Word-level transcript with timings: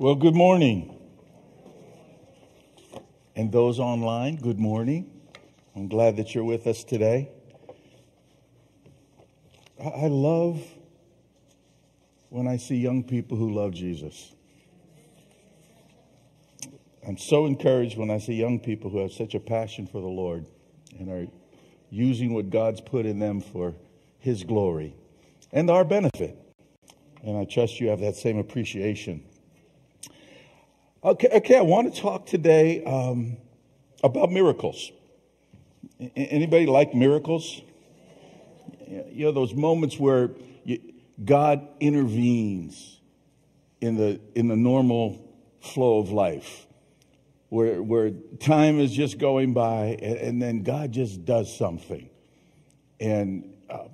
Well, 0.00 0.14
good 0.14 0.36
morning. 0.36 0.96
And 3.34 3.50
those 3.50 3.80
online, 3.80 4.36
good 4.36 4.60
morning. 4.60 5.10
I'm 5.74 5.88
glad 5.88 6.18
that 6.18 6.36
you're 6.36 6.44
with 6.44 6.68
us 6.68 6.84
today. 6.84 7.30
I 9.82 10.06
love 10.06 10.62
when 12.28 12.46
I 12.46 12.58
see 12.58 12.76
young 12.76 13.02
people 13.02 13.36
who 13.36 13.52
love 13.52 13.74
Jesus. 13.74 14.36
I'm 17.04 17.18
so 17.18 17.46
encouraged 17.46 17.98
when 17.98 18.08
I 18.08 18.18
see 18.18 18.34
young 18.34 18.60
people 18.60 18.90
who 18.90 18.98
have 18.98 19.10
such 19.10 19.34
a 19.34 19.40
passion 19.40 19.88
for 19.88 20.00
the 20.00 20.06
Lord 20.06 20.46
and 20.96 21.10
are 21.10 21.26
using 21.90 22.34
what 22.34 22.50
God's 22.50 22.80
put 22.80 23.04
in 23.04 23.18
them 23.18 23.40
for 23.40 23.74
His 24.20 24.44
glory 24.44 24.94
and 25.50 25.68
our 25.68 25.84
benefit. 25.84 26.38
And 27.24 27.36
I 27.36 27.46
trust 27.46 27.80
you 27.80 27.88
have 27.88 27.98
that 27.98 28.14
same 28.14 28.38
appreciation. 28.38 29.24
Okay, 31.04 31.28
okay 31.32 31.56
I 31.56 31.60
want 31.60 31.94
to 31.94 32.00
talk 32.00 32.26
today 32.26 32.82
um, 32.82 33.36
about 34.02 34.32
miracles. 34.32 34.90
Anybody 36.16 36.66
like 36.66 36.92
miracles? 36.92 37.62
You 38.88 39.26
know, 39.26 39.32
those 39.32 39.54
moments 39.54 39.96
where 39.96 40.30
you, 40.64 40.80
God 41.24 41.68
intervenes 41.78 43.00
in 43.80 43.96
the, 43.96 44.20
in 44.34 44.48
the 44.48 44.56
normal 44.56 45.24
flow 45.60 46.00
of 46.00 46.10
life, 46.10 46.66
where, 47.48 47.80
where 47.80 48.10
time 48.40 48.80
is 48.80 48.92
just 48.92 49.18
going 49.18 49.54
by 49.54 49.98
and, 50.02 50.16
and 50.16 50.42
then 50.42 50.64
God 50.64 50.90
just 50.90 51.24
does 51.24 51.56
something. 51.56 52.10
And, 52.98 53.54
uh, 53.70 53.86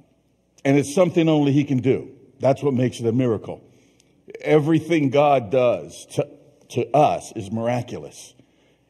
and 0.64 0.78
it's 0.78 0.94
something 0.94 1.28
only 1.28 1.52
He 1.52 1.64
can 1.64 1.78
do. 1.78 2.12
That's 2.41 2.62
what 2.62 2.72
makes 2.72 2.98
it 2.98 3.06
a 3.06 3.12
miracle. 3.12 3.62
Everything 4.41 5.10
God 5.10 5.50
does 5.50 6.06
to 6.12 6.27
to 6.70 6.88
us 6.96 7.32
is 7.36 7.50
miraculous. 7.50 8.34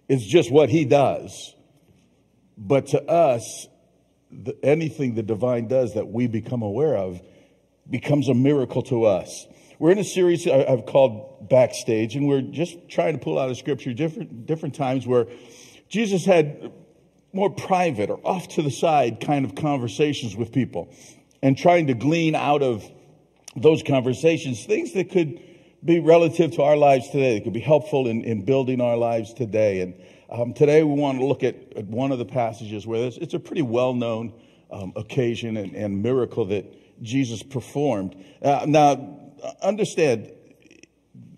It's 0.08 0.24
just 0.24 0.50
what 0.50 0.68
he 0.70 0.84
does. 0.84 1.54
But 2.56 2.88
to 2.88 3.02
us, 3.02 3.66
the, 4.30 4.56
anything 4.64 5.14
the 5.14 5.22
divine 5.22 5.68
does 5.68 5.94
that 5.94 6.08
we 6.08 6.26
become 6.26 6.62
aware 6.62 6.96
of 6.96 7.20
becomes 7.88 8.28
a 8.28 8.34
miracle 8.34 8.82
to 8.82 9.04
us. 9.04 9.46
We're 9.78 9.90
in 9.90 9.98
a 9.98 10.04
series 10.04 10.46
I've 10.46 10.86
called 10.86 11.48
Backstage, 11.48 12.16
and 12.16 12.28
we're 12.28 12.42
just 12.42 12.88
trying 12.88 13.14
to 13.14 13.18
pull 13.18 13.38
out 13.38 13.50
of 13.50 13.56
scripture 13.56 13.92
different, 13.92 14.46
different 14.46 14.74
times 14.74 15.06
where 15.06 15.26
Jesus 15.88 16.24
had 16.24 16.72
more 17.32 17.50
private 17.50 18.10
or 18.10 18.20
off 18.24 18.48
to 18.48 18.62
the 18.62 18.70
side 18.70 19.20
kind 19.20 19.44
of 19.44 19.56
conversations 19.56 20.36
with 20.36 20.52
people 20.52 20.94
and 21.42 21.58
trying 21.58 21.88
to 21.88 21.94
glean 21.94 22.34
out 22.34 22.62
of 22.62 22.88
those 23.56 23.82
conversations 23.82 24.64
things 24.64 24.92
that 24.92 25.10
could 25.10 25.40
be 25.84 26.00
relative 26.00 26.52
to 26.52 26.62
our 26.62 26.76
lives 26.76 27.10
today. 27.10 27.36
It 27.36 27.44
could 27.44 27.52
be 27.52 27.60
helpful 27.60 28.08
in, 28.08 28.24
in 28.24 28.44
building 28.44 28.80
our 28.80 28.96
lives 28.96 29.34
today. 29.34 29.80
And 29.80 29.94
um, 30.30 30.54
today 30.54 30.82
we 30.82 30.98
want 30.98 31.18
to 31.18 31.26
look 31.26 31.42
at, 31.42 31.56
at, 31.76 31.84
one 31.84 32.10
of 32.10 32.18
the 32.18 32.24
passages 32.24 32.86
where 32.86 33.10
it's 33.14 33.34
a 33.34 33.38
pretty 33.38 33.62
well 33.62 33.92
known 33.92 34.32
um, 34.70 34.92
occasion 34.96 35.56
and, 35.56 35.74
and, 35.74 36.02
miracle 36.02 36.46
that 36.46 36.64
Jesus 37.02 37.42
performed. 37.42 38.16
Uh, 38.42 38.64
now, 38.66 39.20
understand, 39.60 40.32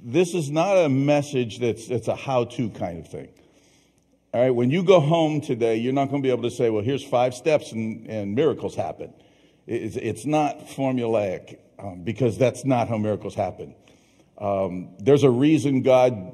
this 0.00 0.32
is 0.32 0.48
not 0.50 0.76
a 0.76 0.88
message 0.88 1.58
that's, 1.58 1.88
that's 1.88 2.08
a 2.08 2.14
how 2.14 2.44
to 2.44 2.70
kind 2.70 3.00
of 3.00 3.08
thing. 3.08 3.28
All 4.32 4.40
right, 4.42 4.50
when 4.50 4.70
you 4.70 4.84
go 4.84 5.00
home 5.00 5.40
today, 5.40 5.76
you're 5.76 5.92
not 5.92 6.08
going 6.08 6.22
to 6.22 6.26
be 6.26 6.30
able 6.30 6.44
to 6.44 6.50
say, 6.50 6.70
well, 6.70 6.84
here's 6.84 7.02
five 7.02 7.34
steps 7.34 7.72
and, 7.72 8.06
and 8.06 8.34
miracles 8.34 8.76
happen. 8.76 9.12
It's, 9.66 9.96
it's 9.96 10.24
not 10.24 10.68
formulaic 10.68 11.58
um, 11.78 12.04
because 12.04 12.38
that's 12.38 12.64
not 12.64 12.88
how 12.88 12.98
miracles 12.98 13.34
happen. 13.34 13.74
Um, 14.38 14.94
there's 14.98 15.22
a 15.22 15.30
reason 15.30 15.82
God 15.82 16.32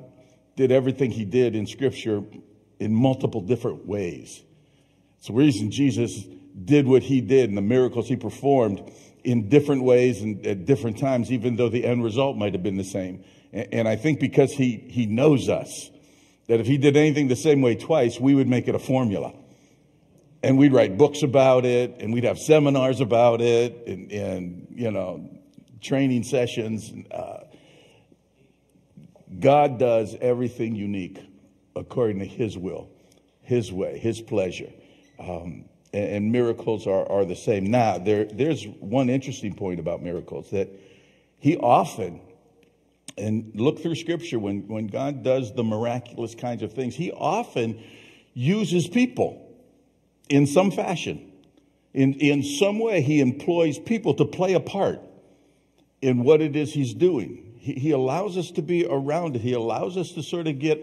did 0.57 0.73
everything 0.73 1.11
he 1.11 1.25
did 1.25 1.55
in 1.55 1.67
Scripture 1.67 2.23
in 2.79 2.95
multiple 2.95 3.41
different 3.41 3.87
ways. 3.87 4.43
It's 5.19 5.29
the 5.29 5.35
reason 5.35 5.71
Jesus 5.71 6.25
did 6.65 6.87
what 6.87 7.03
he 7.03 7.21
did 7.21 7.49
and 7.49 7.57
the 7.57 7.63
miracles 7.63 8.09
he 8.09 8.17
performed 8.17 8.83
in 9.25 9.49
different 9.49 9.85
ways 9.85 10.21
and 10.21 10.45
at 10.47 10.67
different 10.67 10.99
times, 10.99 11.31
even 11.31 11.57
though 11.57 11.69
the 11.69 11.85
end 11.85 12.03
result 12.03 12.37
might 12.37 12.55
have 12.55 12.63
been 12.63 12.77
the 12.77 12.85
same. 12.85 13.25
And 13.53 13.87
I 13.87 13.97
think 13.97 14.19
because 14.19 14.53
he, 14.53 14.77
he 14.89 15.07
knows 15.07 15.49
us, 15.49 15.91
that 16.49 16.59
if 16.59 16.67
he 16.67 16.77
did 16.77 16.97
anything 16.97 17.29
the 17.29 17.37
same 17.37 17.63
way 17.63 17.77
twice, 17.77 18.19
we 18.19 18.35
would 18.35 18.49
make 18.49 18.67
it 18.67 18.75
a 18.75 18.79
formula. 18.79 19.33
And 20.43 20.59
we'd 20.59 20.73
write 20.73 20.99
books 20.99 21.23
about 21.23 21.65
it, 21.65 21.97
and 22.01 22.13
we'd 22.13 22.25
have 22.25 22.39
seminars 22.39 23.01
about 23.01 23.41
it, 23.41 23.87
and, 23.87 24.11
and 24.11 24.67
you 24.75 24.91
know, 24.91 25.31
training 25.81 26.25
sessions. 26.25 26.93
Uh, 27.13 27.45
God 29.41 29.79
does 29.79 30.17
everything 30.21 30.75
unique 30.75 31.19
according 31.75 32.19
to 32.19 32.25
His 32.25 32.59
will, 32.59 32.91
His 33.43 33.73
way, 33.73 33.99
His 33.99 34.21
pleasure. 34.21 34.73
Um, 35.19 35.65
and, 35.93 36.05
and, 36.05 36.33
miracles 36.33 36.87
are, 36.87 37.09
are 37.11 37.25
the 37.25 37.37
same. 37.37 37.71
Now, 37.71 37.99
there, 37.99 38.25
there's 38.25 38.67
one 38.81 39.09
interesting 39.09 39.55
point 39.55 39.81
about 39.81 40.03
miracles 40.03 40.51
that 40.51 40.69
He 41.39 41.57
often, 41.57 42.21
and 43.17 43.53
look 43.55 43.81
through 43.81 43.95
Scripture, 43.97 44.39
when, 44.39 44.67
when 44.69 44.87
God 44.87 45.23
does 45.23 45.55
the 45.55 45.65
miraculous 45.65 46.35
kinds 46.35 46.63
of 46.63 46.73
things, 46.73 46.95
He 46.95 47.13
often 47.13 47.83
uses 48.35 48.89
people 48.89 49.49
in 50.29 50.47
some 50.47 50.71
fashion. 50.71 51.31
In, 51.95 52.15
in 52.15 52.43
some 52.43 52.79
way, 52.79 53.03
He 53.03 53.21
employs 53.21 53.79
people 53.79 54.15
to 54.15 54.25
play 54.25 54.55
a 54.55 54.61
part 54.61 55.01
in 56.01 56.25
what 56.25 56.41
it 56.41 56.57
is 56.57 56.73
He's 56.73 56.95
doing 56.95 57.52
he, 57.63 57.75
he 57.75 57.91
allows 57.93 58.37
us 58.37 58.51
to 58.53 58.63
be 58.63 58.85
around 58.85 59.37
it. 59.37 59.43
He 59.43 59.53
allows 59.53 59.97
us 59.97 60.11
to 60.13 60.23
sort 60.23 60.49
of 60.49 60.59
get 60.59 60.81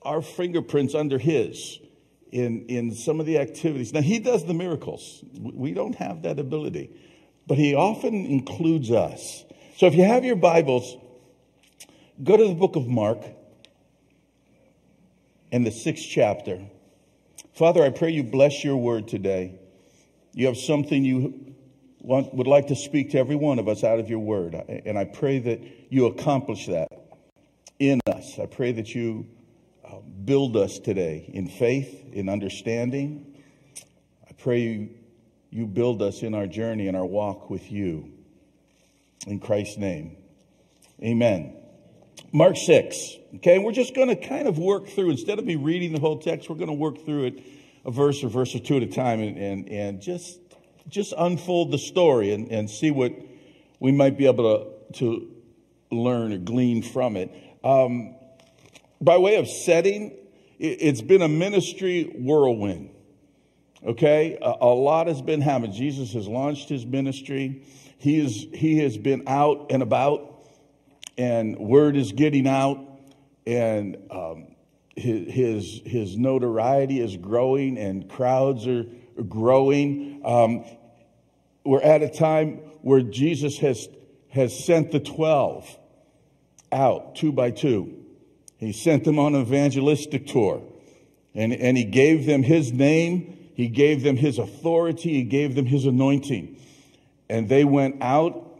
our 0.00 0.22
fingerprints 0.22 0.94
under 0.94 1.18
his 1.18 1.78
in, 2.32 2.64
in 2.68 2.94
some 2.94 3.20
of 3.20 3.26
the 3.26 3.36
activities. 3.38 3.92
Now, 3.92 4.00
he 4.00 4.18
does 4.18 4.46
the 4.46 4.54
miracles. 4.54 5.22
We 5.38 5.74
don't 5.74 5.94
have 5.96 6.22
that 6.22 6.38
ability, 6.38 6.90
but 7.46 7.58
he 7.58 7.74
often 7.74 8.14
includes 8.14 8.90
us. 8.90 9.44
So 9.76 9.86
if 9.86 9.94
you 9.94 10.04
have 10.04 10.24
your 10.24 10.36
Bibles, 10.36 10.96
go 12.24 12.38
to 12.38 12.48
the 12.48 12.54
book 12.54 12.76
of 12.76 12.88
Mark 12.88 13.22
in 15.52 15.64
the 15.64 15.70
sixth 15.70 16.06
chapter. 16.08 16.62
Father, 17.52 17.84
I 17.84 17.90
pray 17.90 18.10
you 18.10 18.22
bless 18.22 18.64
your 18.64 18.78
word 18.78 19.06
today. 19.06 19.60
You 20.32 20.46
have 20.46 20.56
something 20.56 21.04
you 21.04 21.49
want, 22.00 22.34
would 22.34 22.46
like 22.46 22.68
to 22.68 22.76
speak 22.76 23.10
to 23.10 23.18
every 23.18 23.36
one 23.36 23.58
of 23.58 23.68
us 23.68 23.84
out 23.84 23.98
of 23.98 24.08
your 24.08 24.18
word. 24.18 24.54
And 24.54 24.98
I 24.98 25.04
pray 25.04 25.38
that 25.40 25.60
you 25.90 26.06
accomplish 26.06 26.66
that 26.66 26.88
in 27.78 28.00
us. 28.06 28.38
I 28.38 28.46
pray 28.46 28.72
that 28.72 28.94
you 28.94 29.26
uh, 29.84 29.96
build 30.24 30.56
us 30.56 30.78
today 30.78 31.30
in 31.32 31.48
faith, 31.48 32.12
in 32.12 32.28
understanding. 32.28 33.42
I 34.28 34.32
pray 34.32 34.60
you, 34.60 34.90
you 35.50 35.66
build 35.66 36.02
us 36.02 36.22
in 36.22 36.34
our 36.34 36.46
journey 36.46 36.88
and 36.88 36.96
our 36.96 37.06
walk 37.06 37.50
with 37.50 37.70
you. 37.70 38.12
In 39.26 39.38
Christ's 39.38 39.76
name. 39.76 40.16
Amen. 41.02 41.56
Mark 42.32 42.56
6. 42.56 43.16
Okay, 43.36 43.58
we're 43.58 43.72
just 43.72 43.94
going 43.94 44.08
to 44.08 44.16
kind 44.16 44.48
of 44.48 44.58
work 44.58 44.88
through, 44.88 45.10
instead 45.10 45.38
of 45.38 45.44
me 45.44 45.56
reading 45.56 45.92
the 45.92 46.00
whole 46.00 46.18
text, 46.18 46.48
we're 46.48 46.56
going 46.56 46.68
to 46.68 46.74
work 46.74 47.04
through 47.04 47.24
it 47.24 47.42
a 47.84 47.90
verse 47.90 48.22
or 48.22 48.28
verse 48.28 48.54
or 48.54 48.58
two 48.58 48.76
at 48.76 48.82
a 48.82 48.86
time 48.86 49.20
and, 49.20 49.38
and, 49.38 49.68
and 49.68 50.02
just 50.02 50.38
just 50.90 51.14
unfold 51.16 51.70
the 51.70 51.78
story 51.78 52.32
and, 52.32 52.50
and 52.50 52.68
see 52.68 52.90
what 52.90 53.12
we 53.78 53.92
might 53.92 54.18
be 54.18 54.26
able 54.26 54.66
to, 54.92 54.98
to 54.98 55.30
learn 55.90 56.32
or 56.32 56.38
glean 56.38 56.82
from 56.82 57.16
it. 57.16 57.32
Um, 57.64 58.14
by 59.00 59.16
way 59.18 59.36
of 59.36 59.48
setting, 59.48 60.16
it, 60.58 60.82
has 60.82 61.00
been 61.00 61.22
a 61.22 61.28
ministry 61.28 62.04
whirlwind. 62.18 62.90
Okay, 63.84 64.36
a, 64.42 64.56
a, 64.60 64.74
lot 64.74 65.06
has 65.06 65.22
been 65.22 65.40
happening. 65.40 65.72
Jesus 65.72 66.12
has 66.12 66.28
launched 66.28 66.68
his 66.68 66.84
ministry. 66.84 67.62
He 67.96 68.18
is 68.18 68.46
he 68.52 68.78
has 68.80 68.98
been 68.98 69.22
out 69.26 69.68
and 69.70 69.82
about, 69.82 70.46
and 71.16 71.58
word 71.58 71.96
is 71.96 72.12
getting 72.12 72.46
out, 72.46 72.78
and 73.46 73.96
um, 74.10 74.48
his, 74.94 75.32
his 75.32 75.80
his 75.86 76.16
notoriety 76.18 77.00
is 77.00 77.16
growing, 77.16 77.78
and 77.78 78.06
crowds 78.06 78.66
are 78.66 78.84
growing. 79.28 80.20
Um, 80.26 80.64
we're 81.64 81.82
at 81.82 82.02
a 82.02 82.08
time 82.08 82.56
where 82.82 83.02
Jesus 83.02 83.58
has, 83.58 83.88
has 84.30 84.64
sent 84.64 84.92
the 84.92 85.00
12 85.00 85.78
out 86.72 87.16
two 87.16 87.32
by 87.32 87.50
two. 87.50 87.96
He 88.58 88.72
sent 88.72 89.04
them 89.04 89.18
on 89.18 89.34
an 89.34 89.42
evangelistic 89.42 90.26
tour 90.26 90.62
and, 91.34 91.52
and 91.52 91.76
he 91.76 91.84
gave 91.84 92.26
them 92.26 92.42
his 92.42 92.72
name. 92.72 93.50
He 93.54 93.68
gave 93.68 94.02
them 94.02 94.16
his 94.16 94.38
authority. 94.38 95.14
He 95.14 95.22
gave 95.24 95.54
them 95.54 95.66
his 95.66 95.86
anointing. 95.86 96.56
And 97.28 97.48
they 97.48 97.64
went 97.64 98.02
out 98.02 98.58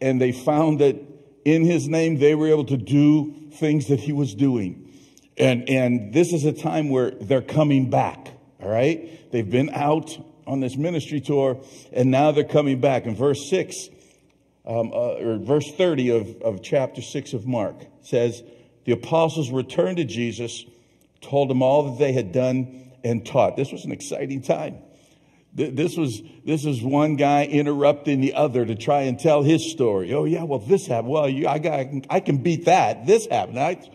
and 0.00 0.20
they 0.20 0.32
found 0.32 0.80
that 0.80 0.96
in 1.44 1.64
his 1.64 1.88
name 1.88 2.18
they 2.18 2.34
were 2.34 2.48
able 2.48 2.64
to 2.66 2.76
do 2.76 3.34
things 3.52 3.88
that 3.88 4.00
he 4.00 4.12
was 4.12 4.34
doing. 4.34 4.90
And, 5.36 5.68
and 5.68 6.12
this 6.12 6.32
is 6.32 6.44
a 6.44 6.52
time 6.52 6.90
where 6.90 7.10
they're 7.10 7.42
coming 7.42 7.90
back. 7.90 8.28
All 8.62 8.68
right. 8.68 9.30
They've 9.32 9.48
been 9.48 9.70
out 9.70 10.16
on 10.46 10.60
this 10.60 10.76
ministry 10.76 11.20
tour, 11.20 11.60
and 11.92 12.10
now 12.10 12.32
they're 12.32 12.44
coming 12.44 12.80
back. 12.80 13.06
In 13.06 13.14
verse 13.14 13.48
6, 13.48 13.88
um, 14.66 14.92
uh, 14.92 15.14
or 15.14 15.38
verse 15.38 15.70
30 15.72 16.10
of, 16.10 16.42
of 16.42 16.62
chapter 16.62 17.02
6 17.02 17.32
of 17.32 17.46
Mark 17.46 17.76
says, 18.02 18.42
the 18.84 18.92
apostles 18.92 19.50
returned 19.50 19.98
to 19.98 20.04
Jesus, 20.04 20.64
told 21.20 21.50
him 21.50 21.62
all 21.62 21.90
that 21.90 21.98
they 21.98 22.12
had 22.12 22.32
done 22.32 22.92
and 23.04 23.24
taught. 23.24 23.56
This 23.56 23.72
was 23.72 23.84
an 23.84 23.92
exciting 23.92 24.42
time. 24.42 24.78
This 25.54 25.98
was, 25.98 26.22
this 26.46 26.64
was 26.64 26.80
one 26.82 27.16
guy 27.16 27.44
interrupting 27.44 28.22
the 28.22 28.34
other 28.34 28.64
to 28.64 28.74
try 28.74 29.02
and 29.02 29.20
tell 29.20 29.42
his 29.42 29.70
story. 29.70 30.14
Oh, 30.14 30.24
yeah, 30.24 30.44
well, 30.44 30.60
this 30.60 30.86
happened. 30.86 31.12
Well, 31.12 31.28
you, 31.28 31.46
I, 31.46 31.58
got, 31.58 31.86
I 32.08 32.20
can 32.20 32.38
beat 32.38 32.64
that. 32.64 33.06
This 33.06 33.26
happened. 33.26 33.58
I, 33.58 33.90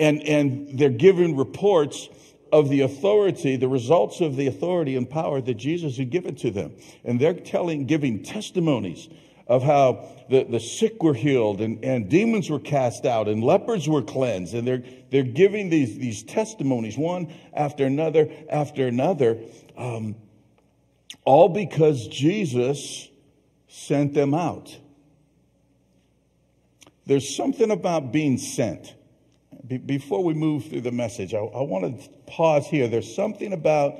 and, 0.00 0.20
and 0.22 0.76
they're 0.76 0.90
giving 0.90 1.36
reports 1.36 2.08
of 2.52 2.68
the 2.68 2.80
authority, 2.80 3.56
the 3.56 3.68
results 3.68 4.20
of 4.20 4.36
the 4.36 4.46
authority 4.46 4.96
and 4.96 5.08
power 5.08 5.40
that 5.40 5.54
Jesus 5.54 5.96
had 5.96 6.10
given 6.10 6.34
to 6.36 6.50
them. 6.50 6.72
And 7.04 7.20
they're 7.20 7.34
telling, 7.34 7.86
giving 7.86 8.22
testimonies 8.22 9.08
of 9.46 9.62
how 9.62 10.08
the, 10.28 10.44
the 10.44 10.60
sick 10.60 11.02
were 11.02 11.14
healed 11.14 11.60
and, 11.60 11.82
and 11.84 12.08
demons 12.08 12.50
were 12.50 12.60
cast 12.60 13.06
out 13.06 13.28
and 13.28 13.42
lepers 13.42 13.88
were 13.88 14.02
cleansed. 14.02 14.54
And 14.54 14.68
they're, 14.68 14.82
they're 15.10 15.22
giving 15.22 15.70
these, 15.70 15.98
these 15.98 16.22
testimonies 16.22 16.98
one 16.98 17.32
after 17.54 17.86
another 17.86 18.30
after 18.50 18.86
another, 18.86 19.38
um, 19.76 20.16
all 21.24 21.48
because 21.48 22.06
Jesus 22.08 23.08
sent 23.68 24.14
them 24.14 24.34
out. 24.34 24.76
There's 27.06 27.34
something 27.34 27.70
about 27.70 28.12
being 28.12 28.36
sent. 28.36 28.94
Be, 29.66 29.78
before 29.78 30.22
we 30.22 30.34
move 30.34 30.66
through 30.66 30.82
the 30.82 30.92
message, 30.92 31.34
I, 31.34 31.38
I 31.38 31.62
want 31.62 32.00
to 32.00 32.08
pause 32.26 32.66
here. 32.66 32.88
There's 32.88 33.14
something 33.14 33.52
about 33.52 33.98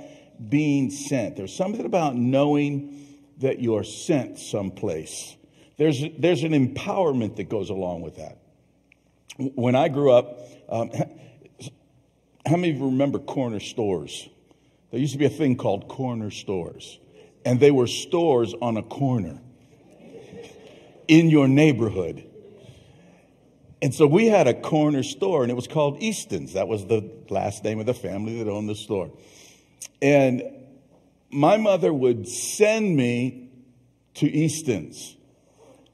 being 0.48 0.90
sent. 0.90 1.36
There's 1.36 1.54
something 1.54 1.84
about 1.84 2.16
knowing 2.16 3.06
that 3.38 3.60
you're 3.60 3.84
sent 3.84 4.38
someplace. 4.38 5.36
There's, 5.76 6.02
there's 6.18 6.42
an 6.42 6.52
empowerment 6.52 7.36
that 7.36 7.48
goes 7.48 7.70
along 7.70 8.02
with 8.02 8.16
that. 8.16 8.38
When 9.36 9.74
I 9.74 9.88
grew 9.88 10.12
up, 10.12 10.40
um, 10.68 10.90
how 12.46 12.56
many 12.56 12.70
of 12.70 12.76
you 12.78 12.86
remember 12.86 13.18
corner 13.18 13.60
stores? 13.60 14.28
There 14.90 14.98
used 14.98 15.12
to 15.12 15.18
be 15.18 15.26
a 15.26 15.30
thing 15.30 15.56
called 15.56 15.88
corner 15.88 16.30
stores, 16.30 16.98
and 17.44 17.60
they 17.60 17.70
were 17.70 17.86
stores 17.86 18.54
on 18.60 18.76
a 18.76 18.82
corner 18.82 19.40
in 21.06 21.30
your 21.30 21.46
neighborhood. 21.46 22.27
And 23.80 23.94
so 23.94 24.06
we 24.06 24.26
had 24.26 24.48
a 24.48 24.54
corner 24.54 25.02
store, 25.02 25.42
and 25.42 25.52
it 25.52 25.54
was 25.54 25.68
called 25.68 26.02
Easton's. 26.02 26.54
That 26.54 26.66
was 26.66 26.86
the 26.86 27.10
last 27.30 27.62
name 27.62 27.78
of 27.78 27.86
the 27.86 27.94
family 27.94 28.42
that 28.42 28.50
owned 28.50 28.68
the 28.68 28.74
store. 28.74 29.10
And 30.02 30.42
my 31.30 31.56
mother 31.56 31.92
would 31.92 32.28
send 32.28 32.96
me 32.96 33.50
to 34.14 34.26
Easton's 34.26 35.16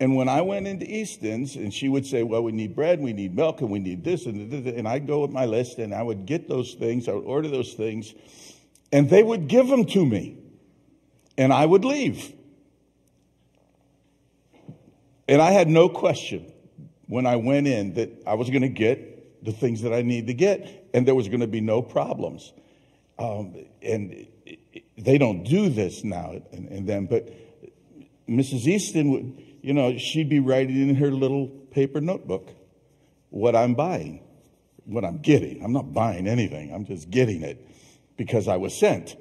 and 0.01 0.17
when 0.17 0.29
I 0.29 0.43
went 0.43 0.67
into 0.67 0.85
Easton's, 0.85 1.57
and 1.57 1.73
she 1.73 1.89
would 1.89 2.05
say, 2.05 2.23
Well, 2.23 2.43
we 2.43 2.53
need 2.53 2.75
bread, 2.75 3.01
we 3.01 3.13
need 3.13 3.35
milk, 3.35 3.61
and 3.61 3.71
we 3.71 3.79
need 3.79 4.03
this, 4.05 4.27
and 4.27 4.51
this, 4.51 4.75
and 4.77 4.89
I'd 4.89 5.07
go 5.07 5.21
with 5.21 5.31
my 5.31 5.47
list 5.47 5.79
and 5.79 5.95
I 5.95 6.03
would 6.03 6.27
get 6.27 6.49
those 6.49 6.75
things, 6.75 7.09
I 7.09 7.13
would 7.13 7.25
order 7.25 7.49
those 7.49 7.75
things, 7.75 8.13
and 8.93 9.09
they 9.09 9.23
would 9.23 9.49
give 9.49 9.69
them 9.69 9.85
to 9.87 10.05
me. 10.05 10.37
And 11.37 11.53
I 11.53 11.67
would 11.67 11.85
leave. 11.85 12.33
And 15.27 15.41
I 15.41 15.53
had 15.53 15.69
no 15.69 15.89
question 15.89 16.53
when 17.15 17.27
I 17.27 17.37
went 17.37 17.69
in 17.69 17.95
that 17.95 18.11
I 18.27 18.35
was 18.35 18.51
going 18.51 18.63
to 18.63 18.69
get 18.69 19.45
the 19.45 19.53
things 19.53 19.83
that 19.83 19.93
I 19.93 20.03
need 20.03 20.27
to 20.27 20.35
get, 20.35 20.89
and 20.93 21.07
there 21.07 21.15
was 21.15 21.29
going 21.29 21.41
to 21.43 21.47
be 21.47 21.61
no 21.61 21.81
problems. 21.81 22.53
Um, 23.21 23.55
and 23.83 24.27
they 24.99 25.19
don't 25.19 25.45
do 25.45 25.69
this 25.69 26.03
now 26.03 26.41
and, 26.51 26.69
and 26.69 26.89
then, 26.89 27.07
but 27.07 27.29
Mrs. 28.29 28.67
Easton 28.67 29.11
would 29.13 29.45
you 29.63 29.73
know, 29.73 29.97
she'd 29.97 30.29
be 30.29 30.41
writing 30.41 30.89
in 30.89 30.97
her 30.97 31.13
little 31.13 31.47
paper 31.71 32.01
notebook 32.01 32.51
what 33.31 33.55
I'm 33.55 33.75
buying, 33.75 34.21
what 34.85 35.05
I'm 35.05 35.19
getting. 35.19 35.65
I'm 35.65 35.73
not 35.73 35.95
buying 35.95 36.27
anything, 36.27 36.75
I'm 36.75 36.85
just 36.85 37.11
getting 37.11 37.43
it 37.43 37.65
because 38.17 38.49
I 38.49 38.57
was 38.57 38.77
sent. 38.77 39.17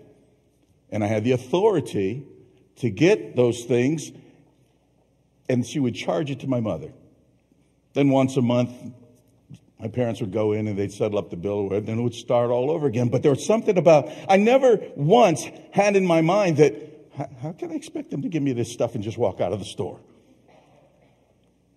And 0.89 1.03
I 1.03 1.07
had 1.07 1.23
the 1.23 1.33
authority 1.33 2.25
to 2.77 2.89
get 2.89 3.35
those 3.35 3.65
things, 3.65 4.11
and 5.47 5.63
she 5.63 5.79
would 5.79 5.93
charge 5.93 6.31
it 6.31 6.39
to 6.39 6.47
my 6.47 6.59
mother. 6.59 6.91
Then 7.93 8.09
once 8.09 8.37
a 8.37 8.41
month, 8.41 8.71
my 9.79 9.87
parents 9.87 10.21
would 10.21 10.31
go 10.31 10.53
in 10.53 10.67
and 10.67 10.77
they'd 10.77 10.91
settle 10.91 11.17
up 11.17 11.29
the 11.29 11.35
bill, 11.35 11.71
and 11.73 11.85
then 11.85 11.99
it 11.99 12.01
would 12.01 12.15
start 12.15 12.49
all 12.49 12.71
over 12.71 12.87
again. 12.87 13.09
But 13.09 13.21
there 13.21 13.31
was 13.31 13.45
something 13.45 13.77
about, 13.77 14.09
I 14.29 14.37
never 14.37 14.79
once 14.95 15.45
had 15.71 15.95
in 15.95 16.05
my 16.05 16.21
mind 16.21 16.57
that, 16.57 16.75
how 17.41 17.51
can 17.51 17.71
I 17.71 17.75
expect 17.75 18.09
them 18.09 18.21
to 18.23 18.29
give 18.29 18.41
me 18.41 18.53
this 18.53 18.71
stuff 18.71 18.95
and 18.95 19.03
just 19.03 19.17
walk 19.17 19.41
out 19.41 19.53
of 19.53 19.59
the 19.59 19.65
store? 19.65 19.99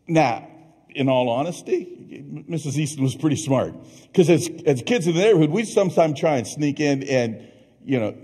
Now, 0.09 0.49
in 0.95 1.09
all 1.09 1.29
honesty, 1.29 2.45
Mrs. 2.49 2.79
Easton 2.79 3.03
was 3.03 3.15
pretty 3.15 3.37
smart. 3.37 3.75
Because 4.05 4.31
as, 4.31 4.49
as 4.65 4.83
kids 4.83 5.07
in 5.07 5.15
the 5.15 5.21
neighborhood, 5.21 5.51
we'd 5.51 5.69
sometimes 5.69 6.19
try 6.19 6.37
and 6.37 6.47
sneak 6.47 6.81
in 6.81 7.03
and, 7.03 7.47
you 7.85 7.99
know, 7.99 8.17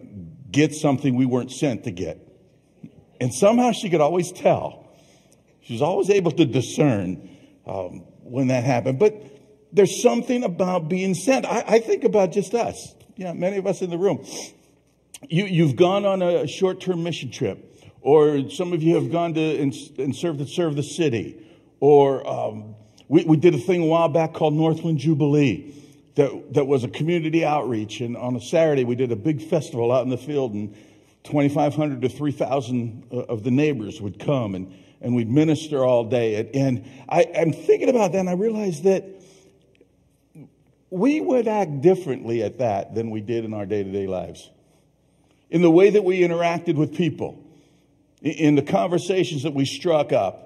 get 0.50 0.74
something 0.74 1.16
we 1.16 1.26
weren't 1.26 1.50
sent 1.50 1.84
to 1.84 1.90
get. 1.90 2.18
And 3.20 3.34
somehow 3.34 3.72
she 3.72 3.90
could 3.90 4.00
always 4.00 4.32
tell. 4.32 4.86
She 5.62 5.74
was 5.74 5.82
always 5.82 6.08
able 6.08 6.30
to 6.32 6.44
discern 6.44 7.28
um, 7.67 8.05
when 8.23 8.49
that 8.49 8.64
happened. 8.64 8.99
But 8.99 9.23
there's 9.73 10.03
something 10.03 10.44
about 10.44 10.88
being 10.88 11.14
sent. 11.14 11.47
I, 11.47 11.64
I 11.67 11.79
think 11.79 12.05
about 12.05 12.32
just 12.32 12.55
us, 12.55 12.94
know, 13.25 13.35
many 13.35 13.56
of 13.56 13.67
us 13.67 13.82
in 13.82 13.91
the 13.91 13.99
room. 13.99 14.26
You, 15.29 15.44
you've 15.44 15.76
gone 15.76 16.05
on 16.05 16.23
a 16.23 16.47
short 16.47 16.81
term 16.81 17.03
mission 17.03 17.31
trip, 17.31 17.82
or 18.00 18.50
some 18.50 18.73
of 18.73 18.82
you 18.82 18.97
have 18.97 19.11
gone 19.11 19.35
to 19.35 19.41
and, 19.41 19.73
and 19.99 20.14
served 20.14 20.41
to 20.41 20.47
serve 20.47 20.76
the 20.76 20.82
city 20.82 21.43
or 21.82 22.25
um, 22.31 22.76
we, 23.09 23.25
we 23.25 23.37
did 23.37 23.56
a 23.56 23.59
thing 23.59 23.82
a 23.82 23.87
while 23.87 24.09
back 24.09 24.35
called 24.35 24.55
Northland 24.55 24.99
Jubilee 24.99 25.75
that, 26.14 26.55
that 26.55 26.64
was 26.64 26.85
a 26.85 26.88
community 26.88 27.44
outreach. 27.44 28.00
And 28.00 28.17
on 28.17 28.37
a 28.37 28.41
Saturday, 28.41 28.85
we 28.85 28.94
did 28.94 29.11
a 29.11 29.17
big 29.17 29.43
festival 29.43 29.91
out 29.91 30.05
in 30.05 30.09
the 30.09 30.17
field, 30.17 30.55
and 30.55 30.76
2,500 31.25 32.03
to 32.03 32.09
3,000 32.09 33.09
uh, 33.11 33.17
of 33.17 33.43
the 33.43 33.50
neighbors 33.50 34.00
would 34.00 34.20
come, 34.20 34.55
and, 34.55 34.73
and 35.02 35.14
we'd 35.14 35.31
minister 35.31 35.84
all 35.84 36.04
day. 36.04 36.50
And 36.54 36.88
I, 37.08 37.26
I'm 37.37 37.52
thinking 37.52 37.88
about 37.88 38.12
that, 38.12 38.19
and 38.19 38.31
I 38.31 38.34
realized 38.34 38.84
that 38.84 39.04
we 40.90 41.20
would 41.20 41.49
act 41.49 41.81
differently 41.81 42.43
at 42.43 42.58
that 42.58 42.94
than 42.94 43.10
we 43.10 43.20
did 43.20 43.44
in 43.44 43.54
our 43.54 43.66
day 43.66 43.82
to 43.82 43.90
day 43.90 44.06
lives. 44.06 44.50
In 45.50 45.62
the 45.62 45.70
way 45.70 45.90
that 45.90 46.04
we 46.04 46.20
interacted 46.20 46.76
with 46.76 46.94
people, 46.94 47.43
in 48.22 48.54
the 48.54 48.62
conversations 48.62 49.43
that 49.43 49.52
we 49.54 49.64
struck 49.64 50.12
up, 50.12 50.43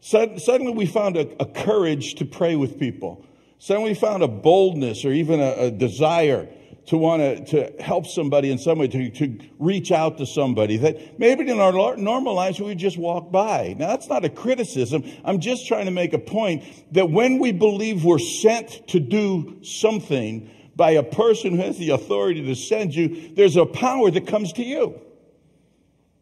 Suddenly 0.00 0.72
we 0.72 0.86
found 0.86 1.16
a, 1.16 1.42
a 1.42 1.46
courage 1.46 2.14
to 2.16 2.24
pray 2.24 2.56
with 2.56 2.78
people. 2.78 3.24
Suddenly 3.58 3.90
we 3.90 3.94
found 3.94 4.22
a 4.22 4.28
boldness 4.28 5.04
or 5.04 5.12
even 5.12 5.40
a, 5.40 5.66
a 5.66 5.70
desire 5.70 6.48
to 6.86 6.96
want 6.96 7.48
to, 7.48 7.72
help 7.80 8.06
somebody 8.06 8.50
in 8.50 8.58
some 8.58 8.78
way, 8.78 8.88
to, 8.88 9.10
to 9.10 9.38
reach 9.58 9.92
out 9.92 10.18
to 10.18 10.26
somebody 10.26 10.76
that 10.78 11.18
maybe 11.18 11.48
in 11.48 11.60
our 11.60 11.96
normal 11.96 12.34
lives 12.34 12.60
we 12.60 12.74
just 12.74 12.98
walk 12.98 13.30
by. 13.30 13.74
Now 13.78 13.88
that's 13.88 14.08
not 14.08 14.24
a 14.24 14.28
criticism. 14.28 15.04
I'm 15.24 15.40
just 15.40 15.66
trying 15.66 15.84
to 15.84 15.90
make 15.90 16.12
a 16.12 16.18
point 16.18 16.64
that 16.92 17.10
when 17.10 17.38
we 17.38 17.52
believe 17.52 18.04
we're 18.04 18.18
sent 18.18 18.88
to 18.88 19.00
do 19.00 19.58
something 19.62 20.50
by 20.74 20.92
a 20.92 21.02
person 21.02 21.56
who 21.56 21.62
has 21.62 21.78
the 21.78 21.90
authority 21.90 22.44
to 22.46 22.54
send 22.54 22.94
you, 22.94 23.32
there's 23.34 23.56
a 23.56 23.66
power 23.66 24.10
that 24.10 24.26
comes 24.26 24.52
to 24.54 24.64
you. 24.64 25.00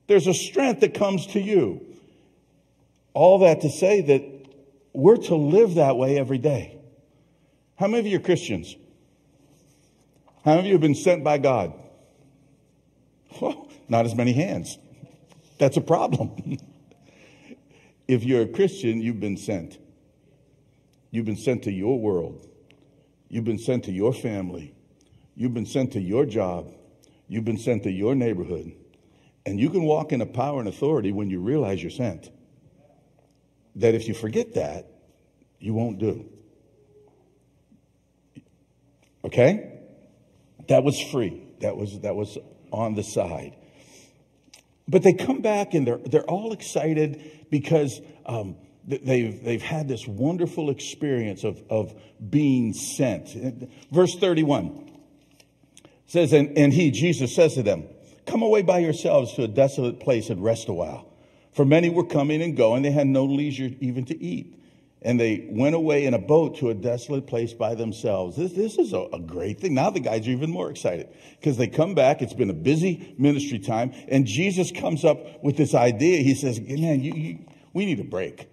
There's 0.07 0.27
a 0.27 0.35
strength 0.35 0.81
that 0.81 0.95
comes 0.95 1.27
to 1.29 1.41
you. 1.41 1.85
All 3.15 3.41
that 3.41 3.61
to 3.63 3.71
say 3.71 4.01
that 4.01 4.23
we're 4.93 5.17
to 5.17 5.35
live 5.35 5.75
that 5.75 5.97
way 5.97 6.19
every 6.19 6.39
day. 6.39 6.79
How 7.77 7.87
many 7.87 8.01
of 8.01 8.07
you 8.07 8.17
are 8.17 8.23
Christians? 8.23 8.75
How 10.49 10.55
many 10.55 10.61
of 10.61 10.67
you 10.69 10.73
have 10.73 10.81
been 10.81 10.95
sent 10.95 11.23
by 11.23 11.37
God? 11.37 11.75
Well, 13.39 13.69
not 13.87 14.07
as 14.07 14.15
many 14.15 14.33
hands. 14.33 14.79
That's 15.59 15.77
a 15.77 15.83
problem. 15.83 16.57
if 18.09 18.25
you're 18.25 18.41
a 18.41 18.49
Christian, 18.49 19.03
you've 19.03 19.21
been 19.21 19.37
sent. 19.37 19.77
You've 21.11 21.27
been 21.27 21.37
sent 21.37 21.65
to 21.65 21.71
your 21.71 22.01
world. 22.01 22.49
You've 23.29 23.45
been 23.45 23.59
sent 23.59 23.85
to 23.85 23.93
your 23.93 24.15
family. 24.15 24.75
You've 25.37 25.53
been 25.53 25.67
sent 25.67 25.93
to 25.93 26.01
your 26.01 26.25
job. 26.25 26.73
You've 27.29 27.45
been 27.45 27.59
sent 27.59 27.83
to 27.83 27.91
your 27.91 28.15
neighborhood. 28.15 28.73
And 29.45 29.61
you 29.61 29.69
can 29.69 29.83
walk 29.83 30.13
in 30.13 30.23
a 30.23 30.27
power 30.27 30.61
and 30.61 30.69
authority 30.69 31.13
when 31.13 31.29
you 31.29 31.41
realize 31.41 31.83
you're 31.83 31.91
sent 31.91 32.31
that 33.77 33.95
if 33.95 34.09
you 34.09 34.15
forget 34.15 34.55
that, 34.55 34.87
you 35.61 35.75
won't 35.75 35.99
do. 35.99 36.25
Okay? 39.27 39.78
That 40.69 40.85
was 40.85 41.01
free. 41.01 41.43
That 41.61 41.77
was, 41.77 42.01
that 42.01 42.15
was 42.15 42.39
on 42.71 42.95
the 42.95 43.03
side. 43.03 43.57
But 44.87 45.03
they 45.03 45.13
come 45.13 45.43
back 45.43 45.75
and 45.75 45.87
they're, 45.87 45.99
they're 45.99 46.25
all 46.25 46.53
excited 46.53 47.47
because 47.51 48.01
um, 48.25 48.57
they've, 48.87 49.43
they've 49.43 49.63
had 49.63 49.89
this 49.89 50.07
wonderful 50.07 50.71
experience 50.71 51.45
of, 51.45 51.63
of 51.69 51.95
being 52.31 52.73
sent. 52.73 53.29
Verse 53.91 54.15
31 54.15 54.91
says, 56.07 56.33
and, 56.33 56.57
and 56.57 56.73
he, 56.73 56.91
Jesus, 56.91 57.35
says 57.35 57.55
to 57.55 57.63
them, 57.63 57.85
Come 58.27 58.43
away 58.43 58.63
by 58.63 58.79
yourselves 58.79 59.35
to 59.35 59.45
a 59.45 59.49
desolate 59.49 60.01
place 60.01 60.29
and 60.29 60.43
rest 60.43 60.69
a 60.69 60.73
while. 60.73 61.07
For 61.53 61.65
many 61.65 61.89
were 61.89 62.05
coming 62.05 62.43
and 62.43 62.57
going, 62.57 62.83
they 62.83 62.91
had 62.91 63.07
no 63.07 63.25
leisure 63.25 63.71
even 63.81 64.05
to 64.07 64.23
eat. 64.23 64.55
And 65.03 65.19
they 65.19 65.47
went 65.51 65.75
away 65.75 66.05
in 66.07 66.15
a 66.15 66.19
boat 66.19 66.59
to 66.59 66.71
a 66.71 66.75
desolate 66.75 67.27
place 67.27 67.53
by 67.53 67.75
themselves. 67.75 68.37
This, 68.37 68.53
this 68.53 68.79
is 68.79 68.93
a, 68.93 69.07
a 69.13 69.21
great 69.21 69.61
thing. 69.61 69.75
Now 69.75 69.91
the 69.91 70.01
guys 70.01 70.27
are 70.27 70.31
even 70.31 70.51
more 70.51 70.71
excited 70.71 71.09
because 71.39 71.57
they 71.57 71.69
come 71.69 71.95
back. 71.95 72.21
It's 72.21 72.35
been 72.35 72.51
a 72.51 72.55
busy 72.55 73.15
ministry 73.19 73.61
time, 73.61 73.93
and 74.09 74.27
Jesus 74.27 74.73
comes 74.73 75.05
up 75.05 75.43
with 75.43 75.57
this 75.57 75.75
idea. 75.75 76.23
He 76.23 76.35
says, 76.35 76.61
Man, 76.61 77.01
you, 77.01 77.15
you, 77.15 77.47
we 77.73 77.87
need 77.87 78.01
a 78.01 78.05
break. 78.05 78.49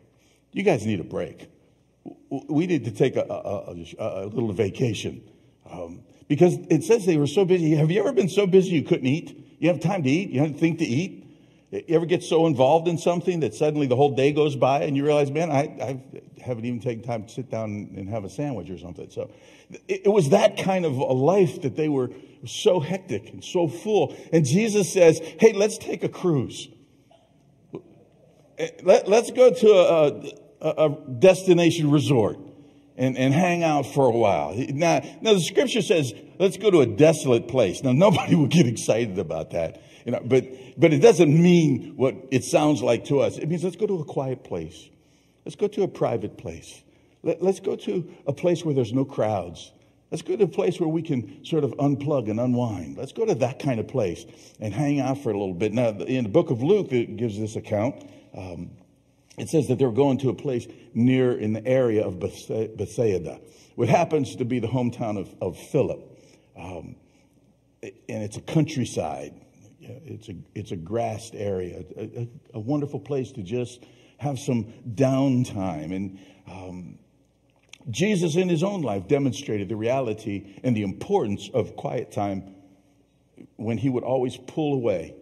You 0.52 0.64
guys 0.64 0.86
need 0.86 1.00
a 1.00 1.06
break. 1.06 1.50
We 2.30 2.68
need 2.68 2.86
to 2.86 2.92
take 2.92 3.16
a, 3.16 3.24
a, 3.24 3.74
a 3.98 4.26
little 4.26 4.54
vacation. 4.54 5.28
Um, 5.70 6.04
because 6.28 6.58
it 6.70 6.84
says 6.84 7.06
they 7.06 7.18
were 7.18 7.28
so 7.28 7.46
busy. 7.46 7.72
Have 7.76 7.92
you 7.92 8.00
ever 8.00 8.14
been 8.14 8.30
so 8.30 8.48
busy 8.48 8.72
you 8.72 8.84
couldn't 8.84 9.08
eat? 9.08 9.58
You 9.60 9.70
have 9.70 9.80
time 9.80 10.04
to 10.04 10.10
eat? 10.10 10.30
You 10.30 10.42
have 10.42 10.54
to 10.54 10.58
think 10.58 10.80
to 10.80 10.86
eat? 10.86 11.25
You 11.88 11.96
ever 11.96 12.06
get 12.06 12.24
so 12.24 12.48
involved 12.48 12.88
in 12.88 12.98
something 12.98 13.42
that 13.42 13.54
suddenly 13.54 13.88
the 13.88 13.96
whole 13.96 14.16
day 14.16 14.32
goes 14.32 14.56
by 14.56 14.84
and 14.84 14.96
you 14.96 15.04
realize, 15.04 15.32
man, 15.32 15.52
I, 15.52 15.62
I 15.82 16.04
haven't 16.42 16.66
even 16.66 16.80
taken 16.80 17.04
time 17.04 17.24
to 17.24 17.30
sit 17.30 17.50
down 17.50 17.92
and 17.96 18.08
have 18.10 18.24
a 18.24 18.30
sandwich 18.30 18.70
or 18.70 18.78
something. 18.78 19.10
So 19.10 19.32
it, 19.88 20.04
it 20.06 20.10
was 20.10 20.30
that 20.30 20.58
kind 20.58 20.86
of 20.86 20.98
a 20.98 21.14
life 21.14 21.62
that 21.64 21.76
they 21.76 21.90
were 21.90 22.12
so 22.46 22.80
hectic 22.80 23.30
and 23.30 23.44
so 23.44 23.68
full. 23.68 24.16
And 24.32 24.46
Jesus 24.46 24.94
says, 24.94 25.20
hey, 25.40 25.54
let's 25.54 25.78
take 25.78 26.04
a 26.04 26.10
cruise. 26.10 26.70
Eh, 28.58 28.70
let, 28.84 29.08
us 29.08 29.32
go 29.32 29.52
to 29.52 29.72
a, 29.72 30.32
a, 30.62 30.86
a 30.86 31.12
destination 31.20 31.92
resort 31.92 32.38
and, 32.98 33.18
and 33.18 33.34
hang 33.34 33.64
out 33.64 33.86
for 33.86 34.06
a 34.06 34.12
while. 34.12 34.56
Now, 34.56 35.02
now 35.22 35.34
the 35.34 35.42
scripture 35.42 35.82
says, 35.82 36.14
let's 36.40 36.58
go 36.58 36.72
to 36.72 36.82
a 36.82 36.86
desolate 36.86 37.48
place. 37.48 37.84
Now, 37.84 37.92
nobody 37.92 38.36
would 38.36 38.52
get 38.52 38.68
excited 38.68 39.20
about 39.20 39.52
that. 39.52 39.82
You 40.06 40.12
know, 40.12 40.22
but, 40.24 40.46
but 40.78 40.94
it 40.94 41.00
doesn't 41.00 41.34
mean 41.34 41.94
what 41.98 42.16
it 42.32 42.44
sounds 42.44 42.82
like 42.82 43.06
to 43.06 43.20
us. 43.20 43.38
It 43.38 43.50
means 43.50 43.64
let's 43.64 43.76
go 43.76 43.88
to 43.88 44.00
a 44.00 44.06
quiet 44.06 44.44
place. 44.44 44.90
Let's 45.44 45.56
go 45.56 45.68
to 45.68 45.84
a 45.84 45.88
private 45.88 46.38
place. 46.38 46.82
Let, 47.24 47.42
let's 47.42 47.60
go 47.60 47.76
to 47.76 48.08
a 48.28 48.34
place 48.34 48.64
where 48.64 48.76
there's 48.76 48.94
no 48.94 49.04
crowds. 49.04 49.72
Let's 50.12 50.22
go 50.22 50.36
to 50.36 50.44
a 50.44 50.48
place 50.48 50.80
where 50.80 50.88
we 50.88 51.02
can 51.02 51.44
sort 51.44 51.64
of 51.64 51.72
unplug 51.72 52.30
and 52.30 52.40
unwind. 52.40 52.98
Let's 52.98 53.12
go 53.12 53.26
to 53.26 53.34
that 53.36 53.58
kind 53.58 53.80
of 53.80 53.88
place 53.88 54.26
and 54.60 54.74
hang 54.74 55.00
out 55.00 55.24
for 55.24 55.32
a 55.32 55.38
little 55.38 55.56
bit. 55.56 55.74
Now, 55.74 55.90
in 55.90 56.24
the 56.24 56.30
book 56.30 56.52
of 56.52 56.62
Luke, 56.62 56.92
it 56.92 57.18
gives 57.18 57.40
this 57.40 57.56
account. 57.56 58.08
Um, 58.38 58.70
it 59.38 59.50
says 59.50 59.68
that 59.68 59.80
they're 59.80 59.92
going 59.92 60.20
to 60.20 60.30
a 60.30 60.36
place 60.36 60.68
near 60.94 61.38
in 61.38 61.54
the 61.54 61.66
area 61.66 62.06
of 62.06 62.20
Bethsaida, 62.20 63.42
which 63.74 63.90
happens 63.90 64.36
to 64.36 64.46
be 64.46 64.60
the 64.60 64.68
hometown 64.68 65.20
of, 65.20 65.34
of 65.42 65.58
Philip. 65.58 66.00
Um, 66.56 66.96
and 67.82 68.24
it's 68.24 68.38
a 68.38 68.42
countryside. 68.42 69.34
It's 70.06 70.30
a, 70.30 70.36
it's 70.54 70.72
a 70.72 70.76
grassed 70.76 71.36
area, 71.36 71.84
a, 71.98 72.04
a, 72.04 72.28
a 72.56 72.60
wonderful 72.60 73.00
place 73.00 73.32
to 73.34 73.44
just 73.44 73.86
have 74.18 74.40
some 74.40 74.74
downtime. 74.96 75.96
And 75.96 76.20
um, 76.48 77.00
Jesus, 77.90 78.36
in 78.36 78.50
his 78.50 78.64
own 78.64 78.82
life, 78.82 79.08
demonstrated 79.08 79.70
the 79.70 79.76
reality 79.76 80.56
and 80.64 80.76
the 80.76 80.84
importance 80.84 81.50
of 81.54 81.76
quiet 81.76 82.12
time 82.12 82.56
when 83.58 83.78
he 83.78 83.90
would 83.90 84.04
always 84.04 84.38
pull 84.38 84.74
away. 84.74 85.16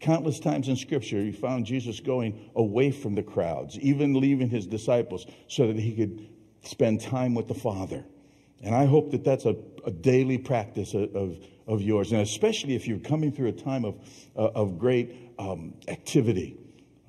Countless 0.00 0.38
times 0.40 0.68
in 0.68 0.76
Scripture, 0.76 1.22
you 1.22 1.32
found 1.32 1.64
Jesus 1.64 2.00
going 2.00 2.50
away 2.54 2.90
from 2.90 3.14
the 3.14 3.22
crowds, 3.22 3.78
even 3.78 4.14
leaving 4.20 4.50
his 4.50 4.66
disciples 4.66 5.26
so 5.48 5.68
that 5.68 5.78
he 5.78 5.94
could 5.94 6.28
spend 6.62 7.00
time 7.00 7.34
with 7.34 7.48
the 7.48 7.54
Father. 7.54 8.04
And 8.62 8.74
I 8.74 8.84
hope 8.84 9.10
that 9.12 9.24
that's 9.24 9.46
a, 9.46 9.56
a 9.84 9.90
daily 9.90 10.38
practice 10.38 10.94
of, 10.94 11.14
of, 11.14 11.38
of, 11.66 11.82
yours, 11.82 12.12
and 12.12 12.20
especially 12.20 12.74
if 12.74 12.86
you're 12.86 12.98
coming 12.98 13.32
through 13.32 13.48
a 13.48 13.52
time 13.52 13.84
of, 13.84 13.96
uh, 14.36 14.50
of 14.54 14.78
great 14.78 15.32
um, 15.38 15.74
activity, 15.88 16.56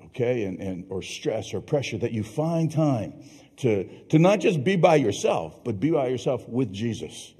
okay, 0.06 0.44
and, 0.44 0.60
and, 0.60 0.86
or 0.88 1.02
stress 1.02 1.54
or 1.54 1.60
pressure, 1.60 1.98
that 1.98 2.12
you 2.12 2.22
find 2.22 2.72
time 2.72 3.14
to, 3.56 3.84
to 4.08 4.18
not 4.18 4.40
just 4.40 4.64
be 4.64 4.76
by 4.76 4.96
yourself, 4.96 5.62
but 5.64 5.80
be 5.80 5.90
by 5.90 6.08
yourself 6.08 6.48
with 6.48 6.72
Jesus, 6.72 7.34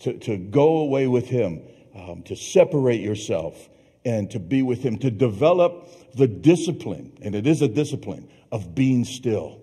to, 0.00 0.18
to 0.18 0.36
go 0.36 0.78
away 0.78 1.06
with 1.06 1.26
Him, 1.26 1.62
um, 1.94 2.22
to 2.24 2.36
separate 2.36 3.00
yourself 3.00 3.68
and 4.04 4.30
to 4.30 4.38
be 4.38 4.62
with 4.62 4.82
Him, 4.82 4.98
to 4.98 5.10
develop 5.10 5.88
the 6.14 6.26
discipline, 6.26 7.12
and 7.22 7.34
it 7.34 7.46
is 7.46 7.62
a 7.62 7.68
discipline, 7.68 8.28
of 8.52 8.74
being 8.74 9.04
still. 9.04 9.60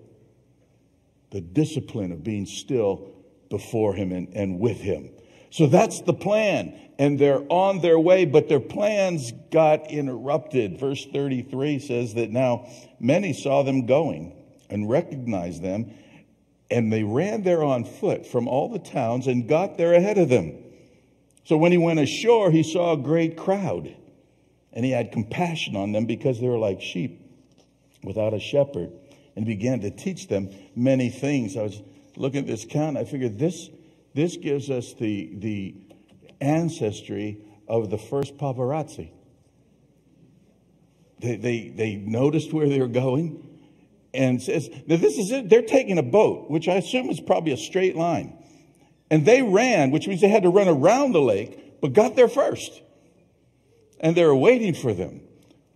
The 1.30 1.40
discipline 1.40 2.12
of 2.12 2.22
being 2.22 2.46
still 2.46 3.14
before 3.50 3.94
him 3.94 4.12
and, 4.12 4.28
and 4.34 4.58
with 4.58 4.78
him. 4.78 5.10
So 5.54 5.68
that's 5.68 6.00
the 6.00 6.12
plan. 6.12 6.74
And 6.98 7.16
they're 7.16 7.44
on 7.48 7.80
their 7.80 7.96
way, 7.96 8.24
but 8.24 8.48
their 8.48 8.58
plans 8.58 9.30
got 9.52 9.88
interrupted. 9.88 10.80
Verse 10.80 11.06
33 11.06 11.78
says 11.78 12.14
that 12.14 12.30
now 12.32 12.68
many 12.98 13.32
saw 13.32 13.62
them 13.62 13.86
going 13.86 14.34
and 14.68 14.90
recognized 14.90 15.62
them, 15.62 15.92
and 16.72 16.92
they 16.92 17.04
ran 17.04 17.44
there 17.44 17.62
on 17.62 17.84
foot 17.84 18.26
from 18.26 18.48
all 18.48 18.68
the 18.68 18.80
towns 18.80 19.28
and 19.28 19.48
got 19.48 19.78
there 19.78 19.94
ahead 19.94 20.18
of 20.18 20.28
them. 20.28 20.58
So 21.44 21.56
when 21.56 21.70
he 21.70 21.78
went 21.78 22.00
ashore, 22.00 22.50
he 22.50 22.64
saw 22.64 22.94
a 22.94 22.96
great 22.96 23.36
crowd, 23.36 23.94
and 24.72 24.84
he 24.84 24.90
had 24.90 25.12
compassion 25.12 25.76
on 25.76 25.92
them 25.92 26.06
because 26.06 26.40
they 26.40 26.48
were 26.48 26.58
like 26.58 26.80
sheep 26.80 27.20
without 28.02 28.34
a 28.34 28.40
shepherd, 28.40 28.90
and 29.36 29.46
began 29.46 29.82
to 29.82 29.92
teach 29.92 30.26
them 30.26 30.50
many 30.74 31.10
things. 31.10 31.56
I 31.56 31.62
was 31.62 31.80
looking 32.16 32.40
at 32.40 32.46
this 32.48 32.66
count, 32.68 32.96
I 32.96 33.04
figured 33.04 33.38
this, 33.38 33.70
this 34.14 34.36
gives 34.36 34.70
us 34.70 34.94
the, 34.94 35.30
the 35.34 35.74
ancestry 36.40 37.38
of 37.68 37.90
the 37.90 37.98
first 37.98 38.36
paparazzi. 38.36 39.10
They, 41.18 41.36
they, 41.36 41.68
they 41.68 41.96
noticed 41.96 42.52
where 42.52 42.68
they 42.68 42.80
were 42.80 42.86
going 42.88 43.48
and 44.12 44.40
says, 44.42 44.68
now 44.86 44.96
this 44.96 45.18
is 45.18 45.30
it. 45.32 45.48
They're 45.48 45.62
taking 45.62 45.98
a 45.98 46.02
boat, 46.02 46.50
which 46.50 46.68
I 46.68 46.74
assume 46.74 47.10
is 47.10 47.20
probably 47.20 47.52
a 47.52 47.56
straight 47.56 47.96
line. 47.96 48.38
And 49.10 49.26
they 49.26 49.42
ran, 49.42 49.90
which 49.90 50.06
means 50.06 50.20
they 50.20 50.28
had 50.28 50.44
to 50.44 50.50
run 50.50 50.68
around 50.68 51.12
the 51.12 51.20
lake, 51.20 51.80
but 51.80 51.92
got 51.92 52.16
there 52.16 52.28
first. 52.28 52.82
And 54.00 54.16
they 54.16 54.24
were 54.24 54.36
waiting 54.36 54.74
for 54.74 54.92
them. 54.92 55.22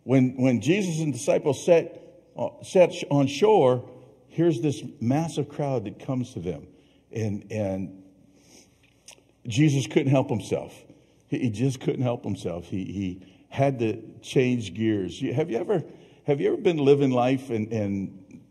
When, 0.04 0.37
when 0.37 0.61
Jesus 0.61 1.00
and 1.00 1.12
disciples 1.12 1.64
set, 1.64 2.02
uh, 2.37 2.49
set 2.62 2.92
on 3.11 3.26
shore, 3.26 3.88
here's 4.28 4.61
this 4.61 4.83
massive 5.00 5.49
crowd 5.49 5.85
that 5.85 6.04
comes 6.04 6.35
to 6.35 6.40
them. 6.40 6.66
And, 7.12 7.47
and 7.50 7.98
Jesus 9.49 9.87
couldn't 9.87 10.11
help 10.11 10.28
himself. 10.28 10.75
He, 11.26 11.50
just 11.50 11.81
couldn't 11.81 12.02
help 12.02 12.25
himself. 12.25 12.67
He, 12.67 12.85
he 12.85 13.26
had 13.49 13.78
to 13.81 14.02
change 14.23 14.75
gears. 14.75 15.21
Have 15.21 15.50
you 15.50 15.59
ever, 15.59 15.83
have 16.26 16.40
you 16.40 16.52
ever 16.52 16.57
been 16.57 16.78
living 16.78 17.11
life 17.11 17.50
and, 17.50 17.73
and 17.73 18.43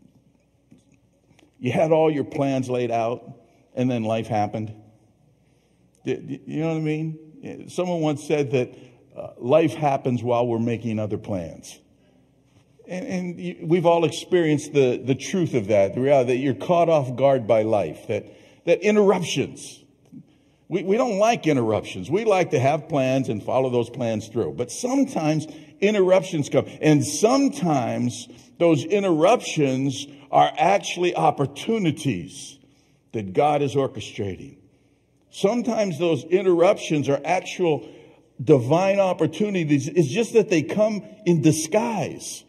you 1.58 1.72
had 1.72 1.92
all 1.92 2.10
your 2.10 2.24
plans 2.24 2.68
laid 2.68 2.90
out 2.90 3.22
and 3.74 3.90
then 3.90 4.04
life 4.04 4.26
happened? 4.26 4.74
You 6.04 6.40
know 6.46 6.68
what 6.68 6.76
I 6.76 6.80
mean? 6.80 7.68
Someone 7.68 8.00
once 8.00 8.24
said 8.24 8.52
that 8.52 8.74
uh, 9.16 9.30
life 9.38 9.74
happens 9.74 10.22
while 10.22 10.46
we're 10.46 10.58
making 10.58 10.98
other 10.98 11.18
plans. 11.18 11.78
And, 12.86 13.06
and, 13.06 13.68
we've 13.68 13.86
all 13.86 14.04
experienced 14.04 14.72
the, 14.72 14.96
the 15.04 15.14
truth 15.14 15.54
of 15.54 15.68
that, 15.68 15.94
the 15.94 16.00
reality 16.00 16.32
that 16.32 16.38
you're 16.38 16.54
caught 16.54 16.88
off 16.88 17.14
guard 17.16 17.46
by 17.46 17.62
life, 17.62 18.06
that, 18.08 18.26
that 18.64 18.80
interruptions, 18.80 19.84
we, 20.68 20.82
we 20.82 20.96
don't 20.96 21.18
like 21.18 21.46
interruptions. 21.46 22.10
We 22.10 22.24
like 22.24 22.50
to 22.50 22.60
have 22.60 22.88
plans 22.88 23.28
and 23.28 23.42
follow 23.42 23.70
those 23.70 23.88
plans 23.88 24.28
through. 24.28 24.52
But 24.52 24.70
sometimes 24.70 25.46
interruptions 25.80 26.48
come. 26.48 26.66
And 26.80 27.04
sometimes 27.04 28.28
those 28.58 28.84
interruptions 28.84 30.06
are 30.30 30.52
actually 30.58 31.14
opportunities 31.16 32.58
that 33.12 33.32
God 33.32 33.62
is 33.62 33.74
orchestrating. 33.74 34.56
Sometimes 35.30 35.98
those 35.98 36.24
interruptions 36.24 37.08
are 37.08 37.20
actual 37.24 37.88
divine 38.42 39.00
opportunities. 39.00 39.88
It's 39.88 40.08
just 40.08 40.34
that 40.34 40.50
they 40.50 40.62
come 40.62 41.02
in 41.24 41.40
disguise. 41.40 42.44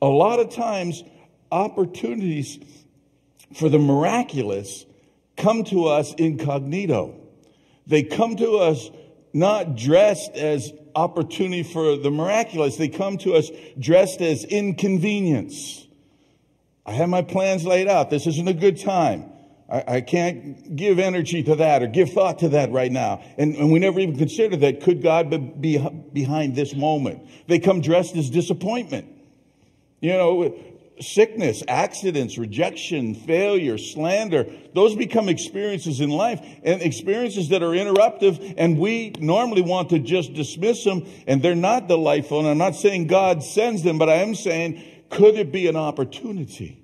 A 0.00 0.06
lot 0.06 0.40
of 0.40 0.50
times, 0.50 1.04
opportunities 1.52 2.58
for 3.54 3.68
the 3.68 3.78
miraculous 3.78 4.84
come 5.36 5.62
to 5.64 5.86
us 5.86 6.12
incognito. 6.14 7.21
They 7.86 8.02
come 8.02 8.36
to 8.36 8.56
us 8.58 8.90
not 9.32 9.76
dressed 9.76 10.32
as 10.32 10.72
opportunity 10.94 11.62
for 11.62 11.96
the 11.96 12.10
miraculous. 12.10 12.76
They 12.76 12.88
come 12.88 13.18
to 13.18 13.34
us 13.34 13.50
dressed 13.78 14.20
as 14.20 14.44
inconvenience. 14.44 15.86
I 16.84 16.92
have 16.92 17.08
my 17.08 17.22
plans 17.22 17.64
laid 17.64 17.88
out. 17.88 18.10
This 18.10 18.26
isn't 18.26 18.48
a 18.48 18.54
good 18.54 18.78
time. 18.80 19.32
I, 19.70 19.84
I 19.86 20.00
can't 20.00 20.76
give 20.76 20.98
energy 20.98 21.42
to 21.44 21.56
that 21.56 21.82
or 21.82 21.86
give 21.86 22.12
thought 22.12 22.40
to 22.40 22.50
that 22.50 22.72
right 22.72 22.92
now. 22.92 23.22
And, 23.38 23.54
and 23.56 23.72
we 23.72 23.78
never 23.78 24.00
even 24.00 24.18
consider 24.18 24.56
that. 24.58 24.82
Could 24.82 25.02
God 25.02 25.60
be 25.60 25.78
behind 26.12 26.54
this 26.54 26.74
moment? 26.74 27.26
They 27.46 27.58
come 27.58 27.80
dressed 27.80 28.16
as 28.16 28.28
disappointment. 28.30 29.08
You 30.00 30.12
know, 30.12 30.54
sickness, 31.00 31.62
accidents, 31.68 32.38
rejection, 32.38 33.14
failure, 33.14 33.78
slander, 33.78 34.46
those 34.74 34.94
become 34.94 35.28
experiences 35.28 36.00
in 36.00 36.10
life 36.10 36.40
and 36.62 36.82
experiences 36.82 37.48
that 37.48 37.62
are 37.62 37.70
interruptive 37.70 38.54
and 38.56 38.78
we 38.78 39.10
normally 39.18 39.62
want 39.62 39.90
to 39.90 39.98
just 39.98 40.34
dismiss 40.34 40.84
them 40.84 41.06
and 41.26 41.42
they're 41.42 41.54
not 41.54 41.88
delightful. 41.88 42.40
And 42.40 42.48
I'm 42.48 42.58
not 42.58 42.76
saying 42.76 43.06
God 43.06 43.42
sends 43.42 43.82
them, 43.82 43.98
but 43.98 44.08
I 44.08 44.16
am 44.16 44.34
saying, 44.34 44.82
could 45.10 45.36
it 45.36 45.50
be 45.50 45.66
an 45.66 45.76
opportunity 45.76 46.82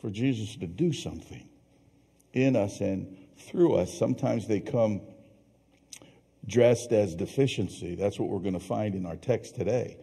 for 0.00 0.10
Jesus 0.10 0.56
to 0.56 0.66
do 0.66 0.92
something 0.92 1.48
in 2.32 2.54
us 2.54 2.80
and 2.80 3.16
through 3.38 3.74
us. 3.74 3.96
Sometimes 3.96 4.46
they 4.46 4.60
come 4.60 5.00
dressed 6.46 6.92
as 6.92 7.14
deficiency. 7.14 7.94
That's 7.94 8.18
what 8.18 8.28
we're 8.28 8.40
going 8.40 8.54
to 8.54 8.60
find 8.60 8.94
in 8.94 9.06
our 9.06 9.16
text 9.16 9.56
today. 9.56 9.98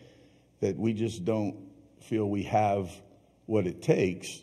That 0.62 0.78
we 0.78 0.94
just 0.94 1.24
don't 1.24 1.56
feel 2.04 2.30
we 2.30 2.44
have 2.44 2.90
what 3.46 3.68
it 3.68 3.82
takes 3.82 4.42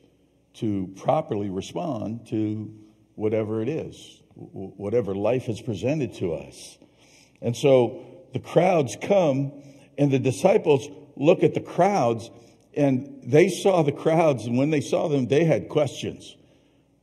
to 0.55 0.93
properly 0.97 1.49
respond 1.49 2.26
to 2.29 2.75
whatever 3.14 3.62
it 3.62 3.69
is, 3.69 4.23
whatever 4.35 5.14
life 5.14 5.45
has 5.45 5.61
presented 5.61 6.14
to 6.14 6.35
us. 6.35 6.79
And 7.40 7.57
so 7.57 8.05
the 8.33 8.38
crowds 8.38 8.97
come, 9.00 9.52
and 9.99 10.11
the 10.11 10.19
disciples 10.19 10.88
look 11.17 11.43
at 11.43 11.55
the 11.55 11.61
crowds, 11.61 12.31
and 12.75 13.21
they 13.25 13.49
saw 13.49 13.83
the 13.83 13.93
crowds, 13.93 14.47
and 14.47 14.57
when 14.57 14.71
they 14.71 14.81
saw 14.81 15.09
them, 15.09 15.29
they 15.29 15.45
had 15.45 15.69
questions. 15.69 16.37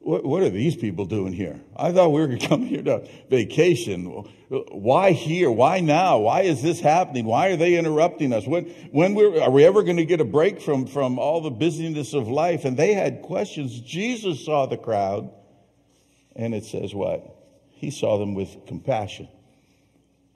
What, 0.07 0.23
what 0.23 0.41
are 0.41 0.49
these 0.49 0.77
people 0.77 1.03
doing 1.03 1.33
here? 1.33 1.59
I 1.75 1.91
thought 1.91 2.13
we 2.13 2.25
were 2.25 2.37
coming 2.47 2.69
here 2.69 2.81
to 2.81 3.05
vacation. 3.29 4.05
Why 4.47 5.11
here? 5.11 5.51
Why 5.51 5.81
now? 5.81 6.19
Why 6.19 6.43
is 6.43 6.61
this 6.61 6.79
happening? 6.79 7.25
Why 7.25 7.49
are 7.49 7.57
they 7.57 7.75
interrupting 7.75 8.31
us? 8.31 8.47
When, 8.47 8.67
when 8.91 9.15
we're, 9.15 9.41
are 9.41 9.51
we 9.51 9.65
ever 9.65 9.83
going 9.83 9.97
to 9.97 10.05
get 10.05 10.21
a 10.21 10.25
break 10.25 10.61
from, 10.61 10.87
from 10.87 11.19
all 11.19 11.41
the 11.41 11.49
busyness 11.49 12.13
of 12.13 12.29
life? 12.29 12.63
And 12.63 12.77
they 12.77 12.93
had 12.93 13.21
questions. 13.21 13.81
Jesus 13.81 14.45
saw 14.45 14.65
the 14.65 14.77
crowd, 14.77 15.29
and 16.37 16.55
it 16.55 16.63
says 16.63 16.95
what? 16.95 17.25
He 17.71 17.91
saw 17.91 18.17
them 18.17 18.33
with 18.33 18.65
compassion. 18.65 19.27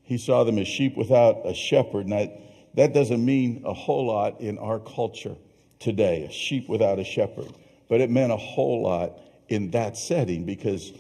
He 0.04 0.18
saw 0.18 0.44
them 0.44 0.58
as 0.58 0.68
sheep 0.68 0.98
without 0.98 1.48
a 1.48 1.54
shepherd. 1.54 2.08
And 2.08 2.12
that, 2.12 2.42
that 2.76 2.94
doesn't 2.94 3.24
mean 3.24 3.62
a 3.66 3.74
whole 3.74 4.08
lot 4.08 4.42
in 4.42 4.58
our 4.58 4.80
culture 4.80 5.38
today, 5.80 6.26
a 6.26 6.30
sheep 6.30 6.68
without 6.68 7.00
a 7.00 7.06
shepherd. 7.06 7.54
But 7.88 8.02
it 8.02 8.10
meant 8.10 8.34
a 8.34 8.38
whole 8.38 8.84
lot 8.84 9.18
in 9.52 9.72
that 9.72 9.98
setting 9.98 10.46
because, 10.46 10.94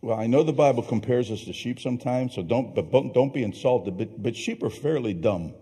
well, 0.00 0.18
I 0.18 0.26
know 0.26 0.42
the 0.42 0.52
Bible 0.52 0.82
compares 0.82 1.30
us 1.30 1.44
to 1.44 1.52
sheep 1.52 1.80
sometimes, 1.80 2.34
so 2.34 2.42
don't, 2.42 2.74
but 2.74 2.90
don't 2.90 3.32
be 3.32 3.42
insulted, 3.42 3.96
but, 3.96 4.22
but 4.22 4.36
sheep 4.36 4.62
are 4.62 4.70
fairly 4.70 5.14
dumb. 5.14 5.54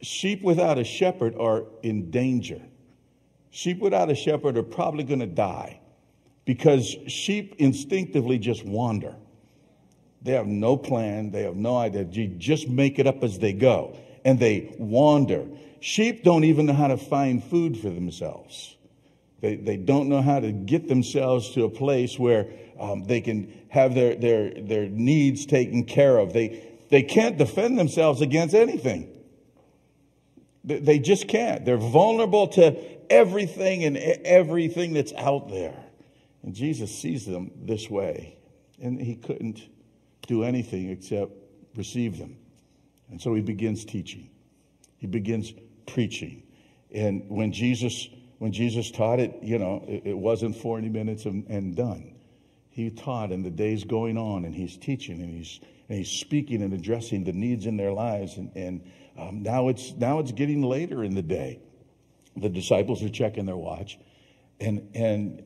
Sheep 0.00 0.42
without 0.42 0.78
a 0.78 0.84
shepherd 0.84 1.34
are 1.36 1.64
in 1.82 2.10
danger. 2.10 2.62
Sheep 3.50 3.80
without 3.80 4.10
a 4.10 4.14
shepherd 4.14 4.56
are 4.56 4.62
probably 4.62 5.02
going 5.02 5.20
to 5.20 5.26
die 5.26 5.80
because 6.44 6.96
sheep 7.08 7.56
instinctively 7.58 8.38
just 8.38 8.64
wander. 8.64 9.16
They 10.22 10.32
have 10.32 10.46
no 10.46 10.76
plan. 10.76 11.30
They 11.30 11.42
have 11.42 11.56
no 11.56 11.76
idea. 11.76 12.04
You 12.04 12.28
just 12.28 12.68
make 12.68 12.98
it 12.98 13.06
up 13.06 13.22
as 13.22 13.38
they 13.38 13.52
go. 13.52 13.96
And 14.24 14.38
they 14.38 14.74
wander. 14.78 15.46
Sheep 15.80 16.22
don't 16.24 16.44
even 16.44 16.66
know 16.66 16.72
how 16.72 16.88
to 16.88 16.96
find 16.96 17.42
food 17.42 17.78
for 17.78 17.90
themselves. 17.90 18.76
They, 19.40 19.56
they 19.56 19.76
don't 19.76 20.08
know 20.08 20.22
how 20.22 20.40
to 20.40 20.50
get 20.50 20.88
themselves 20.88 21.50
to 21.50 21.64
a 21.64 21.70
place 21.70 22.18
where 22.18 22.48
um, 22.78 23.04
they 23.04 23.20
can 23.20 23.52
have 23.68 23.94
their, 23.94 24.14
their, 24.16 24.50
their 24.50 24.88
needs 24.88 25.46
taken 25.46 25.84
care 25.84 26.18
of. 26.18 26.32
They, 26.32 26.64
they 26.90 27.02
can't 27.02 27.38
defend 27.38 27.78
themselves 27.78 28.20
against 28.20 28.54
anything. 28.54 29.10
They, 30.64 30.80
they 30.80 30.98
just 30.98 31.28
can't. 31.28 31.64
They're 31.64 31.76
vulnerable 31.76 32.48
to 32.48 32.76
everything 33.10 33.84
and 33.84 33.96
everything 33.96 34.92
that's 34.92 35.12
out 35.12 35.50
there. 35.50 35.84
And 36.42 36.54
Jesus 36.54 36.96
sees 36.96 37.26
them 37.26 37.50
this 37.56 37.88
way. 37.90 38.38
And 38.80 39.00
he 39.00 39.16
couldn't 39.16 39.60
do 40.26 40.44
anything 40.44 40.90
except 40.90 41.32
receive 41.76 42.18
them. 42.18 42.36
And 43.10 43.20
so 43.20 43.34
he 43.34 43.40
begins 43.40 43.84
teaching. 43.84 44.30
He 44.98 45.06
begins 45.06 45.52
preaching. 45.86 46.42
And 46.92 47.24
when 47.28 47.52
Jesus, 47.52 48.08
when 48.38 48.52
Jesus 48.52 48.90
taught 48.90 49.20
it, 49.20 49.36
you 49.42 49.58
know, 49.58 49.84
it, 49.86 50.02
it 50.06 50.18
wasn't 50.18 50.56
40 50.56 50.88
minutes 50.88 51.24
and, 51.24 51.46
and 51.48 51.76
done. 51.76 52.14
He 52.70 52.90
taught 52.90 53.32
and 53.32 53.44
the 53.44 53.50
day's 53.50 53.84
going 53.84 54.16
on 54.16 54.44
and 54.44 54.54
he's 54.54 54.76
teaching 54.76 55.20
and 55.20 55.34
he's, 55.34 55.60
and 55.88 55.98
he's 55.98 56.10
speaking 56.10 56.62
and 56.62 56.72
addressing 56.72 57.24
the 57.24 57.32
needs 57.32 57.66
in 57.66 57.76
their 57.76 57.92
lives. 57.92 58.36
And, 58.36 58.52
and 58.54 58.90
um, 59.18 59.42
now, 59.42 59.68
it's, 59.68 59.92
now 59.94 60.20
it's 60.20 60.32
getting 60.32 60.62
later 60.62 61.02
in 61.02 61.14
the 61.14 61.22
day. 61.22 61.60
The 62.36 62.48
disciples 62.48 63.02
are 63.02 63.08
checking 63.08 63.46
their 63.46 63.56
watch. 63.56 63.98
And, 64.60 64.88
and 64.94 65.42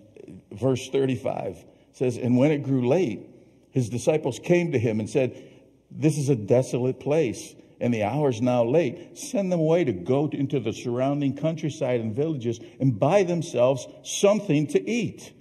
verse 0.53 0.89
35 0.91 1.65
says, 1.95 2.19
And 2.19 2.37
when 2.37 2.53
it 2.53 2.63
grew 2.63 2.87
late, 2.87 3.27
his 3.71 3.89
disciples 3.89 4.39
came 4.39 4.73
to 4.73 4.79
him 4.79 5.01
and 5.01 5.09
said, 5.09 5.43
This 5.91 6.19
is 6.19 6.29
a 6.29 6.37
desolate 6.37 7.01
place, 7.01 7.55
and 7.83 7.93
the 7.93 8.05
hour 8.05 8.31
is 8.31 8.41
now 8.41 8.65
late. 8.65 9.19
Send 9.19 9.51
them 9.51 9.59
away 9.59 9.83
to 9.85 9.93
go 9.93 10.29
into 10.33 10.61
the 10.61 10.73
surrounding 10.73 11.37
countryside 11.37 12.01
and 12.01 12.15
villages 12.15 12.61
and 12.81 12.99
buy 12.99 13.25
themselves 13.25 13.87
something 14.05 14.69
to 14.69 14.91
eat. 14.91 15.33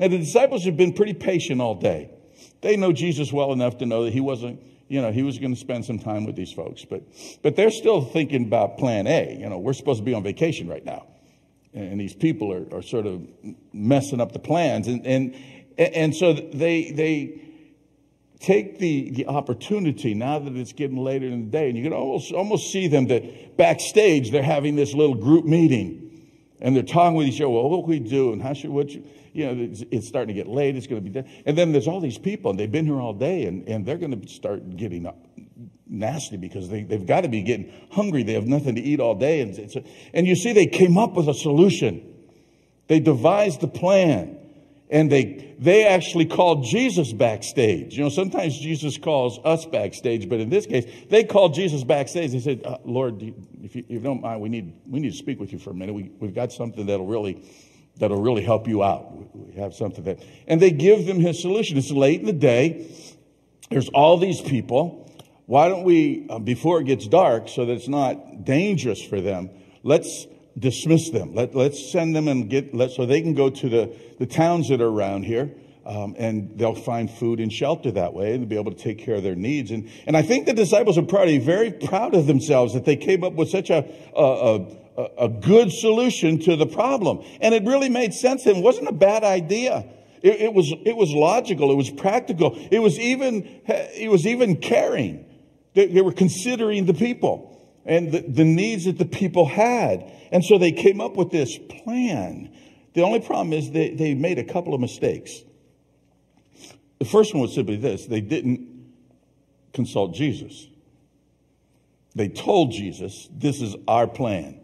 Now, 0.00 0.08
the 0.08 0.18
disciples 0.18 0.64
have 0.64 0.76
been 0.76 0.92
pretty 0.92 1.14
patient 1.14 1.60
all 1.60 1.76
day. 1.76 2.10
They 2.62 2.76
know 2.76 2.92
Jesus 2.92 3.32
well 3.32 3.52
enough 3.52 3.78
to 3.78 3.86
know 3.86 4.04
that 4.04 4.12
he 4.12 4.20
wasn't, 4.20 4.60
you 4.88 5.00
know, 5.00 5.12
he 5.12 5.22
was 5.22 5.38
going 5.38 5.54
to 5.54 5.60
spend 5.60 5.84
some 5.84 6.00
time 6.00 6.26
with 6.26 6.34
these 6.34 6.52
folks. 6.52 6.84
But, 6.84 7.04
but 7.42 7.54
they're 7.54 7.70
still 7.70 8.02
thinking 8.04 8.44
about 8.44 8.78
plan 8.78 9.06
A. 9.06 9.38
You 9.38 9.48
know, 9.48 9.58
we're 9.58 9.72
supposed 9.72 10.00
to 10.00 10.04
be 10.04 10.14
on 10.14 10.24
vacation 10.24 10.68
right 10.68 10.84
now. 10.84 11.06
And 11.74 12.00
these 12.00 12.14
people 12.14 12.52
are, 12.52 12.66
are 12.76 12.82
sort 12.82 13.06
of 13.06 13.24
messing 13.72 14.20
up 14.20 14.32
the 14.32 14.38
plans. 14.40 14.88
And, 14.88 15.06
and, 15.06 15.34
and 15.78 16.14
so 16.14 16.32
they, 16.32 16.90
they, 16.90 17.47
take 18.40 18.78
the, 18.78 19.10
the 19.10 19.26
opportunity 19.26 20.14
now 20.14 20.38
that 20.38 20.56
it's 20.56 20.72
getting 20.72 20.96
later 20.96 21.26
in 21.26 21.46
the 21.46 21.50
day, 21.50 21.68
and 21.68 21.76
you 21.76 21.84
can 21.84 21.92
almost, 21.92 22.32
almost 22.32 22.72
see 22.72 22.88
them 22.88 23.08
that 23.08 23.56
backstage 23.56 24.30
they're 24.30 24.42
having 24.42 24.76
this 24.76 24.94
little 24.94 25.16
group 25.16 25.44
meeting. 25.44 26.04
And 26.60 26.74
they're 26.74 26.82
talking 26.82 27.16
with 27.16 27.28
each 27.28 27.40
other. 27.40 27.50
Well, 27.50 27.68
what 27.68 27.86
we 27.86 28.00
do? 28.00 28.32
And 28.32 28.42
how 28.42 28.52
should 28.52 28.70
what 28.70 28.90
you, 28.90 29.04
you 29.32 29.46
know? 29.46 29.62
It's, 29.62 29.84
it's 29.92 30.08
starting 30.08 30.34
to 30.34 30.42
get 30.42 30.48
late. 30.48 30.74
It's 30.74 30.88
going 30.88 31.02
to 31.02 31.08
be 31.08 31.14
done. 31.14 31.30
And 31.46 31.56
then 31.56 31.70
there's 31.70 31.86
all 31.86 32.00
these 32.00 32.18
people, 32.18 32.50
and 32.50 32.58
they've 32.58 32.70
been 32.70 32.86
here 32.86 33.00
all 33.00 33.12
day, 33.12 33.44
and, 33.44 33.68
and 33.68 33.86
they're 33.86 33.96
going 33.96 34.20
to 34.20 34.28
start 34.28 34.76
getting 34.76 35.06
up 35.06 35.16
nasty 35.86 36.36
because 36.36 36.68
they, 36.68 36.82
they've 36.82 37.06
got 37.06 37.22
to 37.22 37.28
be 37.28 37.42
getting 37.42 37.72
hungry. 37.92 38.24
They 38.24 38.32
have 38.32 38.46
nothing 38.46 38.74
to 38.74 38.80
eat 38.80 38.98
all 38.98 39.14
day. 39.14 39.40
And, 39.40 39.56
a, 39.56 39.84
and 40.12 40.26
you 40.26 40.34
see, 40.34 40.52
they 40.52 40.66
came 40.66 40.98
up 40.98 41.14
with 41.14 41.28
a 41.28 41.34
solution. 41.34 42.02
They 42.88 43.00
devised 43.00 43.60
the 43.60 43.68
plan 43.68 44.37
and 44.90 45.10
they 45.12 45.54
they 45.58 45.86
actually 45.86 46.26
called 46.26 46.64
Jesus 46.64 47.12
backstage. 47.12 47.96
You 47.96 48.04
know, 48.04 48.08
sometimes 48.08 48.58
Jesus 48.58 48.96
calls 48.96 49.38
us 49.44 49.66
backstage, 49.66 50.28
but 50.28 50.40
in 50.40 50.50
this 50.50 50.66
case, 50.66 50.86
they 51.10 51.24
called 51.24 51.54
Jesus 51.54 51.84
backstage. 51.84 52.32
They 52.32 52.40
said, 52.40 52.62
uh, 52.64 52.78
"Lord, 52.84 53.22
if 53.62 53.76
you, 53.76 53.84
if 53.88 53.90
you, 53.90 54.00
don't 54.00 54.22
mind, 54.22 54.40
we 54.40 54.48
need 54.48 54.74
we 54.86 55.00
need 55.00 55.10
to 55.10 55.16
speak 55.16 55.40
with 55.40 55.52
you 55.52 55.58
for 55.58 55.70
a 55.70 55.74
minute. 55.74 55.94
We, 55.94 56.10
we've 56.18 56.34
got 56.34 56.52
something 56.52 56.86
that'll 56.86 57.06
really 57.06 57.42
that'll 57.98 58.22
really 58.22 58.44
help 58.44 58.68
you 58.68 58.82
out. 58.82 59.12
We 59.34 59.54
have 59.60 59.74
something 59.74 60.04
that." 60.04 60.22
And 60.46 60.60
they 60.60 60.70
give 60.70 61.06
them 61.06 61.20
his 61.20 61.40
solution. 61.40 61.76
It's 61.76 61.90
late 61.90 62.20
in 62.20 62.26
the 62.26 62.32
day. 62.32 62.90
There's 63.70 63.88
all 63.90 64.16
these 64.16 64.40
people. 64.40 65.04
Why 65.44 65.68
don't 65.68 65.84
we, 65.84 66.26
uh, 66.28 66.38
before 66.38 66.80
it 66.80 66.84
gets 66.84 67.06
dark, 67.06 67.48
so 67.48 67.64
that 67.64 67.72
it's 67.72 67.88
not 67.88 68.44
dangerous 68.44 69.02
for 69.02 69.20
them? 69.20 69.50
Let's 69.82 70.26
dismiss 70.58 71.10
them. 71.10 71.34
Let, 71.34 71.54
let's 71.54 71.90
send 71.90 72.16
them 72.16 72.28
and 72.28 72.50
get, 72.50 72.74
let, 72.74 72.90
so 72.90 73.06
they 73.06 73.22
can 73.22 73.34
go 73.34 73.50
to 73.50 73.68
the, 73.68 73.96
the 74.18 74.26
towns 74.26 74.68
that 74.68 74.80
are 74.80 74.88
around 74.88 75.24
here. 75.24 75.50
Um, 75.86 76.16
and 76.18 76.58
they'll 76.58 76.74
find 76.74 77.10
food 77.10 77.40
and 77.40 77.50
shelter 77.50 77.90
that 77.92 78.12
way 78.12 78.34
and 78.34 78.46
be 78.46 78.58
able 78.58 78.72
to 78.72 78.76
take 78.76 78.98
care 78.98 79.14
of 79.14 79.22
their 79.22 79.34
needs. 79.34 79.70
And, 79.70 79.90
and 80.06 80.18
I 80.18 80.22
think 80.22 80.44
the 80.44 80.52
disciples 80.52 80.98
are 80.98 81.02
probably 81.02 81.38
very 81.38 81.70
proud 81.70 82.14
of 82.14 82.26
themselves 82.26 82.74
that 82.74 82.84
they 82.84 82.96
came 82.96 83.24
up 83.24 83.32
with 83.32 83.48
such 83.48 83.70
a, 83.70 83.90
a, 84.14 84.66
a, 84.98 85.24
a 85.24 85.28
good 85.30 85.72
solution 85.72 86.40
to 86.40 86.56
the 86.56 86.66
problem. 86.66 87.24
And 87.40 87.54
it 87.54 87.64
really 87.64 87.88
made 87.88 88.12
sense. 88.12 88.46
It 88.46 88.56
wasn't 88.56 88.88
a 88.88 88.92
bad 88.92 89.24
idea. 89.24 89.86
It, 90.20 90.42
it, 90.42 90.52
was, 90.52 90.74
it 90.84 90.94
was 90.94 91.10
logical. 91.12 91.70
It 91.70 91.76
was 91.76 91.88
practical. 91.88 92.54
It 92.70 92.80
was 92.80 92.98
even, 92.98 93.62
it 93.66 94.10
was 94.10 94.26
even 94.26 94.56
caring. 94.56 95.24
They, 95.72 95.86
they 95.86 96.02
were 96.02 96.12
considering 96.12 96.84
the 96.84 96.92
people 96.92 97.57
and 97.88 98.12
the, 98.12 98.20
the 98.20 98.44
needs 98.44 98.84
that 98.84 98.98
the 98.98 99.06
people 99.06 99.46
had. 99.46 100.12
And 100.30 100.44
so 100.44 100.58
they 100.58 100.72
came 100.72 101.00
up 101.00 101.16
with 101.16 101.30
this 101.30 101.58
plan. 101.58 102.54
The 102.92 103.02
only 103.02 103.20
problem 103.20 103.52
is 103.54 103.70
they, 103.70 103.90
they 103.94 104.14
made 104.14 104.38
a 104.38 104.44
couple 104.44 104.74
of 104.74 104.80
mistakes. 104.80 105.42
The 106.98 107.06
first 107.06 107.34
one 107.34 107.40
was 107.40 107.54
simply 107.54 107.76
this 107.76 108.06
they 108.06 108.20
didn't 108.20 108.68
consult 109.72 110.14
Jesus. 110.14 110.68
They 112.14 112.28
told 112.28 112.72
Jesus, 112.72 113.28
This 113.32 113.62
is 113.62 113.74
our 113.86 114.06
plan 114.06 114.60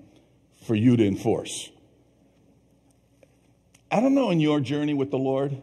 for 0.66 0.74
you 0.74 0.96
to 0.96 1.06
enforce. 1.06 1.70
I 3.90 4.00
don't 4.00 4.14
know 4.14 4.30
in 4.30 4.40
your 4.40 4.60
journey 4.60 4.92
with 4.92 5.10
the 5.10 5.18
Lord, 5.18 5.62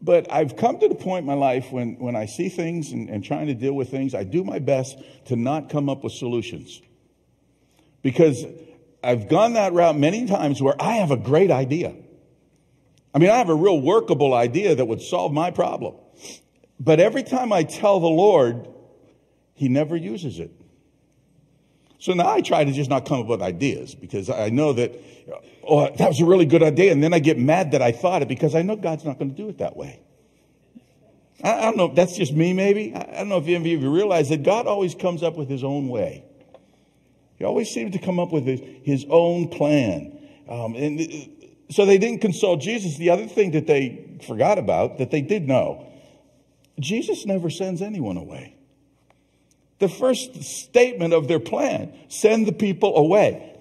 but 0.00 0.30
I've 0.30 0.56
come 0.56 0.78
to 0.78 0.88
the 0.88 0.94
point 0.94 1.20
in 1.20 1.26
my 1.26 1.34
life 1.34 1.72
when, 1.72 1.98
when 1.98 2.14
I 2.14 2.26
see 2.26 2.48
things 2.48 2.92
and, 2.92 3.08
and 3.08 3.24
trying 3.24 3.48
to 3.48 3.54
deal 3.54 3.72
with 3.72 3.90
things, 3.90 4.14
I 4.14 4.24
do 4.24 4.44
my 4.44 4.58
best 4.58 4.96
to 5.26 5.36
not 5.36 5.70
come 5.70 5.88
up 5.88 6.04
with 6.04 6.12
solutions. 6.12 6.80
Because 8.02 8.44
I've 9.02 9.28
gone 9.28 9.54
that 9.54 9.72
route 9.72 9.96
many 9.96 10.26
times 10.26 10.62
where 10.62 10.80
I 10.80 10.94
have 10.94 11.10
a 11.10 11.16
great 11.16 11.50
idea. 11.50 11.94
I 13.14 13.18
mean, 13.18 13.30
I 13.30 13.38
have 13.38 13.48
a 13.48 13.54
real 13.54 13.80
workable 13.80 14.34
idea 14.34 14.74
that 14.74 14.84
would 14.84 15.02
solve 15.02 15.32
my 15.32 15.50
problem. 15.50 15.96
But 16.78 17.00
every 17.00 17.24
time 17.24 17.52
I 17.52 17.64
tell 17.64 17.98
the 17.98 18.06
Lord, 18.06 18.68
He 19.54 19.68
never 19.68 19.96
uses 19.96 20.38
it. 20.38 20.52
So 21.98 22.12
now 22.12 22.28
I 22.32 22.40
try 22.40 22.62
to 22.62 22.72
just 22.72 22.88
not 22.88 23.06
come 23.06 23.20
up 23.20 23.26
with 23.26 23.42
ideas 23.42 23.94
because 23.96 24.30
I 24.30 24.50
know 24.50 24.72
that, 24.74 24.92
oh, 25.68 25.94
that 25.96 26.08
was 26.08 26.20
a 26.20 26.24
really 26.24 26.46
good 26.46 26.62
idea. 26.62 26.92
And 26.92 27.02
then 27.02 27.12
I 27.12 27.18
get 27.18 27.38
mad 27.38 27.72
that 27.72 27.82
I 27.82 27.92
thought 27.92 28.22
it 28.22 28.28
because 28.28 28.54
I 28.54 28.62
know 28.62 28.76
God's 28.76 29.04
not 29.04 29.18
going 29.18 29.30
to 29.30 29.36
do 29.36 29.48
it 29.48 29.58
that 29.58 29.76
way. 29.76 30.00
I, 31.42 31.62
don't 31.62 31.76
know 31.76 31.86
if 31.86 31.94
that's 31.94 32.16
just 32.16 32.32
me, 32.32 32.52
maybe. 32.52 32.94
I, 32.94 33.18
don't 33.18 33.28
know 33.28 33.38
if 33.38 33.46
any 33.46 33.74
of 33.74 33.82
you 33.82 33.90
realize 33.90 34.28
that 34.30 34.42
God 34.42 34.66
always 34.66 34.94
comes 34.94 35.22
up 35.22 35.36
with 35.36 35.48
his 35.48 35.62
own 35.62 35.88
way. 35.88 36.24
He 37.36 37.44
always 37.44 37.68
seems 37.68 37.92
to 37.92 37.98
come 37.98 38.18
up 38.18 38.32
with 38.32 38.44
his, 38.44 38.60
his 38.82 39.06
own 39.08 39.48
plan. 39.48 40.18
Um, 40.48 40.74
and 40.74 41.00
uh, 41.00 41.04
so 41.70 41.86
they 41.86 41.98
didn't 41.98 42.20
consult 42.20 42.60
Jesus. 42.60 42.96
The 42.96 43.10
other 43.10 43.26
thing 43.26 43.52
that 43.52 43.66
they 43.66 44.18
forgot 44.26 44.58
about, 44.58 44.98
that 44.98 45.12
they 45.12 45.20
did 45.20 45.46
know, 45.46 45.86
Jesus 46.80 47.24
never 47.24 47.50
sends 47.50 47.82
anyone 47.82 48.16
away. 48.16 48.56
The 49.78 49.88
first 49.88 50.42
statement 50.42 51.14
of 51.14 51.28
their 51.28 51.38
plan, 51.38 51.92
send 52.08 52.46
the 52.46 52.52
people 52.52 52.96
away. 52.96 53.56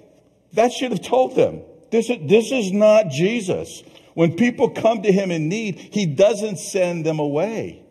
That 0.53 0.71
should 0.71 0.91
have 0.91 1.03
told 1.03 1.35
them, 1.35 1.61
this 1.91 2.09
is, 2.09 2.17
this 2.27 2.51
is 2.51 2.71
not 2.71 3.09
Jesus. 3.09 3.83
When 4.13 4.35
people 4.35 4.69
come 4.69 5.03
to 5.03 5.11
him 5.11 5.31
in 5.31 5.47
need, 5.47 5.77
he 5.77 6.05
doesn't 6.05 6.57
send 6.57 7.05
them 7.05 7.19
away. 7.19 7.83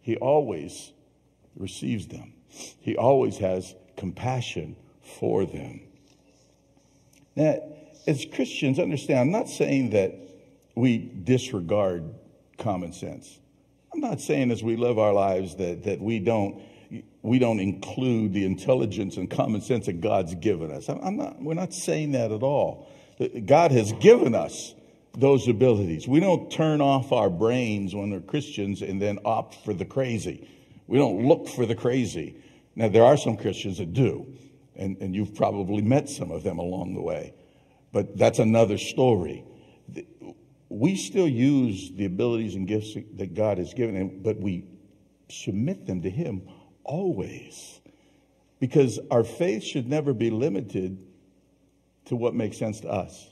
He 0.00 0.16
always 0.16 0.92
receives 1.56 2.08
them. 2.08 2.32
He 2.80 2.96
always 2.96 3.38
has 3.38 3.74
compassion 3.96 4.76
for 5.02 5.44
them. 5.44 5.82
Now, 7.36 7.60
as 8.06 8.26
Christians, 8.34 8.78
understand, 8.78 9.20
I'm 9.20 9.30
not 9.30 9.48
saying 9.48 9.90
that 9.90 10.14
we 10.74 10.98
disregard 10.98 12.14
common 12.58 12.92
sense. 12.92 13.38
I'm 13.92 14.00
not 14.00 14.20
saying 14.20 14.50
as 14.50 14.62
we 14.62 14.76
live 14.76 14.98
our 14.98 15.12
lives 15.12 15.56
that, 15.56 15.84
that 15.84 16.00
we 16.00 16.18
don't 16.18 16.62
we 17.22 17.38
don't 17.38 17.60
include 17.60 18.32
the 18.32 18.44
intelligence 18.44 19.16
and 19.16 19.30
common 19.30 19.60
sense 19.60 19.86
that 19.86 20.00
God's 20.00 20.34
given 20.36 20.70
us. 20.70 20.88
I'm 20.88 21.16
not, 21.16 21.40
we're 21.42 21.54
not 21.54 21.74
saying 21.74 22.12
that 22.12 22.32
at 22.32 22.42
all. 22.42 22.88
God 23.44 23.72
has 23.72 23.92
given 23.94 24.34
us 24.34 24.74
those 25.12 25.46
abilities. 25.46 26.08
We 26.08 26.20
don't 26.20 26.50
turn 26.50 26.80
off 26.80 27.12
our 27.12 27.28
brains 27.28 27.94
when 27.94 28.10
we're 28.10 28.20
Christians 28.20 28.80
and 28.80 29.02
then 29.02 29.18
opt 29.24 29.56
for 29.64 29.74
the 29.74 29.84
crazy. 29.84 30.48
We 30.86 30.98
don't 30.98 31.26
look 31.26 31.48
for 31.48 31.66
the 31.66 31.74
crazy. 31.74 32.36
Now, 32.74 32.88
there 32.88 33.04
are 33.04 33.16
some 33.16 33.36
Christians 33.36 33.78
that 33.78 33.92
do, 33.92 34.34
and, 34.76 34.96
and 34.98 35.14
you've 35.14 35.34
probably 35.34 35.82
met 35.82 36.08
some 36.08 36.30
of 36.30 36.42
them 36.42 36.58
along 36.58 36.94
the 36.94 37.02
way, 37.02 37.34
but 37.92 38.16
that's 38.16 38.38
another 38.38 38.78
story. 38.78 39.44
We 40.70 40.96
still 40.96 41.28
use 41.28 41.90
the 41.94 42.06
abilities 42.06 42.54
and 42.54 42.66
gifts 42.66 42.94
that 43.16 43.34
God 43.34 43.58
has 43.58 43.74
given, 43.74 44.22
but 44.22 44.38
we 44.38 44.64
submit 45.28 45.86
them 45.86 46.02
to 46.02 46.10
Him 46.10 46.42
always. 46.84 47.80
Because 48.58 48.98
our 49.10 49.24
faith 49.24 49.64
should 49.64 49.88
never 49.88 50.12
be 50.12 50.30
limited 50.30 50.98
to 52.06 52.16
what 52.16 52.34
makes 52.34 52.58
sense 52.58 52.80
to 52.80 52.88
us. 52.88 53.28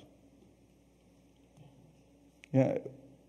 Yeah, 2.52 2.78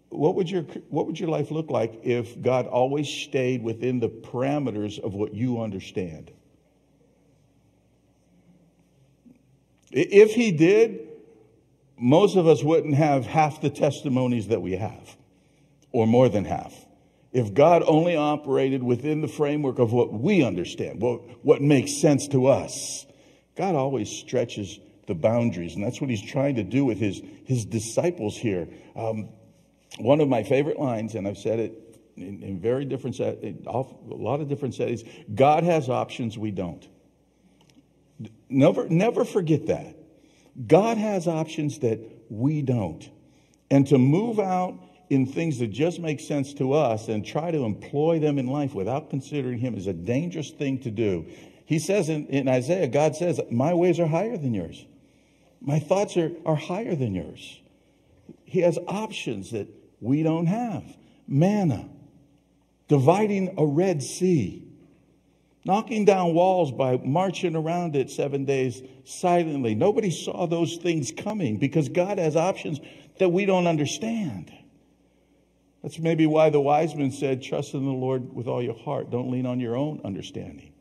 what 0.10 0.36
would 0.36 0.50
your 0.50 0.64
what 0.90 1.08
would 1.08 1.20
your 1.20 1.30
life 1.30 1.52
look 1.52 1.70
like 1.70 2.00
if 2.04 2.42
God 2.42 2.68
always 2.68 3.08
stayed 3.08 3.62
within 3.62 4.00
the 4.00 4.10
parameters 4.10 4.98
of 4.98 5.14
what 5.14 5.34
you 5.34 5.62
understand? 5.62 6.32
If 9.92 10.34
he 10.34 10.52
did, 10.52 11.08
most 11.98 12.36
of 12.38 12.48
us 12.48 12.64
wouldn't 12.64 12.96
have 12.96 13.26
half 13.26 13.62
the 13.62 13.70
testimonies 13.70 14.48
that 14.48 14.62
we 14.62 14.74
have, 14.74 15.18
or 15.92 16.08
more 16.08 16.30
than 16.30 16.46
half. 16.46 16.74
If 17.32 17.54
God 17.54 17.84
only 17.86 18.16
operated 18.16 18.82
within 18.82 19.22
the 19.22 19.28
framework 19.28 19.78
of 19.80 19.94
what 19.94 20.12
we 20.12 20.44
understand, 20.44 21.02
what, 21.02 21.46
what 21.46 21.62
makes 21.62 22.02
sense 22.02 22.28
to 22.30 22.48
us, 22.48 23.06
God 23.56 23.76
always 23.76 24.10
stretches 24.10 24.80
the 25.08 25.14
boundaries. 25.14 25.76
And 25.76 25.84
that's 25.84 26.02
what 26.02 26.10
he's 26.10 26.22
trying 26.22 26.56
to 26.56 26.64
do 26.64 26.86
with 26.86 26.98
his, 26.98 27.22
his 27.46 27.66
disciples 27.66 28.36
here. 28.36 28.68
Um, 28.96 29.30
one 29.98 30.22
of 30.22 30.28
my 30.28 30.44
favorite 30.44 30.80
lines, 30.80 31.16
and 31.16 31.28
I've 31.28 31.38
said 31.38 31.60
it 31.60 32.00
in, 32.16 32.42
in 32.42 32.60
very 32.60 32.86
different 32.86 33.16
set, 33.16 33.44
in 33.44 33.64
a 33.68 33.84
lot 34.08 34.42
of 34.42 34.48
different 34.48 34.76
settings, 34.76 35.04
God 35.34 35.64
has 35.64 35.90
options 35.90 36.38
we 36.38 36.52
don't. 36.52 36.88
Never, 38.50 38.90
never 38.90 39.24
forget 39.24 39.68
that. 39.68 39.96
God 40.68 40.98
has 40.98 41.28
options 41.28 41.80
that 41.80 42.00
we 42.30 42.62
don't. 42.62 43.08
And 43.72 43.88
to 43.88 43.98
move 43.98 44.40
out 44.40 44.78
in 45.10 45.26
things 45.26 45.60
that 45.60 45.68
just 45.68 46.00
make 46.00 46.20
sense 46.20 46.54
to 46.54 46.74
us 46.74 47.08
and 47.08 47.26
try 47.26 47.50
to 47.52 47.64
employ 47.64 48.20
them 48.20 48.38
in 48.38 48.48
life 48.48 48.76
without 48.76 49.10
considering 49.10 49.58
Him 49.58 49.76
is 49.76 49.88
a 49.88 49.94
dangerous 49.94 50.52
thing 50.52 50.80
to 50.80 50.92
do. 50.92 51.26
He 51.66 51.80
says 51.80 52.10
in, 52.10 52.28
in 52.28 52.48
Isaiah, 52.48 52.88
God 52.88 53.16
says, 53.16 53.40
My 53.52 53.74
ways 53.74 54.00
are 54.00 54.08
higher 54.08 54.38
than 54.38 54.54
yours. 54.54 54.86
My 55.62 55.80
thoughts 55.80 56.16
are, 56.18 56.32
are 56.46 56.56
higher 56.56 56.96
than 56.96 57.16
yours. 57.16 57.60
He 58.46 58.62
has 58.62 58.78
options 58.88 59.52
that 59.52 59.68
we 60.00 60.24
don't 60.24 60.46
have. 60.46 60.84
Manna, 61.28 61.90
dividing 62.88 63.56
a 63.58 63.66
Red 63.66 64.02
Sea, 64.02 64.64
knocking 65.66 66.06
down 66.06 66.34
walls 66.34 66.72
by 66.72 66.98
marching 66.98 67.56
around 67.56 67.96
it 67.96 68.10
seven 68.10 68.46
days 68.46 68.82
silently. 69.06 69.76
Nobody 69.76 70.12
saw 70.12 70.48
those 70.48 70.78
things 70.78 71.12
coming 71.12 71.58
because 71.58 71.90
God 71.90 72.18
has 72.18 72.36
options 72.36 72.80
that 73.20 73.30
we 73.30 73.46
don't 73.46 73.68
understand. 73.68 74.52
That's 75.82 76.00
maybe 76.00 76.26
why 76.26 76.50
the 76.50 76.60
wise 76.60 76.94
men 76.96 77.12
said, 77.12 77.42
Trust 77.42 77.74
in 77.74 77.86
the 77.86 77.92
Lord 77.92 78.34
with 78.34 78.48
all 78.48 78.62
your 78.62 78.78
heart. 78.78 79.10
Don't 79.10 79.32
lean 79.32 79.46
on 79.46 79.60
your 79.60 79.76
own 79.76 80.02
understanding. 80.04 80.74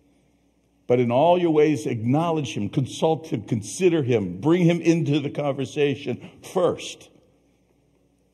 But 0.88 1.00
in 1.00 1.12
all 1.12 1.38
your 1.38 1.50
ways, 1.50 1.86
acknowledge 1.86 2.56
him, 2.56 2.70
consult 2.70 3.28
him, 3.28 3.42
consider 3.42 4.02
him, 4.02 4.40
bring 4.40 4.64
him 4.64 4.80
into 4.80 5.20
the 5.20 5.30
conversation 5.30 6.30
first. 6.42 7.10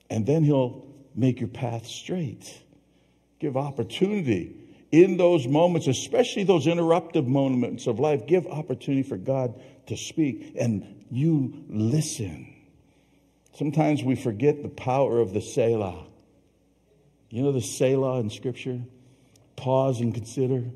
And 0.09 0.25
then 0.25 0.45
he'll 0.45 0.87
make 1.15 1.41
your 1.41 1.49
path 1.49 1.87
straight. 1.87 2.63
Give 3.41 3.57
opportunity 3.57 4.57
in 4.93 5.17
those 5.17 5.49
moments, 5.49 5.89
especially 5.89 6.45
those 6.45 6.67
interruptive 6.67 7.27
moments 7.27 7.89
of 7.89 7.99
life. 7.99 8.27
Give 8.27 8.47
opportunity 8.47 9.03
for 9.03 9.17
God 9.17 9.61
to 9.89 9.97
speak 9.97 10.55
and 10.59 11.05
you 11.11 11.65
listen. 11.69 12.55
Sometimes 13.55 14.05
we 14.05 14.15
forget 14.15 14.63
the 14.63 14.69
power 14.69 15.19
of 15.19 15.33
the 15.33 15.41
Selah. 15.41 16.07
You 17.35 17.43
know 17.43 17.51
the 17.51 17.61
Selah 17.61 18.21
in 18.21 18.31
Scripture? 18.31 18.81
Pause 19.57 20.03
and 20.03 20.15
consider. 20.15 20.71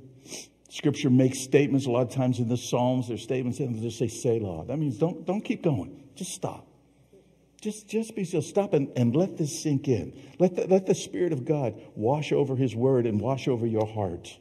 Scripture 0.69 1.09
makes 1.09 1.39
statements 1.39 1.87
a 1.87 1.91
lot 1.93 2.03
of 2.03 2.11
times 2.13 2.41
in 2.41 2.49
the 2.49 2.57
Psalms. 2.57 3.07
There's 3.07 3.23
statements 3.23 3.61
and 3.61 3.77
they 3.77 3.81
just 3.81 3.97
say 3.97 4.09
Selah. 4.09 4.67
That 4.67 4.77
means 4.77 4.99
don't, 4.99 5.25
don't 5.25 5.43
keep 5.43 5.63
going. 5.63 6.03
Just 6.17 6.33
stop. 6.33 6.67
Just, 7.61 7.87
just 7.87 8.17
be 8.17 8.25
still. 8.25 8.43
Stop 8.43 8.75
and, 8.75 8.91
and 8.97 9.15
let 9.15 9.37
this 9.37 9.63
sink 9.63 9.87
in. 9.87 10.21
Let 10.41 10.57
the, 10.57 10.67
let 10.67 10.87
the 10.87 10.97
Spirit 10.97 11.33
of 11.33 11.45
God 11.45 11.81
wash 11.95 12.33
over 12.33 12.57
His 12.57 12.75
Word 12.75 13.07
and 13.07 13.21
wash 13.21 13.47
over 13.47 13.65
your 13.65 13.87
heart. 13.87 14.37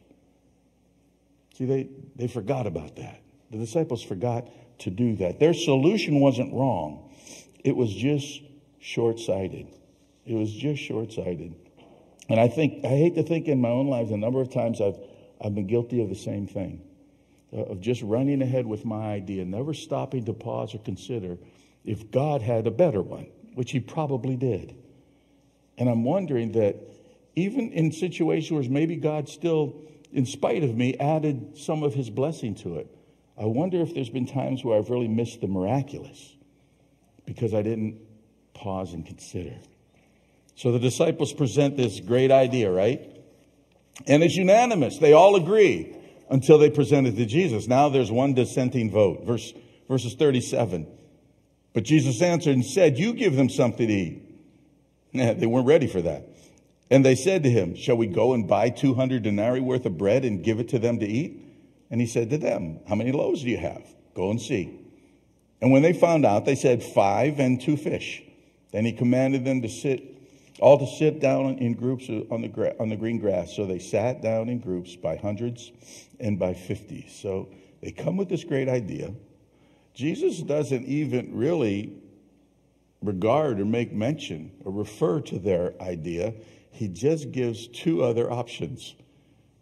See, 1.56 1.66
they, 1.66 1.88
they 2.16 2.28
forgot 2.28 2.66
about 2.66 2.96
that. 2.96 3.22
The 3.52 3.60
disciples 3.60 4.02
forgot 4.02 4.50
to 4.80 4.90
do 4.90 5.18
that. 5.18 5.40
Their 5.40 5.54
solution 5.54 6.20
wasn't 6.20 6.52
wrong, 6.52 7.14
it 7.64 7.76
was 7.76 7.94
just 7.94 8.42
short 8.80 9.20
sighted. 9.20 9.68
It 10.26 10.34
was 10.34 10.52
just 10.52 10.82
short 10.82 11.14
sighted. 11.14 11.54
And 12.30 12.40
I 12.40 12.48
think, 12.48 12.86
I 12.86 12.90
hate 12.90 13.16
to 13.16 13.24
think 13.24 13.48
in 13.48 13.62
my 13.62 13.70
own 13.70 13.88
life, 13.88 14.10
the 14.10 14.18
number 14.18 14.42
of 14.42 14.52
times 14.52 14.82
I've 14.82 14.98
I've 15.40 15.54
been 15.54 15.68
guilty 15.68 16.02
of 16.02 16.10
the 16.10 16.16
same 16.16 16.48
thing 16.48 16.82
uh, 17.54 17.64
of 17.64 17.82
just 17.82 18.02
running 18.02 18.42
ahead 18.42 18.66
with 18.66 18.86
my 18.86 19.14
idea, 19.14 19.46
never 19.46 19.74
stopping 19.74 20.26
to 20.26 20.34
pause 20.34 20.74
or 20.74 20.80
consider 20.80 21.38
if 21.86 22.12
God 22.12 22.42
had 22.42 22.68
a 22.68 22.72
better 22.72 23.02
one, 23.02 23.28
which 23.54 23.72
He 23.72 23.80
probably 23.80 24.36
did. 24.36 24.76
And 25.78 25.90
I'm 25.90 26.04
wondering 26.04 26.54
that 26.54 26.76
even 27.36 27.72
in 27.72 27.92
situations 27.92 28.52
where 28.52 28.70
maybe 28.70 28.96
God 28.96 29.30
still, 29.30 29.76
in 30.12 30.26
spite 30.26 30.64
of 30.64 30.76
me, 30.76 30.98
added 30.98 31.58
some 31.58 31.84
of 31.84 31.94
His 31.94 32.10
blessing 32.10 32.56
to 32.56 32.78
it, 32.78 32.88
I 33.38 33.46
wonder 33.46 33.80
if 33.82 33.94
there's 33.94 34.10
been 34.10 34.26
times 34.26 34.64
where 34.64 34.78
I've 34.78 34.90
really 34.90 35.08
missed 35.08 35.42
the 35.42 35.48
miraculous 35.48 36.36
because 37.26 37.54
I 37.54 37.62
didn't 37.62 38.00
pause 38.56 38.94
and 38.94 39.06
consider. 39.06 39.54
So 40.58 40.72
the 40.72 40.80
disciples 40.80 41.34
present 41.34 41.78
this 41.78 42.00
great 42.00 42.32
idea, 42.32 42.72
right? 42.72 43.16
And 44.08 44.24
it's 44.24 44.36
unanimous. 44.36 44.98
They 44.98 45.14
all 45.14 45.36
agree 45.36 45.96
until 46.32 46.58
they 46.58 46.72
present 46.72 47.06
it 47.06 47.16
to 47.16 47.28
Jesus. 47.28 47.68
Now 47.68 47.90
there's 47.90 48.12
one 48.12 48.34
dissenting 48.34 48.90
vote. 48.90 49.24
Verse, 49.24 49.54
verses 49.88 50.16
37. 50.16 50.88
But 51.74 51.84
Jesus 51.84 52.24
answered 52.24 52.56
and 52.56 52.66
said, 52.66 52.98
You 52.98 53.14
give 53.14 53.36
them 53.36 53.50
something 53.50 53.88
to 53.88 53.94
eat. 53.94 54.24
they 55.14 55.46
weren't 55.46 55.68
ready 55.68 55.86
for 55.86 56.02
that. 56.02 56.28
And 56.90 57.06
they 57.06 57.14
said 57.16 57.44
to 57.44 57.52
him, 57.52 57.76
Shall 57.76 57.98
we 57.98 58.08
go 58.08 58.34
and 58.34 58.48
buy 58.48 58.72
200 58.72 59.22
denarii 59.22 59.62
worth 59.62 59.86
of 59.86 59.96
bread 59.96 60.26
and 60.26 60.44
give 60.44 60.60
it 60.60 60.70
to 60.70 60.80
them 60.80 60.98
to 61.00 61.06
eat? 61.06 61.40
And 61.92 62.02
he 62.02 62.08
said 62.08 62.32
to 62.32 62.40
them, 62.40 62.80
How 62.90 62.96
many 62.96 63.12
loaves 63.12 63.44
do 63.44 63.50
you 63.50 63.58
have? 63.58 63.84
Go 64.16 64.32
and 64.32 64.42
see. 64.42 64.80
And 65.62 65.72
when 65.72 65.84
they 65.84 65.94
found 65.94 66.26
out, 66.26 66.46
they 66.46 66.56
said, 66.56 66.82
Five 66.82 67.40
and 67.40 67.62
two 67.62 67.78
fish. 67.78 68.24
Then 68.72 68.86
he 68.86 68.94
commanded 68.94 69.46
them 69.46 69.62
to 69.62 69.70
sit 69.70 70.17
all 70.60 70.78
to 70.80 70.88
sit 70.88 71.20
down 71.20 71.58
in 71.60 71.74
groups 71.74 72.10
on 72.10 72.42
the, 72.42 72.76
on 72.80 72.90
the 72.90 72.96
green 72.96 73.20
grass. 73.20 73.56
So 73.56 73.66
they 73.66 73.80
sat 73.80 74.22
down 74.22 74.50
in 74.50 74.60
groups 74.60 74.96
by 74.96 75.16
hundreds 75.16 75.72
and 76.20 76.40
by 76.40 76.54
fifties. 76.54 77.18
So 77.22 77.50
They 77.82 77.92
come 77.92 78.18
with 78.18 78.30
this 78.30 78.44
great 78.44 78.70
idea. 78.70 79.14
Jesus 79.94 80.42
doesn't 80.42 80.86
even 80.86 81.36
really 81.36 81.94
regard 83.02 83.60
or 83.60 83.66
make 83.66 83.94
mention 83.94 84.52
or 84.66 84.72
refer 84.72 85.22
to 85.22 85.40
their 85.40 85.74
idea. 85.82 86.34
He 86.72 86.88
just 86.88 87.32
gives 87.32 87.68
two 87.68 88.04
other 88.04 88.32
options. 88.32 88.96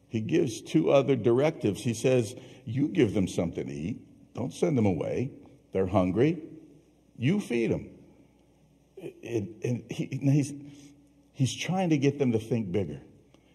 He 0.07 0.21
gives 0.21 0.61
two 0.61 0.91
other 0.91 1.15
directives. 1.15 1.81
He 1.81 1.93
says, 1.93 2.35
You 2.65 2.87
give 2.87 3.13
them 3.13 3.27
something 3.27 3.67
to 3.67 3.73
eat. 3.73 3.99
Don't 4.33 4.53
send 4.53 4.77
them 4.77 4.85
away. 4.85 5.31
They're 5.71 5.87
hungry. 5.87 6.41
You 7.17 7.39
feed 7.39 7.71
them. 7.71 7.89
And 9.23 9.83
he, 9.89 10.19
he's, 10.21 10.53
he's 11.35 11.53
trying 11.53 11.91
to 11.91 11.97
get 11.97 12.17
them 12.17 12.31
to 12.31 12.39
think 12.39 12.71
bigger. 12.71 12.99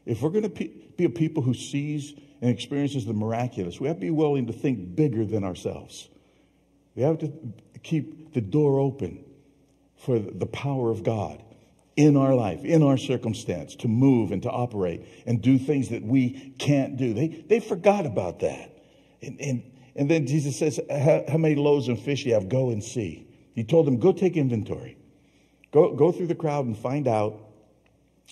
If 0.06 0.22
we're 0.22 0.30
going 0.30 0.50
to 0.50 0.68
be 0.96 1.04
a 1.04 1.10
people 1.10 1.42
who 1.42 1.54
sees 1.54 2.14
and 2.40 2.50
experiences 2.50 3.04
the 3.04 3.12
miraculous, 3.12 3.80
we 3.80 3.88
have 3.88 3.96
to 3.96 4.00
be 4.00 4.10
willing 4.10 4.46
to 4.46 4.52
think 4.52 4.94
bigger 4.94 5.24
than 5.24 5.42
ourselves. 5.44 6.08
We 6.94 7.02
have 7.02 7.18
to 7.18 7.32
keep 7.82 8.32
the 8.32 8.40
door 8.40 8.78
open 8.78 9.24
for 9.96 10.18
the 10.18 10.46
power 10.46 10.90
of 10.90 11.02
God 11.02 11.42
in 11.96 12.16
our 12.16 12.34
life, 12.34 12.64
in 12.64 12.82
our 12.82 12.96
circumstance, 12.96 13.74
to 13.76 13.88
move 13.88 14.32
and 14.32 14.42
to 14.42 14.50
operate 14.50 15.06
and 15.26 15.42
do 15.42 15.58
things 15.58 15.90
that 15.90 16.02
we 16.02 16.54
can't 16.58 16.96
do. 16.96 17.12
They, 17.12 17.28
they 17.28 17.60
forgot 17.60 18.06
about 18.06 18.40
that. 18.40 18.78
And, 19.22 19.40
and, 19.40 19.62
and 19.96 20.10
then 20.10 20.26
Jesus 20.26 20.58
says, 20.58 20.80
how, 20.90 21.36
many 21.36 21.56
loaves 21.56 21.88
and 21.88 21.98
fish 21.98 22.24
you 22.24 22.34
have? 22.34 22.48
Go 22.48 22.70
and 22.70 22.82
see. 22.82 23.26
He 23.54 23.64
told 23.64 23.86
them, 23.86 23.98
Go 23.98 24.12
take 24.12 24.36
inventory. 24.36 24.96
Go, 25.72 25.94
go 25.94 26.12
through 26.12 26.28
the 26.28 26.34
crowd 26.34 26.64
and 26.64 26.76
find 26.76 27.06
out 27.06 27.49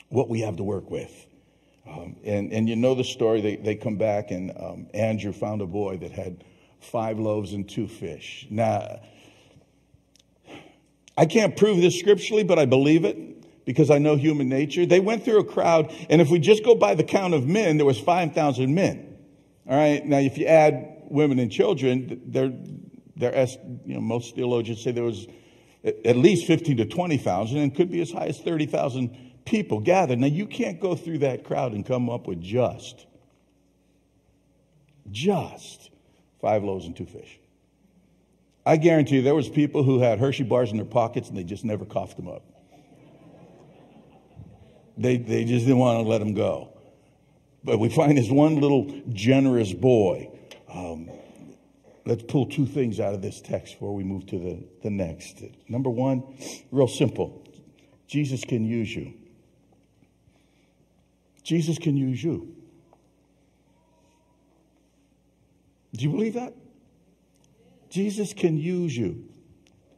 what 0.09 0.29
we 0.29 0.41
have 0.41 0.57
to 0.57 0.63
work 0.63 0.91
with. 0.91 1.27
Um, 1.87 2.17
and, 2.25 2.53
and 2.53 2.69
you 2.69 2.77
know 2.77 2.95
the 2.95 3.05
story. 3.05 3.41
They, 3.41 3.57
they 3.57 3.75
come 3.75 3.97
back, 3.97 4.31
and 4.31 4.53
um, 4.57 4.89
Andrew 4.93 5.33
found 5.33 5.63
a 5.63 5.67
boy 5.67 5.97
that 5.99 6.13
had 6.13 6.45
five 6.81 7.19
loaves 7.19 7.53
and 7.53 7.69
two 7.69 7.89
fish. 7.89 8.47
Now, 8.51 9.01
I 11.17 11.27
can't 11.27 11.57
prove 11.57 11.81
this 11.81 11.99
scripturally, 11.99 12.45
but 12.45 12.59
I 12.59 12.67
believe 12.67 13.05
it 13.05 13.65
because 13.65 13.91
I 13.91 13.99
know 13.99 14.17
human 14.17 14.49
nature. 14.49 14.87
They 14.87 15.01
went 15.01 15.25
through 15.25 15.41
a 15.41 15.45
crowd, 15.45 15.95
and 16.09 16.21
if 16.21 16.31
we 16.31 16.39
just 16.39 16.65
go 16.65 16.75
by 16.75 16.95
the 16.95 17.05
count 17.05 17.35
of 17.35 17.47
men, 17.47 17.77
there 17.77 17.87
was 17.87 17.99
5,000 17.99 18.75
men. 18.75 19.17
All 19.69 19.77
right. 19.77 20.05
Now, 20.05 20.19
if 20.19 20.39
you 20.39 20.47
add 20.47 21.03
women 21.11 21.39
and 21.39 21.51
children, 21.51 22.23
they're, 22.27 22.53
they're, 23.17 23.47
you 23.85 23.95
know, 23.95 24.01
most 24.01 24.35
theologians 24.35 24.83
say 24.83 24.93
there 24.93 25.05
was 25.05 25.27
at 25.85 26.17
least 26.17 26.47
15 26.47 26.79
to 26.79 26.85
20,000 26.87 27.59
and 27.59 27.75
could 27.75 27.91
be 27.91 28.01
as 28.01 28.11
high 28.11 28.27
as 28.27 28.41
30,000 28.41 29.28
people 29.49 29.81
gathered. 29.81 30.19
Now, 30.19 30.27
you 30.27 30.47
can't 30.47 30.79
go 30.79 30.95
through 30.95 31.19
that 31.19 31.45
crowd 31.45 31.73
and 31.73 31.85
come 31.85 32.11
up 32.11 32.27
with 32.27 32.41
just, 32.41 33.07
just 35.11 35.91
five 36.41 36.63
loaves 36.63 36.87
and 36.87 36.95
two 36.95 37.07
fish. 37.07 37.41
I 38.67 38.77
guarantee 38.77 39.17
you 39.17 39.23
there 39.23 39.35
was 39.35 39.49
people 39.49 39.83
who 39.83 40.01
had 40.01 40.19
Hershey 40.19 40.45
bars 40.45 40.71
in 40.71 40.77
their 40.77 40.87
pockets 40.87 41.29
and 41.29 41.37
they 41.37 41.45
just 41.45 41.65
never 41.65 41.87
coughed 41.87 42.17
them 42.17 42.29
up. 42.29 42.43
They, 44.99 45.17
they 45.17 45.45
just 45.45 45.65
didn't 45.65 45.79
want 45.79 46.05
to 46.05 46.09
let 46.09 46.19
them 46.19 46.35
go. 46.35 46.69
But 47.65 47.79
we 47.79 47.89
find 47.89 48.19
this 48.19 48.31
one 48.31 48.61
little 48.61 49.03
generous 49.09 49.73
boy. 49.73 50.31
Um, 50.73 51.09
let's 52.05 52.25
pull 52.25 52.47
two 52.47 52.67
things 52.67 53.01
out 53.01 53.15
of 53.15 53.23
this 53.23 53.41
text 53.41 53.75
before 53.75 53.95
we 53.95 54.05
move 54.05 54.27
to 54.27 54.39
the, 54.39 54.65
the 54.83 54.91
next. 54.91 55.43
Number 55.69 55.89
one, 55.89 56.23
real 56.71 56.89
simple 56.89 57.45
Jesus 58.07 58.45
can 58.45 58.65
use 58.65 58.95
you. 58.95 59.13
Jesus 61.49 61.79
can 61.79 61.97
use 61.97 62.23
you. 62.23 62.55
Do 65.95 66.05
you 66.05 66.11
believe 66.11 66.35
that? 66.35 66.53
Jesus 67.89 68.35
can 68.35 68.59
use 68.59 68.95
you. 68.95 69.25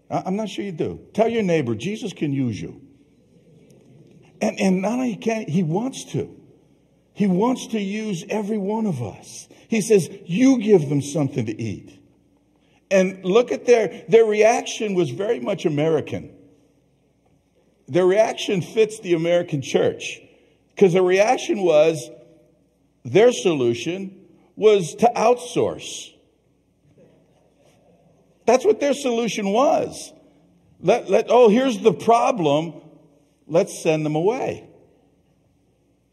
I'm 0.08 0.36
not 0.36 0.48
sure 0.48 0.64
you 0.64 0.70
do. 0.70 1.00
Tell 1.12 1.28
your 1.28 1.42
neighbor, 1.42 1.74
Jesus 1.74 2.12
can 2.12 2.32
use 2.32 2.62
you. 2.62 2.80
And, 4.40 4.60
and 4.60 4.80
not 4.80 4.92
only 4.92 5.16
can, 5.16 5.48
he 5.48 5.64
wants 5.64 6.04
to. 6.12 6.40
He 7.14 7.26
wants 7.26 7.66
to 7.68 7.80
use 7.80 8.24
every 8.30 8.56
one 8.56 8.86
of 8.86 9.02
us. 9.02 9.48
He 9.66 9.80
says, 9.80 10.08
You 10.26 10.58
give 10.58 10.88
them 10.88 11.02
something 11.02 11.46
to 11.46 11.60
eat. 11.60 12.00
And 12.92 13.24
look 13.24 13.50
at 13.50 13.66
their, 13.66 14.04
their 14.08 14.24
reaction 14.24 14.94
was 14.94 15.10
very 15.10 15.40
much 15.40 15.66
American. 15.66 16.32
Their 17.88 18.06
reaction 18.06 18.62
fits 18.62 19.00
the 19.00 19.14
American 19.14 19.62
church 19.62 20.20
because 20.80 20.94
the 20.94 21.02
reaction 21.02 21.60
was 21.60 22.08
their 23.04 23.32
solution 23.32 24.18
was 24.56 24.94
to 24.94 25.12
outsource. 25.14 26.10
That's 28.46 28.64
what 28.64 28.80
their 28.80 28.94
solution 28.94 29.50
was. 29.52 30.10
Let, 30.80 31.10
let, 31.10 31.26
oh, 31.28 31.50
here's 31.50 31.80
the 31.80 31.92
problem. 31.92 32.80
Let's 33.46 33.78
send 33.82 34.06
them 34.06 34.14
away. 34.14 34.70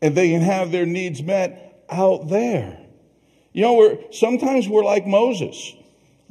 And 0.02 0.18
they 0.18 0.32
can 0.32 0.42
have 0.42 0.74
their 0.74 0.86
needs 0.86 1.24
met 1.24 1.86
out 1.90 2.28
there. 2.28 2.78
You 3.54 3.62
know, 3.62 3.76
we're, 3.76 3.98
sometimes 4.12 4.68
we're 4.68 4.84
like 4.84 5.08
Moses. 5.08 5.74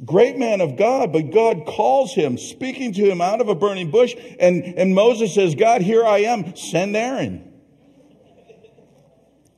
Great 0.05 0.37
man 0.37 0.61
of 0.61 0.77
God, 0.77 1.11
but 1.11 1.31
God 1.31 1.65
calls 1.65 2.13
him, 2.13 2.37
speaking 2.37 2.93
to 2.93 3.09
him 3.09 3.19
out 3.19 3.41
of 3.41 3.49
a 3.49 3.55
burning 3.55 3.89
bush. 3.89 4.15
And, 4.39 4.63
and 4.63 4.93
Moses 4.93 5.33
says, 5.33 5.55
God, 5.55 5.81
here 5.81 6.05
I 6.05 6.19
am. 6.19 6.55
Send 6.55 6.95
Aaron. 6.95 7.46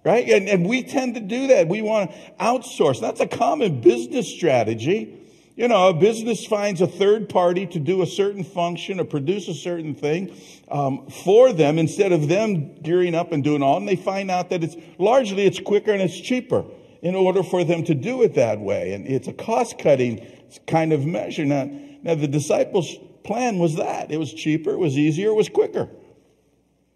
Right? 0.03 0.29
And, 0.29 0.47
and 0.47 0.65
we 0.65 0.83
tend 0.83 1.15
to 1.15 1.19
do 1.19 1.47
that. 1.47 1.67
We 1.67 1.81
want 1.81 2.11
to 2.11 2.17
outsource. 2.39 3.01
That's 3.01 3.19
a 3.19 3.27
common 3.27 3.81
business 3.81 4.27
strategy. 4.27 5.19
You 5.57 5.67
know, 5.67 5.89
a 5.89 5.93
business 5.93 6.45
finds 6.45 6.79
a 6.79 6.87
third 6.87 7.27
party 7.27 7.67
to 7.67 7.79
do 7.79 8.01
a 8.01 8.05
certain 8.05 8.45
function 8.45 9.01
or 9.01 9.03
produce 9.03 9.49
a 9.49 9.53
certain 9.53 9.93
thing 9.93 10.33
um, 10.71 11.07
for 11.25 11.51
them 11.51 11.77
instead 11.77 12.13
of 12.13 12.29
them 12.29 12.75
gearing 12.81 13.13
up 13.13 13.33
and 13.33 13.43
doing 13.43 13.61
all. 13.61 13.75
And 13.75 13.85
they 13.85 13.97
find 13.97 14.31
out 14.31 14.51
that 14.51 14.63
it's 14.63 14.77
largely 14.97 15.45
it's 15.45 15.59
quicker 15.59 15.91
and 15.91 16.01
it's 16.01 16.17
cheaper 16.17 16.63
in 17.01 17.13
order 17.13 17.43
for 17.43 17.65
them 17.65 17.83
to 17.83 17.93
do 17.93 18.23
it 18.23 18.35
that 18.35 18.61
way. 18.61 18.93
And 18.93 19.05
it's 19.05 19.27
a 19.27 19.33
cost 19.33 19.77
cutting 19.77 20.25
kind 20.65 20.93
of 20.93 21.05
measure. 21.05 21.43
Now, 21.43 21.69
now 22.03 22.15
the 22.15 22.27
disciples' 22.29 22.95
plan 23.25 23.59
was 23.59 23.75
that 23.75 24.11
it 24.11 24.17
was 24.17 24.33
cheaper, 24.33 24.71
it 24.71 24.79
was 24.79 24.97
easier, 24.97 25.31
it 25.31 25.35
was 25.35 25.49
quicker. 25.49 25.89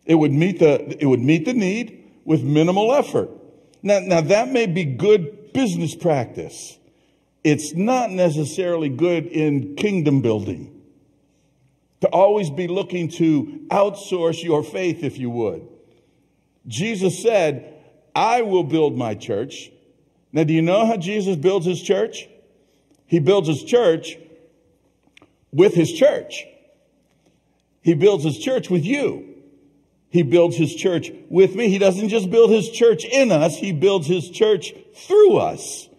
It 0.06 0.16
would 0.16 0.32
meet 0.32 0.60
the 0.60 0.98
it 1.02 1.06
would 1.06 1.22
meet 1.22 1.46
the 1.46 1.54
need 1.54 2.03
with 2.26 2.44
minimal 2.44 2.94
effort. 2.94 3.30
Now, 3.82 4.00
now 4.00 4.22
that 4.22 4.50
may 4.50 4.66
be 4.66 4.86
good 4.86 5.54
business 5.54 5.96
practice 5.96 6.78
it's 7.44 7.74
not 7.74 8.10
necessarily 8.10 8.90
good 8.90 9.28
in 9.28 9.76
kingdom 9.76 10.22
building 10.22 10.82
to 12.02 12.08
always 12.08 12.50
be 12.50 12.68
looking 12.68 13.10
to 13.10 13.66
outsource 13.70 14.44
your 14.44 14.64
faith, 14.64 15.04
if 15.04 15.18
you 15.18 15.30
would. 15.30 15.68
Jesus 16.68 17.22
said, 17.22 17.74
I 18.16 18.42
will 18.44 18.64
build 18.64 18.98
my 18.98 19.16
church. 19.16 19.72
Now, 20.32 20.44
do 20.44 20.54
you 20.54 20.62
know 20.62 20.86
how 20.86 20.98
Jesus 20.98 21.36
builds 21.36 21.66
his 21.66 21.82
church? 21.82 22.28
He 23.06 23.20
builds 23.20 23.48
his 23.48 23.64
church 23.64 24.18
with 25.52 25.74
his 25.74 25.92
church. 25.92 26.46
He 27.82 27.94
builds 27.94 28.24
his 28.24 28.38
church 28.38 28.70
with 28.70 28.86
you. 28.86 29.33
He 30.14 30.24
builds 30.24 30.56
his 30.56 30.74
church 30.74 31.12
with 31.30 31.56
me. 31.56 31.68
He 31.68 31.78
doesn't 31.78 32.08
just 32.08 32.32
build 32.32 32.52
his 32.52 32.70
church 32.70 33.04
in 33.04 33.34
us, 33.34 33.58
he 33.58 33.74
builds 33.74 34.08
his 34.08 34.30
church 34.30 34.74
through 34.96 35.36
us 35.38 35.90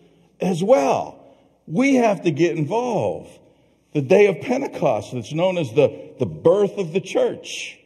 as 0.41 0.63
well 0.63 1.21
we 1.67 1.97
have 1.97 2.23
to 2.23 2.31
get 2.31 2.57
involved. 2.57 3.39
The 3.93 4.03
day 4.03 4.27
of 4.27 4.41
Pentecost, 4.41 5.13
that's 5.13 5.33
known 5.33 5.57
as 5.57 5.73
the, 5.73 6.15
the 6.19 6.27
birth 6.27 6.79
of 6.79 6.93
the 6.93 7.01
church, 7.01 7.79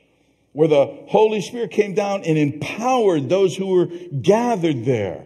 where 0.52 0.68
the 0.68 1.04
Holy 1.08 1.40
Spirit 1.40 1.70
came 1.70 1.94
down 1.94 2.24
and 2.24 2.38
empowered 2.38 3.28
those 3.28 3.56
who 3.56 3.66
were 3.66 3.86
gathered 3.86 4.84
there. 4.84 5.24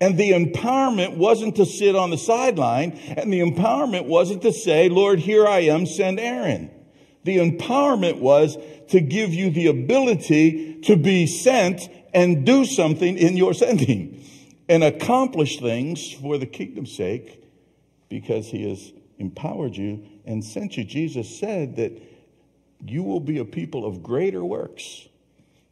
And 0.00 0.18
the 0.18 0.32
empowerment 0.32 1.16
wasn't 1.16 1.56
to 1.56 1.64
sit 1.64 1.94
on 1.94 2.10
the 2.10 2.18
sideline, 2.18 2.92
and 3.16 3.32
the 3.32 3.40
empowerment 3.40 4.06
wasn't 4.06 4.42
to 4.42 4.52
say, 4.52 4.88
Lord, 4.88 5.20
here 5.20 5.46
I 5.46 5.60
am, 5.60 5.86
send 5.86 6.18
Aaron. 6.18 6.70
The 7.24 7.38
empowerment 7.38 8.20
was 8.20 8.56
to 8.88 9.00
give 9.00 9.32
you 9.32 9.50
the 9.50 9.66
ability 9.66 10.80
to 10.82 10.96
be 10.96 11.26
sent 11.26 11.88
and 12.12 12.46
do 12.46 12.64
something 12.64 13.18
in 13.18 13.36
your 13.36 13.54
sending 13.54 14.24
and 14.68 14.84
accomplish 14.84 15.58
things 15.58 16.12
for 16.12 16.38
the 16.38 16.46
kingdom's 16.46 16.94
sake 16.94 17.42
because 18.08 18.48
he 18.48 18.68
has 18.68 18.92
empowered 19.18 19.76
you 19.76 20.06
and 20.24 20.44
sent 20.44 20.76
you. 20.76 20.84
Jesus 20.84 21.38
said 21.38 21.76
that 21.76 22.00
you 22.86 23.02
will 23.02 23.20
be 23.20 23.38
a 23.38 23.44
people 23.44 23.84
of 23.84 24.02
greater 24.02 24.44
works. 24.44 25.08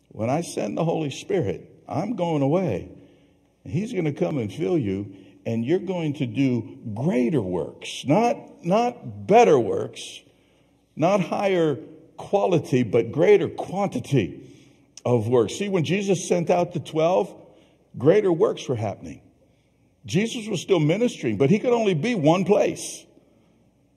When 0.08 0.30
I 0.30 0.40
send 0.40 0.76
the 0.76 0.84
Holy 0.84 1.10
Spirit, 1.10 1.82
I'm 1.88 2.16
going 2.16 2.42
away. 2.42 2.90
He's 3.64 3.92
going 3.92 4.06
to 4.06 4.12
come 4.12 4.38
and 4.38 4.52
fill 4.52 4.76
you, 4.76 5.14
and 5.46 5.64
you're 5.64 5.78
going 5.78 6.14
to 6.14 6.26
do 6.26 6.78
greater 6.94 7.40
works, 7.40 8.04
not, 8.06 8.64
not 8.64 9.26
better 9.26 9.58
works, 9.58 10.20
not 10.96 11.20
higher 11.20 11.78
quality, 12.16 12.82
but 12.82 13.12
greater 13.12 13.48
quantity 13.48 14.40
of 15.04 15.28
work. 15.28 15.50
See, 15.50 15.68
when 15.68 15.84
Jesus 15.84 16.26
sent 16.26 16.50
out 16.50 16.72
the 16.72 16.80
12, 16.80 17.34
greater 17.98 18.32
works 18.32 18.68
were 18.68 18.76
happening. 18.76 19.22
Jesus 20.04 20.46
was 20.48 20.60
still 20.60 20.80
ministering, 20.80 21.36
but 21.36 21.50
he 21.50 21.58
could 21.58 21.72
only 21.72 21.94
be 21.94 22.14
one 22.14 22.44
place. 22.44 23.04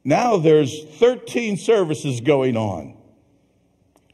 Now 0.03 0.37
there's 0.37 0.83
13 0.83 1.57
services 1.57 2.21
going 2.21 2.55
on. 2.55 2.95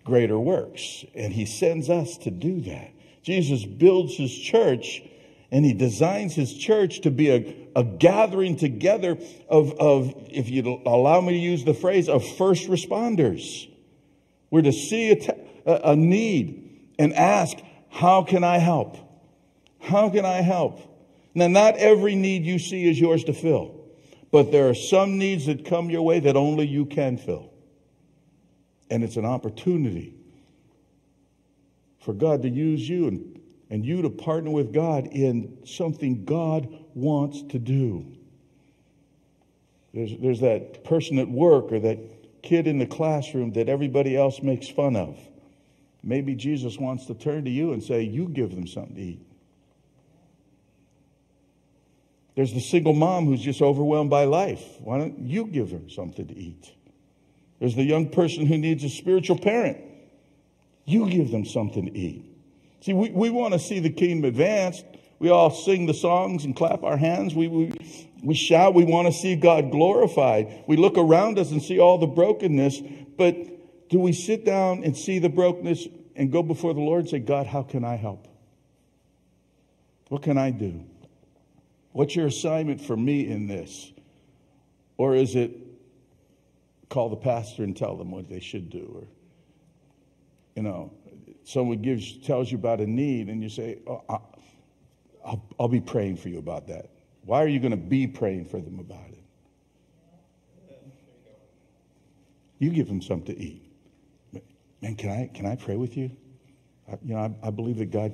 Greater 0.04 0.40
works. 0.40 1.04
And 1.14 1.34
he 1.34 1.46
sends 1.46 1.90
us 1.90 2.18
to 2.20 2.32
do 2.32 2.62
that. 2.62 2.92
Jesus 3.24 3.66
builds 3.66 4.16
his 4.16 4.36
church 4.36 5.04
and 5.52 5.66
he 5.66 5.74
designs 5.74 6.34
his 6.34 6.54
church 6.54 7.02
to 7.02 7.12
be 7.12 7.30
a, 7.30 7.56
a 7.76 7.84
gathering 7.84 8.56
together 8.56 9.18
of, 9.50 9.74
of, 9.80 10.14
if 10.30 10.50
you 10.50 10.82
allow 10.86 11.20
me 11.20 11.34
to 11.34 11.40
use 11.40 11.66
the 11.66 11.74
phrase, 11.74 12.08
of 12.08 12.26
first 12.38 12.70
responders. 12.70 13.70
We're 14.50 14.62
to 14.62 14.72
see 14.72 15.12
a, 15.66 15.92
a 15.92 15.96
need 15.96 16.90
and 16.98 17.14
ask, 17.14 17.58
how 17.90 18.24
can 18.24 18.44
I 18.44 18.60
help? 18.60 18.98
How 19.80 20.10
can 20.10 20.26
I 20.26 20.42
help? 20.42 20.80
Now, 21.34 21.48
not 21.48 21.76
every 21.78 22.16
need 22.16 22.46
you 22.46 22.58
see 22.60 22.90
is 22.90 23.00
yours 23.00 23.26
to 23.26 23.34
fill, 23.34 23.76
but 24.32 24.52
there 24.52 24.70
are 24.70 24.74
some 24.74 25.18
needs 25.18 25.48
that 25.48 25.66
come 25.66 25.90
your 25.90 26.02
way 26.02 26.20
that 26.22 26.38
only 26.38 26.68
you 26.68 26.86
can 26.86 27.18
fill. 27.18 27.52
And 28.90 29.04
it's 29.04 29.18
an 29.18 29.26
opportunity 29.26 30.14
for 32.00 32.14
God 32.14 32.42
to 32.42 32.50
use 32.50 32.88
you 32.88 33.08
and, 33.08 33.31
and 33.72 33.86
you 33.86 34.02
to 34.02 34.10
partner 34.10 34.52
with 34.52 34.74
God 34.74 35.08
in 35.08 35.58
something 35.66 36.26
God 36.26 36.68
wants 36.94 37.42
to 37.54 37.58
do. 37.58 38.06
There's, 39.94 40.12
there's 40.20 40.42
that 40.42 40.84
person 40.84 41.18
at 41.20 41.30
work 41.30 41.72
or 41.72 41.80
that 41.80 42.44
kid 42.44 42.68
in 42.68 42.80
the 42.80 42.86
classroom 42.86 43.54
that 43.54 43.70
everybody 43.70 44.16
else 44.16 44.42
makes 44.42 44.68
fun 44.68 44.98
of. 44.98 45.18
Maybe 46.04 46.36
Jesus 46.36 46.78
wants 46.78 47.06
to 47.06 47.14
turn 47.14 47.46
to 47.46 47.50
you 47.50 47.72
and 47.72 47.82
say, 47.82 48.02
You 48.02 48.28
give 48.28 48.54
them 48.54 48.68
something 48.68 48.96
to 48.96 49.02
eat. 49.02 49.26
There's 52.36 52.54
the 52.54 52.60
single 52.60 52.94
mom 52.94 53.26
who's 53.26 53.42
just 53.42 53.62
overwhelmed 53.62 54.10
by 54.10 54.26
life. 54.26 54.66
Why 54.80 54.98
don't 54.98 55.20
you 55.20 55.46
give 55.46 55.72
her 55.72 55.90
something 55.90 56.28
to 56.28 56.38
eat? 56.38 56.74
There's 57.60 57.76
the 57.76 57.84
young 57.84 58.10
person 58.10 58.48
who 58.48 58.58
needs 58.58 58.84
a 58.84 58.90
spiritual 58.90 59.38
parent. 59.38 59.78
You 60.84 61.10
give 61.10 61.32
them 61.32 61.46
something 61.46 61.86
to 61.86 61.98
eat. 61.98 62.31
See, 62.82 62.94
we, 62.94 63.12
we 63.12 63.30
want 63.30 63.54
to 63.54 63.60
see 63.60 63.80
the 63.80 63.90
kingdom 63.90 64.26
advanced. 64.26 64.86
We 65.20 65.30
all 65.30 65.52
sing 65.52 65.86
the 65.86 65.94
songs 65.94 66.46
and 66.46 66.56
clap 66.56 66.84
our 66.84 66.98
hands. 66.98 67.36
We, 67.36 67.48
we, 67.48 67.72
we 68.24 68.34
shout. 68.34 68.74
We 68.74 68.84
want 68.84 69.08
to 69.08 69.14
see 69.14 69.36
God 69.36 69.70
glorified. 69.72 70.64
We 70.68 70.78
look 70.78 70.98
around 70.98 71.38
us 71.38 71.52
and 71.52 71.62
see 71.62 71.80
all 71.80 72.00
the 72.00 72.08
brokenness. 72.08 72.82
But 73.18 73.90
do 73.90 74.00
we 74.00 74.14
sit 74.14 74.46
down 74.46 74.84
and 74.84 74.98
see 74.98 75.20
the 75.20 75.30
brokenness 75.30 75.88
and 76.16 76.32
go 76.32 76.42
before 76.42 76.74
the 76.74 76.80
Lord 76.82 77.02
and 77.02 77.10
say, 77.10 77.20
God, 77.20 77.46
how 77.46 77.62
can 77.62 77.86
I 77.86 77.98
help? 77.98 78.28
What 80.10 80.24
can 80.24 80.38
I 80.38 80.50
do? 80.50 80.84
What's 81.92 82.16
your 82.16 82.28
assignment 82.28 82.82
for 82.82 82.98
me 82.98 83.28
in 83.28 83.48
this? 83.48 83.92
Or 84.98 85.16
is 85.16 85.36
it 85.36 85.52
call 86.90 87.10
the 87.10 87.16
pastor 87.16 87.64
and 87.64 87.78
tell 87.78 87.96
them 87.96 88.12
what 88.12 88.28
they 88.28 88.40
should 88.40 88.70
do? 88.70 88.92
Or, 88.96 89.08
you 90.56 90.64
know, 90.64 90.92
someone 91.52 91.82
gives, 91.82 92.18
tells 92.20 92.50
you 92.50 92.58
about 92.58 92.80
a 92.80 92.88
need 92.88 93.28
and 93.28 93.44
you 93.44 93.50
say, 93.50 93.80
oh, 93.86 94.02
I'll, 95.26 95.44
I'll 95.60 95.68
be 95.68 95.82
praying 95.82 96.16
for 96.16 96.30
you 96.30 96.40
about 96.40 96.68
that. 96.68 96.90
Why 97.26 97.44
are 97.44 97.48
you 97.48 97.60
going 97.60 97.72
to 97.72 97.78
be 97.78 98.08
praying 98.08 98.46
for 98.46 98.62
them 98.62 98.80
about 98.80 99.10
it? 99.10 99.24
You 102.60 102.70
give 102.70 102.88
them 102.88 103.02
something 103.02 103.36
to 103.36 103.42
eat. 103.42 103.64
Man, 104.82 104.96
can 104.96 105.10
I, 105.10 105.30
can 105.34 105.46
I 105.46 105.56
pray 105.56 105.76
with 105.76 105.98
you? 105.98 106.12
I, 106.90 106.98
you 107.04 107.16
know, 107.16 107.20
I, 107.44 107.48
I 107.48 107.50
believe 107.52 107.78
that 107.78 107.92
God 107.92 108.14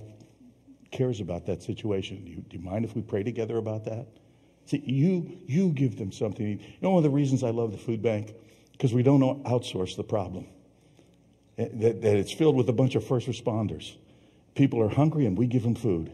cares 0.92 1.20
about 1.20 1.46
that 1.46 1.62
situation. 1.62 2.24
Do 2.26 2.32
you, 2.32 2.38
do 2.38 2.58
you 2.58 2.64
mind 2.64 2.86
if 2.86 2.96
we 2.96 3.02
pray 3.02 3.24
together 3.24 3.58
about 3.58 3.86
that? 3.86 4.08
See, 4.66 4.82
you, 4.86 5.40
you 5.46 5.70
give 5.70 5.98
them 5.98 6.12
something. 6.12 6.46
You 6.48 6.60
know, 6.82 6.92
one 6.92 7.00
of 7.00 7.04
the 7.04 7.16
reasons 7.16 7.44
I 7.44 7.52
love 7.52 7.72
the 7.72 7.78
food 7.78 8.02
bank? 8.02 8.34
Because 8.72 8.94
we 8.94 9.04
don't 9.04 9.44
outsource 9.44 9.96
the 9.96 10.04
problem. 10.04 10.48
That, 11.58 12.02
that 12.02 12.18
it's 12.18 12.32
filled 12.32 12.56
with 12.56 12.70
a 12.70 12.74
bunch 12.74 12.96
of 12.96 13.04
first 13.04 13.28
responders. 13.28 13.96
People 14.54 14.82
are 14.82 14.90
hungry 14.90 15.26
and 15.26 15.38
we 15.38 15.48
give 15.48 15.64
them 15.64 15.76
food. 15.76 16.12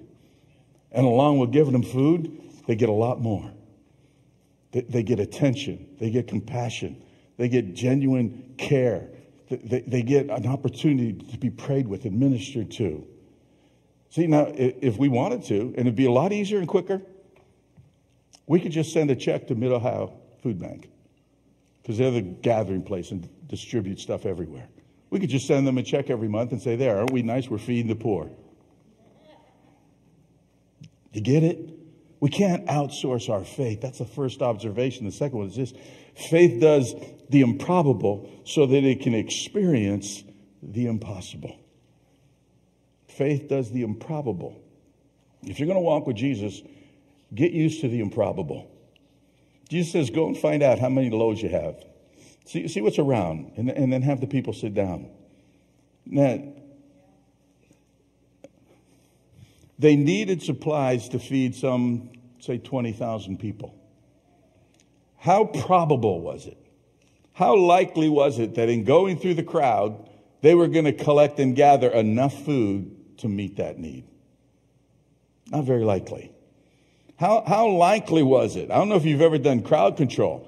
And 0.91 1.05
along 1.05 1.39
with 1.39 1.51
giving 1.51 1.73
them 1.73 1.83
food, 1.83 2.41
they 2.67 2.75
get 2.75 2.89
a 2.89 2.93
lot 2.93 3.19
more. 3.19 3.51
They, 4.71 4.81
they 4.81 5.03
get 5.03 5.19
attention, 5.19 5.87
they 5.99 6.09
get 6.09 6.27
compassion, 6.27 7.03
they 7.37 7.49
get 7.49 7.73
genuine 7.73 8.53
care, 8.57 9.09
they, 9.49 9.81
they 9.81 10.01
get 10.01 10.29
an 10.29 10.47
opportunity 10.47 11.13
to 11.13 11.37
be 11.37 11.49
prayed 11.49 11.87
with 11.87 12.05
and 12.05 12.19
ministered 12.19 12.71
to. 12.71 13.05
See, 14.09 14.27
now, 14.27 14.51
if 14.55 14.97
we 14.97 15.09
wanted 15.09 15.43
to, 15.45 15.59
and 15.59 15.79
it'd 15.79 15.95
be 15.95 16.05
a 16.05 16.11
lot 16.11 16.31
easier 16.31 16.59
and 16.59 16.67
quicker, 16.67 17.01
we 18.45 18.59
could 18.59 18.71
just 18.71 18.93
send 18.93 19.09
a 19.09 19.15
check 19.15 19.47
to 19.47 19.55
Mid 19.55 19.71
Ohio 19.71 20.13
Food 20.41 20.59
Bank 20.59 20.89
because 21.81 21.97
they're 21.97 22.11
the 22.11 22.21
gathering 22.21 22.83
place 22.83 23.11
and 23.11 23.27
distribute 23.47 23.99
stuff 23.99 24.25
everywhere. 24.25 24.67
We 25.13 25.19
could 25.19 25.29
just 25.29 25.45
send 25.45 25.67
them 25.67 25.77
a 25.77 25.83
check 25.83 26.09
every 26.09 26.27
month 26.27 26.53
and 26.53 26.59
say, 26.59 26.75
There, 26.75 26.97
aren't 26.97 27.11
we 27.11 27.21
nice? 27.21 27.47
We're 27.47 27.59
feeding 27.59 27.87
the 27.87 27.95
poor. 27.95 28.31
You 31.11 31.21
get 31.21 31.43
it? 31.43 31.69
We 32.19 32.31
can't 32.31 32.65
outsource 32.65 33.29
our 33.29 33.43
faith. 33.43 33.79
That's 33.79 33.99
the 33.99 34.07
first 34.07 34.41
observation. 34.41 35.05
The 35.05 35.11
second 35.11 35.37
one 35.37 35.47
is 35.49 35.55
this 35.55 35.71
faith 36.15 36.59
does 36.59 36.95
the 37.29 37.41
improbable 37.41 38.27
so 38.43 38.65
that 38.65 38.83
it 38.83 39.01
can 39.01 39.13
experience 39.13 40.23
the 40.63 40.87
impossible. 40.87 41.59
Faith 43.07 43.49
does 43.49 43.69
the 43.69 43.83
improbable. 43.83 44.59
If 45.43 45.59
you're 45.59 45.67
going 45.67 45.77
to 45.77 45.81
walk 45.81 46.07
with 46.07 46.15
Jesus, 46.15 46.59
get 47.35 47.51
used 47.51 47.81
to 47.81 47.87
the 47.87 47.99
improbable. 47.99 48.67
Jesus 49.69 49.91
says, 49.91 50.09
Go 50.09 50.25
and 50.25 50.35
find 50.35 50.63
out 50.63 50.79
how 50.79 50.89
many 50.89 51.11
loaves 51.11 51.43
you 51.43 51.49
have. 51.49 51.75
See, 52.45 52.67
see 52.67 52.81
what's 52.81 52.99
around, 52.99 53.53
and, 53.55 53.69
and 53.69 53.91
then 53.91 54.01
have 54.01 54.19
the 54.19 54.27
people 54.27 54.53
sit 54.53 54.73
down. 54.73 55.09
Now, 56.05 56.43
they 59.79 59.95
needed 59.95 60.41
supplies 60.43 61.09
to 61.09 61.19
feed 61.19 61.55
some, 61.55 62.09
say, 62.39 62.57
20,000 62.57 63.37
people. 63.37 63.75
How 65.17 65.45
probable 65.45 66.21
was 66.21 66.45
it? 66.45 66.57
How 67.33 67.55
likely 67.55 68.09
was 68.09 68.39
it 68.39 68.55
that 68.55 68.69
in 68.69 68.83
going 68.83 69.17
through 69.17 69.35
the 69.35 69.43
crowd, 69.43 70.09
they 70.41 70.53
were 70.53 70.67
going 70.67 70.85
to 70.85 70.93
collect 70.93 71.39
and 71.39 71.55
gather 71.55 71.89
enough 71.89 72.43
food 72.43 73.17
to 73.19 73.27
meet 73.27 73.57
that 73.57 73.79
need? 73.79 74.05
Not 75.49 75.63
very 75.63 75.83
likely. 75.83 76.31
How, 77.17 77.43
how 77.47 77.69
likely 77.69 78.21
was 78.21 78.55
it? 78.55 78.69
I 78.69 78.75
don't 78.75 78.89
know 78.89 78.95
if 78.95 79.05
you've 79.05 79.21
ever 79.21 79.37
done 79.37 79.63
crowd 79.63 79.97
control. 79.97 80.47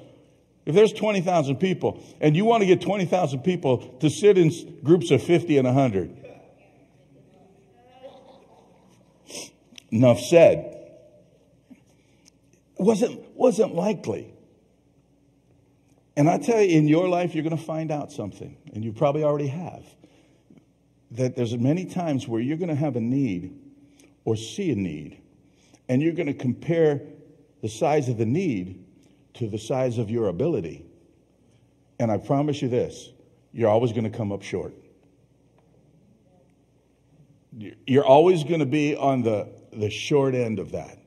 If 0.65 0.73
there's 0.73 0.93
20,000 0.93 1.57
people 1.57 2.03
and 2.19 2.35
you 2.35 2.45
want 2.45 2.61
to 2.61 2.67
get 2.67 2.81
20,000 2.81 3.39
people 3.41 3.77
to 3.99 4.09
sit 4.09 4.37
in 4.37 4.51
groups 4.83 5.11
of 5.11 5.21
50 5.21 5.57
and 5.57 5.67
100, 5.67 6.25
enough 9.91 10.19
said. 10.19 10.71
Wasn't, 12.77 13.19
wasn't 13.35 13.73
likely. 13.73 14.33
And 16.17 16.29
I 16.29 16.37
tell 16.37 16.61
you, 16.61 16.77
in 16.77 16.87
your 16.87 17.07
life, 17.07 17.33
you're 17.33 17.43
going 17.43 17.57
to 17.57 17.63
find 17.63 17.91
out 17.91 18.11
something, 18.11 18.57
and 18.73 18.83
you 18.83 18.93
probably 18.93 19.23
already 19.23 19.47
have 19.47 19.83
that 21.11 21.35
there's 21.35 21.55
many 21.57 21.85
times 21.85 22.27
where 22.27 22.41
you're 22.41 22.57
going 22.57 22.69
to 22.69 22.75
have 22.75 22.95
a 22.95 23.01
need 23.01 23.57
or 24.23 24.35
see 24.35 24.71
a 24.71 24.75
need, 24.75 25.21
and 25.87 26.01
you're 26.01 26.13
going 26.13 26.27
to 26.27 26.33
compare 26.33 27.01
the 27.61 27.69
size 27.69 28.09
of 28.09 28.17
the 28.17 28.25
need 28.25 28.84
to 29.35 29.47
the 29.47 29.57
size 29.57 29.97
of 29.97 30.09
your 30.09 30.27
ability. 30.27 30.85
And 31.99 32.11
I 32.11 32.17
promise 32.17 32.61
you 32.61 32.67
this 32.67 33.09
you're 33.53 33.69
always 33.69 33.91
going 33.93 34.03
to 34.03 34.15
come 34.15 34.31
up 34.31 34.43
short. 34.43 34.73
You're 37.87 38.05
always 38.05 38.43
going 38.43 38.59
to 38.59 38.65
be 38.65 38.97
on 38.97 39.23
the, 39.23 39.47
the 39.71 39.89
short 39.89 40.35
end 40.35 40.59
of 40.59 40.73
that. 40.73 40.97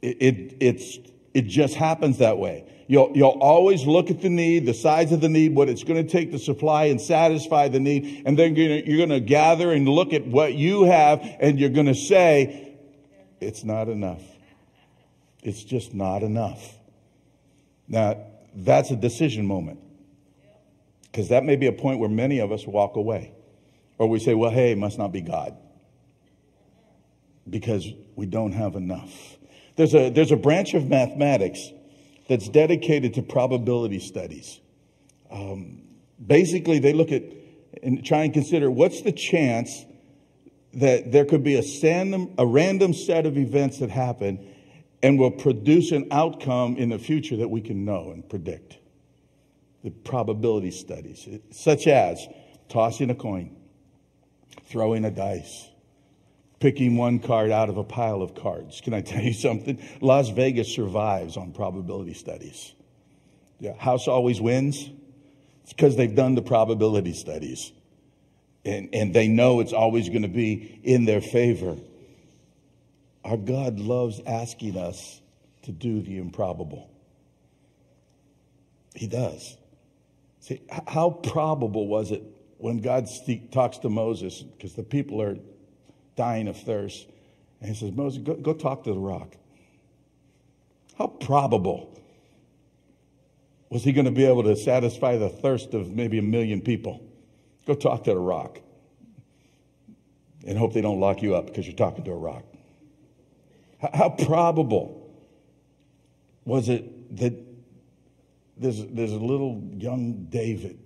It, 0.00 0.16
it, 0.18 0.56
it's, 0.60 0.98
it 1.34 1.42
just 1.42 1.74
happens 1.74 2.18
that 2.18 2.38
way. 2.38 2.64
You'll, 2.86 3.12
you'll 3.14 3.38
always 3.40 3.84
look 3.86 4.10
at 4.10 4.22
the 4.22 4.30
need, 4.30 4.64
the 4.64 4.72
size 4.72 5.12
of 5.12 5.20
the 5.20 5.28
need, 5.28 5.54
what 5.54 5.68
it's 5.68 5.84
going 5.84 6.04
to 6.04 6.10
take 6.10 6.32
to 6.32 6.38
supply 6.38 6.86
and 6.86 6.98
satisfy 6.98 7.68
the 7.68 7.78
need, 7.78 8.22
and 8.24 8.38
then 8.38 8.56
you're 8.56 8.96
going 8.96 9.10
to 9.10 9.20
gather 9.20 9.72
and 9.72 9.86
look 9.86 10.14
at 10.14 10.26
what 10.26 10.54
you 10.54 10.84
have, 10.84 11.20
and 11.38 11.60
you're 11.60 11.68
going 11.68 11.86
to 11.86 11.94
say, 11.94 12.78
it's 13.40 13.62
not 13.62 13.88
enough. 13.88 14.22
It's 15.42 15.62
just 15.62 15.94
not 15.94 16.22
enough. 16.22 16.79
Now, 17.90 18.16
that's 18.54 18.90
a 18.90 18.96
decision 18.96 19.44
moment. 19.46 19.80
Because 21.02 21.28
that 21.28 21.44
may 21.44 21.56
be 21.56 21.66
a 21.66 21.72
point 21.72 21.98
where 21.98 22.08
many 22.08 22.38
of 22.38 22.52
us 22.52 22.66
walk 22.66 22.96
away. 22.96 23.34
Or 23.98 24.08
we 24.08 24.20
say, 24.20 24.32
well, 24.32 24.50
hey, 24.50 24.72
it 24.72 24.78
must 24.78 24.96
not 24.96 25.12
be 25.12 25.20
God. 25.20 25.56
Because 27.48 27.86
we 28.14 28.26
don't 28.26 28.52
have 28.52 28.76
enough. 28.76 29.36
There's 29.76 29.94
a, 29.94 30.08
there's 30.08 30.30
a 30.30 30.36
branch 30.36 30.72
of 30.74 30.88
mathematics 30.88 31.68
that's 32.28 32.48
dedicated 32.48 33.14
to 33.14 33.22
probability 33.22 33.98
studies. 33.98 34.60
Um, 35.30 35.82
basically, 36.24 36.78
they 36.78 36.92
look 36.92 37.10
at 37.10 37.24
and 37.82 38.04
try 38.04 38.24
and 38.24 38.32
consider 38.32 38.70
what's 38.70 39.02
the 39.02 39.12
chance 39.12 39.84
that 40.74 41.10
there 41.10 41.24
could 41.24 41.42
be 41.42 41.56
a 41.56 41.62
random, 41.82 42.34
a 42.38 42.46
random 42.46 42.94
set 42.94 43.26
of 43.26 43.36
events 43.36 43.78
that 43.78 43.90
happen, 43.90 44.49
and 45.02 45.18
will 45.18 45.30
produce 45.30 45.92
an 45.92 46.08
outcome 46.10 46.76
in 46.76 46.90
the 46.90 46.98
future 46.98 47.36
that 47.36 47.48
we 47.48 47.60
can 47.60 47.84
know 47.84 48.10
and 48.10 48.28
predict. 48.28 48.78
The 49.82 49.90
probability 49.90 50.70
studies, 50.70 51.26
such 51.50 51.86
as 51.86 52.26
tossing 52.68 53.08
a 53.10 53.14
coin, 53.14 53.56
throwing 54.64 55.04
a 55.06 55.10
dice, 55.10 55.68
picking 56.58 56.96
one 56.96 57.18
card 57.18 57.50
out 57.50 57.70
of 57.70 57.78
a 57.78 57.84
pile 57.84 58.20
of 58.20 58.34
cards. 58.34 58.82
Can 58.82 58.92
I 58.92 59.00
tell 59.00 59.22
you 59.22 59.32
something? 59.32 59.82
Las 60.02 60.28
Vegas 60.28 60.68
survives 60.68 61.38
on 61.38 61.52
probability 61.52 62.14
studies. 62.14 62.74
House 63.78 64.06
always 64.06 64.40
wins. 64.40 64.90
It's 65.62 65.72
because 65.72 65.96
they've 65.96 66.14
done 66.14 66.34
the 66.34 66.42
probability 66.42 67.14
studies. 67.14 67.72
And, 68.64 68.90
and 68.92 69.14
they 69.14 69.28
know 69.28 69.60
it's 69.60 69.72
always 69.72 70.10
going 70.10 70.22
to 70.22 70.28
be 70.28 70.80
in 70.82 71.06
their 71.06 71.22
favor. 71.22 71.76
Our 73.24 73.36
God 73.36 73.78
loves 73.78 74.20
asking 74.26 74.76
us 74.76 75.20
to 75.62 75.72
do 75.72 76.02
the 76.02 76.18
improbable. 76.18 76.90
He 78.94 79.06
does. 79.06 79.56
See, 80.40 80.62
how 80.88 81.10
probable 81.10 81.86
was 81.86 82.10
it 82.10 82.22
when 82.60 82.80
God 82.80 83.08
talks 83.52 83.78
to 83.78 83.88
Moses, 83.88 84.42
because 84.42 84.74
the 84.74 84.82
people 84.82 85.22
are 85.22 85.36
dying 86.16 86.46
of 86.46 86.58
thirst, 86.58 87.08
and 87.60 87.70
he 87.70 87.74
says, 87.74 87.92
Moses, 87.92 88.22
go, 88.22 88.34
go 88.34 88.52
talk 88.52 88.84
to 88.84 88.92
the 88.92 88.98
rock. 88.98 89.34
How 90.98 91.06
probable 91.06 91.98
was 93.70 93.82
he 93.82 93.92
going 93.92 94.04
to 94.04 94.10
be 94.10 94.26
able 94.26 94.42
to 94.42 94.56
satisfy 94.56 95.16
the 95.16 95.30
thirst 95.30 95.72
of 95.72 95.90
maybe 95.90 96.18
a 96.18 96.22
million 96.22 96.60
people? 96.60 97.02
Go 97.66 97.74
talk 97.74 98.04
to 98.04 98.10
the 98.10 98.18
rock 98.18 98.60
and 100.46 100.58
hope 100.58 100.74
they 100.74 100.82
don't 100.82 101.00
lock 101.00 101.22
you 101.22 101.34
up 101.34 101.46
because 101.46 101.66
you're 101.66 101.76
talking 101.76 102.04
to 102.04 102.10
a 102.10 102.16
rock. 102.16 102.44
How 103.80 104.10
probable 104.10 105.10
was 106.44 106.68
it 106.68 107.16
that 107.16 107.32
there's 108.56 108.78
a 109.12 109.18
little 109.18 109.62
young 109.76 110.26
David, 110.28 110.78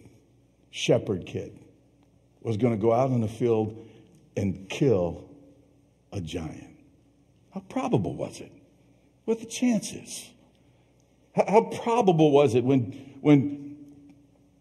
shepherd 0.70 1.26
kid, 1.26 1.58
was 2.40 2.56
going 2.56 2.72
to 2.72 2.80
go 2.80 2.92
out 2.92 3.10
in 3.10 3.20
the 3.20 3.28
field 3.28 3.88
and 4.36 4.68
kill 4.68 5.28
a 6.12 6.20
giant? 6.20 6.76
How 7.52 7.60
probable 7.60 8.14
was 8.14 8.40
it? 8.40 8.52
What 9.24 9.40
the 9.40 9.46
chances? 9.46 10.30
How, 11.34 11.44
how 11.48 11.60
probable 11.62 12.30
was 12.30 12.54
it 12.54 12.62
when, 12.62 13.16
when 13.20 13.76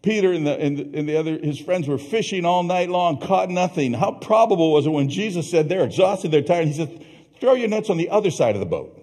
Peter 0.02 0.32
and 0.32 0.48
the, 0.48 0.60
and, 0.60 0.78
the, 0.78 0.98
and 0.98 1.10
the 1.10 1.18
other, 1.18 1.38
his 1.38 1.60
friends 1.60 1.88
were 1.88 1.98
fishing 2.00 2.46
all 2.46 2.64
night 2.64 2.90
long, 2.90 3.20
caught 3.20 3.50
nothing? 3.50 3.94
How 3.94 4.12
probable 4.12 4.72
was 4.72 4.88
it 4.88 4.90
when 4.90 5.10
Jesus 5.10 5.52
said, 5.52 5.70
they're 5.70 5.84
exhausted, 5.84 6.32
they're 6.32 6.42
tired, 6.42 6.68
he 6.68 6.74
said, 6.74 7.06
Throw 7.44 7.56
your 7.56 7.68
nets 7.68 7.90
on 7.90 7.98
the 7.98 8.10
other 8.10 8.32
side 8.32 8.56
of 8.56 8.62
the 8.62 8.66
boat. 8.66 8.98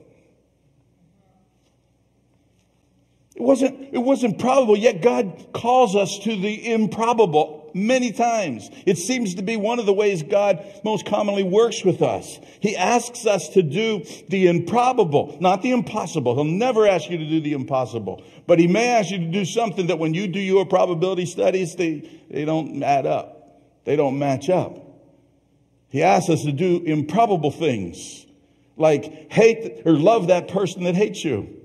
It 3.36 3.43
wasn't, 3.43 3.93
it 3.93 3.99
wasn't 3.99 4.38
probable, 4.38 4.78
yet 4.78 5.03
God 5.03 5.49
calls 5.53 5.95
us 5.95 6.18
to 6.20 6.34
the 6.34 6.72
improbable 6.72 7.70
many 7.74 8.12
times. 8.12 8.70
It 8.86 8.97
seems 8.97 9.34
to 9.34 9.43
be 9.43 9.59
one 9.59 9.78
of 9.78 9.84
the 9.84 9.93
ways 9.93 10.22
God 10.22 10.64
most 10.84 11.05
commonly 11.05 11.43
works 11.43 11.84
with 11.84 12.01
us. 12.01 12.38
He 12.61 12.74
asks 12.78 13.26
us 13.26 13.51
to 13.51 13.62
do 13.62 14.07
the 14.30 14.47
improbable, 14.47 15.36
not 15.38 15.61
the 15.61 15.72
impossible. 15.72 16.34
He'll 16.34 16.45
never 16.45 16.86
ask 16.86 17.11
you 17.11 17.18
to 17.18 17.28
do 17.28 17.43
the 17.43 17.53
impossible, 17.53 18.24
but 18.47 18.59
he 18.59 18.66
may 18.66 18.88
ask 18.88 19.11
you 19.11 19.18
to 19.18 19.30
do 19.30 19.45
something 19.45 19.88
that 19.88 19.99
when 19.99 20.14
you 20.14 20.26
do 20.26 20.41
your 20.41 20.64
probability 20.64 21.26
studies, 21.26 21.76
they, 21.76 22.09
they 22.30 22.47
don't 22.47 22.82
add 22.82 23.05
up. 23.05 23.61
They 23.84 23.97
don't 23.97 24.18
match 24.18 24.49
up. 24.49 24.78
He 25.91 26.03
asks 26.03 26.30
us 26.30 26.45
to 26.45 26.53
do 26.53 26.82
improbable 26.86 27.51
things 27.51 28.24
like 28.81 29.31
hate 29.31 29.83
or 29.85 29.93
love 29.93 30.28
that 30.28 30.49
person 30.49 30.85
that 30.85 30.95
hates 30.97 31.24
you. 31.24 31.61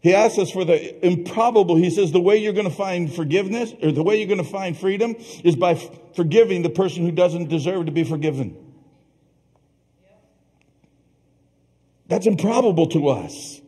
He 0.00 0.14
asks 0.14 0.38
us 0.38 0.50
for 0.50 0.64
the 0.64 1.04
improbable. 1.04 1.76
He 1.76 1.90
says 1.90 2.12
the 2.12 2.20
way 2.20 2.36
you're 2.36 2.52
going 2.52 2.68
to 2.68 2.74
find 2.74 3.12
forgiveness 3.12 3.72
or 3.82 3.90
the 3.90 4.02
way 4.02 4.18
you're 4.18 4.28
going 4.28 4.42
to 4.42 4.50
find 4.50 4.76
freedom 4.76 5.16
is 5.42 5.56
by 5.56 5.72
f- 5.72 5.90
forgiving 6.14 6.62
the 6.62 6.70
person 6.70 7.04
who 7.04 7.10
doesn't 7.10 7.48
deserve 7.48 7.86
to 7.86 7.92
be 7.92 8.04
forgiven. 8.04 8.56
That's 12.06 12.26
improbable 12.26 12.86
to 12.88 13.08
us. 13.08 13.60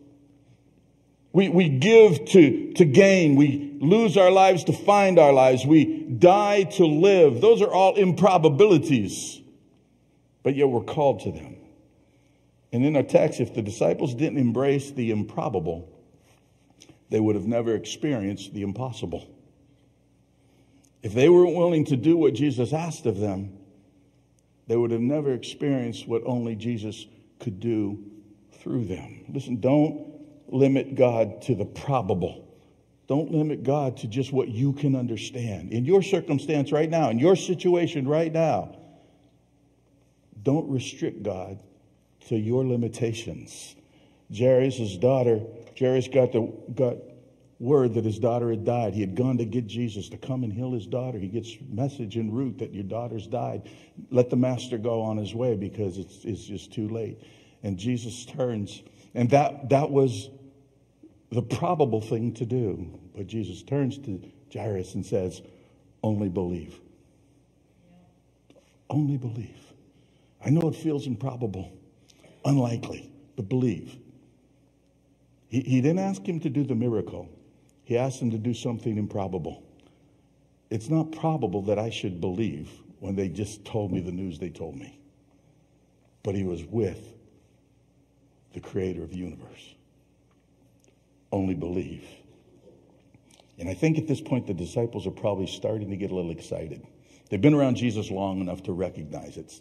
We, 1.33 1.49
we 1.49 1.69
give 1.69 2.25
to, 2.27 2.73
to 2.75 2.85
gain. 2.85 3.37
We 3.37 3.77
lose 3.81 4.17
our 4.17 4.31
lives 4.31 4.65
to 4.65 4.73
find 4.73 5.19
our 5.19 5.33
lives. 5.33 5.67
We 5.67 6.05
die 6.05 6.65
to 6.65 6.87
live. 6.87 7.41
Those 7.41 7.61
are 7.61 7.73
all 7.73 7.97
improbabilities, 7.97 9.41
but 10.43 10.57
yet 10.57 10.69
we're 10.69 10.83
called 10.83 11.21
to 11.21 11.33
them. 11.33 11.60
And 12.73 12.85
in 12.85 12.97
our 12.97 13.03
text, 13.03 13.41
if 13.41 13.55
the 13.55 13.63
disciples 13.63 14.15
didn't 14.15 14.39
embrace 14.39 14.91
the 14.93 15.11
improbable, 15.11 15.89
they 17.09 17.19
would 17.19 17.35
have 17.35 17.47
never 17.47 17.75
experienced 17.75 18.55
the 18.55 18.63
impossible. 18.63 19.29
If 21.03 21.15
they 21.15 21.29
weren't 21.29 21.57
willing 21.57 21.85
to 21.87 21.97
do 21.97 22.17
what 22.17 22.35
Jesus 22.35 22.73
asked 22.73 23.07
of 23.07 23.19
them, 23.19 23.59
they 24.67 24.77
would 24.77 24.93
have 24.93 25.01
never 25.01 25.33
experienced 25.33 26.07
what 26.07 26.23
only 26.25 26.55
Jesus 26.55 27.07
could 27.41 27.59
do 27.59 28.05
through 28.53 28.85
them. 28.85 29.25
Listen, 29.33 29.59
don't 29.59 30.07
limit 30.47 30.95
God 30.95 31.43
to 31.43 31.55
the 31.55 31.65
probable. 31.65 32.47
Don't 33.09 33.33
limit 33.33 33.65
God 33.65 33.97
to 33.99 34.07
just 34.07 34.33
what 34.33 34.49
you 34.49 34.73
can 34.73 34.95
understand. 34.95 35.73
In 35.73 35.85
your 35.85 36.03
circumstance 36.03 36.71
right 36.71 36.89
now, 36.89 37.11
in 37.11 37.19
your 37.19 37.35
situation 37.35 38.07
right 38.07 38.33
now, 38.33 38.77
don't 40.43 40.71
restrict 40.71 41.25
God 41.25 41.59
to 42.29 42.37
your 42.37 42.65
limitations. 42.65 43.75
Jairus' 44.37 44.97
daughter, 44.97 45.41
Jairus 45.79 46.09
got 46.09 46.33
the 46.33 46.53
got 46.75 46.97
word 47.59 47.95
that 47.95 48.05
his 48.05 48.19
daughter 48.19 48.51
had 48.51 48.65
died. 48.65 48.95
He 48.95 49.01
had 49.03 49.15
gone 49.15 49.37
to 49.39 49.45
get 49.45 49.67
Jesus 49.67 50.09
to 50.09 50.17
come 50.17 50.45
and 50.45 50.53
heal 50.53 50.73
his 50.73 50.87
daughter. 50.87 51.19
He 51.19 51.29
gets 51.29 51.57
message 51.69 52.17
en 52.17 52.33
route 52.33 52.59
that 52.59 52.73
your 52.73 52.85
daughter's 52.85 53.27
died. 53.27 53.69
Let 54.11 54.31
the 54.31 54.37
master 54.37 54.79
go 54.79 55.03
on 55.03 55.19
his 55.19 55.35
way 55.35 55.57
because 55.57 55.99
it's, 55.99 56.25
it's 56.25 56.45
just 56.45 56.73
too 56.73 56.89
late. 56.89 57.23
And 57.63 57.79
Jesus 57.79 58.25
turns, 58.25 58.83
and 59.15 59.29
that 59.31 59.69
that 59.69 59.91
was 59.91 60.31
the 61.31 61.43
probable 61.43 62.01
thing 62.01 62.33
to 62.35 62.47
do. 62.47 62.99
But 63.15 63.27
Jesus 63.27 63.63
turns 63.63 63.99
to 63.99 64.23
Jairus 64.53 64.95
and 64.95 65.05
says, 65.05 65.43
Only 66.03 66.31
believe. 66.31 66.81
Only 68.89 69.19
believe. 69.19 69.59
I 70.45 70.49
know 70.49 70.69
it 70.69 70.75
feels 70.75 71.07
improbable 71.07 71.71
unlikely, 72.45 73.11
but 73.37 73.49
believe. 73.49 73.97
He, 75.49 75.61
he 75.61 75.81
didn't 75.81 75.99
ask 75.99 76.27
him 76.27 76.41
to 76.41 76.49
do 76.49 76.65
the 76.65 76.75
miracle, 76.75 77.29
he 77.85 77.99
asked 77.99 78.21
him 78.21 78.31
to 78.31 78.39
do 78.39 78.55
something 78.55 78.97
improbable. 78.97 79.63
It's 80.71 80.89
not 80.89 81.11
probable 81.11 81.63
that 81.63 81.79
I 81.79 81.91
should 81.91 82.21
believe 82.21 82.71
when 83.01 83.17
they 83.17 83.29
just 83.29 83.65
told 83.65 83.91
me 83.91 84.01
the 84.01 84.13
news 84.13 84.39
they 84.39 84.51
told 84.51 84.77
me. 84.77 85.01
But 86.23 86.37
he 86.37 86.45
was 86.45 86.63
with 86.65 87.15
the 88.53 88.61
creator 88.61 89.03
of 89.03 89.11
the 89.11 89.17
universe. 89.17 89.75
Only 91.33 91.55
believe. 91.55 92.05
And 93.59 93.69
I 93.69 93.75
think 93.75 93.99
at 93.99 94.07
this 94.07 94.21
point, 94.21 94.47
the 94.47 94.55
disciples 94.55 95.07
are 95.07 95.13
probably 95.13 95.47
starting 95.47 95.91
to 95.91 95.97
get 95.97 96.11
a 96.11 96.15
little 96.15 96.31
excited. 96.31 96.87
They've 97.29 97.41
been 97.41 97.55
around 97.55 97.77
Jesus 97.77 98.11
long 98.11 98.41
enough 98.41 98.63
to 98.65 98.73
recognize 98.73 99.37
it's 99.37 99.61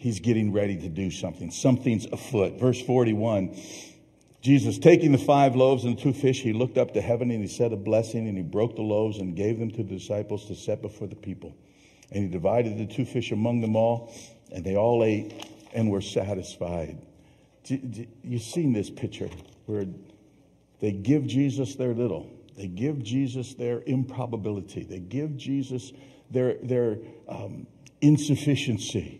he's 0.00 0.18
getting 0.20 0.50
ready 0.50 0.78
to 0.78 0.88
do 0.88 1.10
something. 1.10 1.50
Something's 1.50 2.06
afoot. 2.06 2.58
Verse 2.58 2.80
41 2.80 3.54
Jesus, 4.42 4.78
taking 4.78 5.12
the 5.12 5.18
five 5.18 5.54
loaves 5.54 5.84
and 5.84 5.98
the 5.98 6.00
two 6.00 6.14
fish, 6.14 6.40
he 6.40 6.54
looked 6.54 6.78
up 6.78 6.94
to 6.94 7.02
heaven 7.02 7.30
and 7.30 7.42
he 7.42 7.46
said 7.46 7.74
a 7.74 7.76
blessing 7.76 8.26
and 8.26 8.38
he 8.38 8.42
broke 8.42 8.74
the 8.74 8.82
loaves 8.82 9.18
and 9.18 9.36
gave 9.36 9.58
them 9.58 9.70
to 9.70 9.82
the 9.82 9.98
disciples 9.98 10.46
to 10.46 10.54
set 10.54 10.80
before 10.80 11.06
the 11.06 11.14
people. 11.14 11.54
And 12.10 12.24
he 12.24 12.30
divided 12.30 12.78
the 12.78 12.86
two 12.86 13.04
fish 13.04 13.32
among 13.32 13.60
them 13.60 13.76
all, 13.76 14.14
and 14.50 14.64
they 14.64 14.76
all 14.76 15.04
ate 15.04 15.46
and 15.74 15.90
were 15.90 16.00
satisfied. 16.00 16.96
You've 17.68 18.40
seen 18.40 18.72
this 18.72 18.88
picture 18.88 19.28
where 19.66 19.84
they 20.80 20.92
give 20.92 21.26
Jesus 21.26 21.76
their 21.76 21.92
little, 21.92 22.30
they 22.56 22.66
give 22.66 23.02
Jesus 23.02 23.52
their 23.52 23.82
improbability, 23.86 24.84
they 24.84 25.00
give 25.00 25.36
Jesus 25.36 25.92
their, 26.30 26.54
their 26.62 26.96
um, 27.28 27.66
insufficiency. 28.00 29.19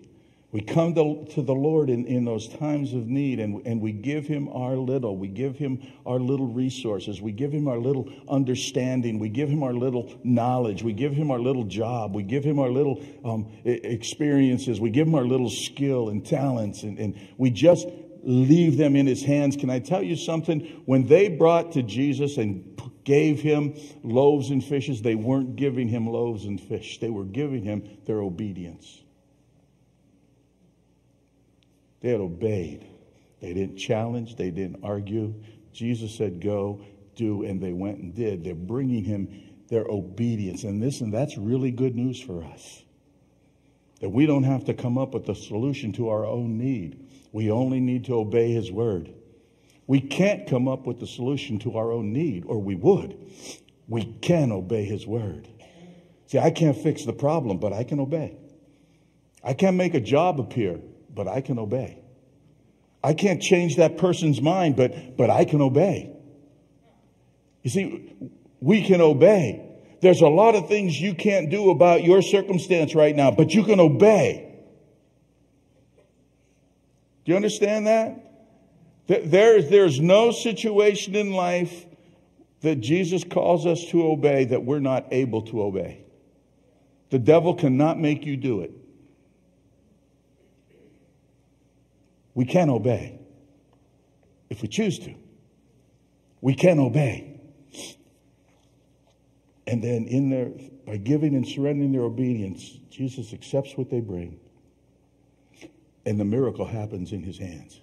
We 0.53 0.63
come 0.63 0.95
to, 0.97 1.27
to 1.35 1.43
the 1.43 1.55
Lord 1.55 1.91
in, 1.91 2.07
in 2.07 2.25
those 2.25 2.49
times 2.49 2.93
of 2.93 3.07
need 3.07 3.39
and, 3.39 3.65
and 3.65 3.81
we 3.81 3.93
give 3.93 4.27
Him 4.27 4.49
our 4.49 4.75
little. 4.75 5.17
We 5.17 5.29
give 5.29 5.57
Him 5.57 5.81
our 6.05 6.19
little 6.19 6.49
resources. 6.49 7.23
We 7.23 7.31
give 7.31 7.53
Him 7.53 7.69
our 7.69 7.79
little 7.79 8.11
understanding. 8.29 9.21
We 9.21 9.29
give 9.29 9.49
Him 9.49 9.63
our 9.63 9.73
little 9.73 10.13
knowledge. 10.25 10.83
We 10.83 10.93
give 10.93 11.13
Him 11.13 11.31
our 11.31 11.39
little 11.39 11.63
job. 11.65 12.17
We 12.17 12.25
give 12.25 12.43
Him 12.43 12.59
our 12.59 12.69
little 12.69 13.01
um, 13.25 13.47
experiences. 13.65 14.81
We 14.81 14.91
give 14.91 15.07
Him 15.07 15.15
our 15.15 15.25
little 15.25 15.51
skill 15.51 16.09
and 16.09 16.27
talents. 16.27 16.83
And, 16.83 16.99
and 16.99 17.29
we 17.39 17.51
just 17.51 17.87
leave 18.25 18.77
them 18.77 18.97
in 18.97 19.07
His 19.07 19.23
hands. 19.23 19.57
Can 19.57 19.71
I 19.71 19.79
tell 19.79 20.03
you 20.03 20.17
something? 20.17 20.83
When 20.85 21.07
they 21.07 21.29
brought 21.29 21.73
to 21.73 21.85
Jesus 21.85 22.39
and 22.39 22.77
gave 23.05 23.41
Him 23.41 23.79
loaves 24.03 24.51
and 24.51 24.65
fishes, 24.65 25.01
they 25.01 25.15
weren't 25.15 25.55
giving 25.55 25.87
Him 25.87 26.09
loaves 26.09 26.45
and 26.45 26.61
fish, 26.61 26.99
they 26.99 27.11
were 27.11 27.25
giving 27.25 27.63
Him 27.63 27.89
their 28.05 28.21
obedience. 28.21 29.03
They 32.01 32.11
had 32.11 32.21
obeyed. 32.21 32.87
They 33.41 33.55
didn't 33.55 33.77
challenge, 33.77 34.37
they 34.37 34.51
didn't 34.51 34.85
argue. 34.85 35.35
Jesus 35.73 36.15
said, 36.15 36.41
Go, 36.41 36.83
do, 37.15 37.45
and 37.45 37.61
they 37.61 37.73
went 37.73 37.99
and 37.99 38.15
did. 38.15 38.45
They're 38.45 38.55
bringing 38.55 39.05
him 39.05 39.29
their 39.69 39.85
obedience. 39.85 40.65
And 40.65 40.83
this 40.83 41.01
and 41.01 41.13
that's 41.13 41.39
really 41.39 41.71
good 41.71 41.95
news 41.95 42.21
for 42.21 42.45
us. 42.45 42.83
That 44.01 44.11
we 44.11 44.27
don't 44.27 44.45
have 44.45 44.65
to 44.67 44.75
come 44.75 44.99
up 44.99 45.15
with 45.15 45.29
a 45.29 45.35
solution 45.35 45.93
to 45.95 46.09
our 46.09 46.27
own 46.27 46.59
need. 46.59 47.07
We 47.33 47.51
only 47.51 47.81
need 47.81 48.07
to 48.07 48.15
obey 48.15 48.53
his 48.53 48.71
word. 48.71 49.13
We 49.87 50.01
can't 50.01 50.49
come 50.49 50.69
up 50.69 50.87
with 50.87 51.01
the 51.01 51.07
solution 51.07 51.59
to 51.61 51.77
our 51.77 51.93
own 51.93 52.13
need, 52.13 52.45
or 52.47 52.59
we 52.59 52.75
would. 52.75 53.17
We 53.89 54.05
can 54.05 54.53
obey 54.53 54.85
his 54.85 55.07
word. 55.07 55.49
See, 56.27 56.39
I 56.39 56.51
can't 56.51 56.77
fix 56.77 57.05
the 57.05 57.13
problem, 57.13 57.59
but 57.59 57.73
I 57.73 57.83
can 57.83 57.99
obey. 57.99 58.37
I 59.43 59.53
can't 59.53 59.77
make 59.77 59.95
a 59.95 60.01
job 60.01 60.39
appear, 60.39 60.81
but 61.15 61.29
I 61.29 61.41
can 61.41 61.59
obey. 61.59 61.99
I 63.03 63.15
can't 63.15 63.41
change 63.41 63.77
that 63.77 63.97
person's 63.97 64.41
mind, 64.41 64.77
but, 64.77 65.17
but 65.17 65.31
I 65.31 65.45
can 65.45 65.61
obey. 65.61 66.13
You 67.63 67.71
see, 67.71 68.15
we 68.61 68.83
can 68.83 69.01
obey. 69.01 69.67
There's 70.01 70.21
a 70.21 70.29
lot 70.29 70.55
of 70.55 70.69
things 70.69 71.01
you 71.01 71.15
can't 71.15 71.51
do 71.51 71.71
about 71.71 72.05
your 72.05 72.23
circumstance 72.23 72.95
right 72.95 73.15
now, 73.15 73.31
but 73.31 73.55
you 73.55 73.65
can 73.65 73.81
obey. 73.81 74.47
Do 77.25 77.33
you 77.33 77.37
understand 77.37 77.87
that? 77.87 78.27
There, 79.07 79.61
there's 79.61 80.01
no 80.01 80.31
situation 80.31 81.17
in 81.17 81.33
life 81.33 81.87
that 82.61 82.77
Jesus 82.77 83.25
calls 83.25 83.67
us 83.67 83.85
to 83.91 84.07
obey 84.07 84.45
that 84.45 84.65
we're 84.65 84.81
not 84.81 85.07
able 85.11 85.43
to 85.43 85.63
obey. 85.63 86.05
The 87.11 87.19
devil 87.19 87.55
cannot 87.55 87.99
make 87.99 88.25
you 88.25 88.37
do 88.37 88.61
it. 88.61 88.73
We 92.35 92.45
can 92.45 92.71
obey 92.71 93.19
if 94.49 94.63
we 94.63 94.69
choose 94.69 94.99
to. 95.01 95.15
We 96.41 96.55
can 96.55 96.79
obey. 96.79 97.41
And 99.67 99.83
then 99.83 100.07
in 100.07 100.31
their 100.31 100.51
by 100.91 100.97
giving 100.97 101.37
and 101.37 101.47
surrendering 101.47 101.93
their 101.93 102.03
obedience, 102.03 102.79
Jesus 102.91 103.33
accepts 103.33 103.77
what 103.77 103.91
they 103.91 104.01
bring. 104.01 104.41
And 106.05 106.19
the 106.19 106.25
miracle 106.25 106.67
happens 106.67 107.13
in 107.13 107.23
his 107.23 107.39
hands. 107.39 107.81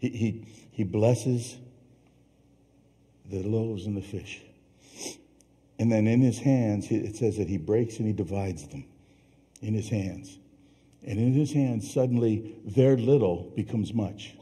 He, 0.00 0.08
he, 0.08 0.46
he 0.72 0.82
blesses 0.82 1.56
the 3.30 3.42
loaves 3.44 3.86
and 3.86 3.96
the 3.96 4.02
fish. 4.02 4.42
And 5.78 5.92
then 5.92 6.08
in 6.08 6.20
his 6.20 6.40
hands, 6.40 6.90
it 6.90 7.14
says 7.14 7.36
that 7.36 7.48
he 7.48 7.56
breaks 7.56 7.98
and 7.98 8.06
he 8.08 8.12
divides 8.12 8.66
them 8.66 8.84
in 9.62 9.74
his 9.74 9.88
hands. 9.88 10.38
And 11.06 11.18
in 11.18 11.34
his 11.34 11.52
hands, 11.52 11.92
suddenly 11.92 12.56
their 12.64 12.96
little 12.96 13.52
becomes 13.54 13.92
much. 13.92 14.36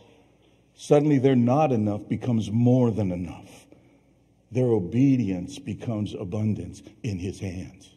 Suddenly 0.75 1.19
their 1.19 1.37
not 1.37 1.73
enough 1.73 2.09
becomes 2.09 2.51
more 2.51 2.91
than 2.91 3.11
enough. 3.11 3.67
Their 4.53 4.67
obedience 4.67 5.59
becomes 5.59 6.15
abundance 6.15 6.83
in 7.03 7.19
his 7.19 7.41
hands. 7.41 7.91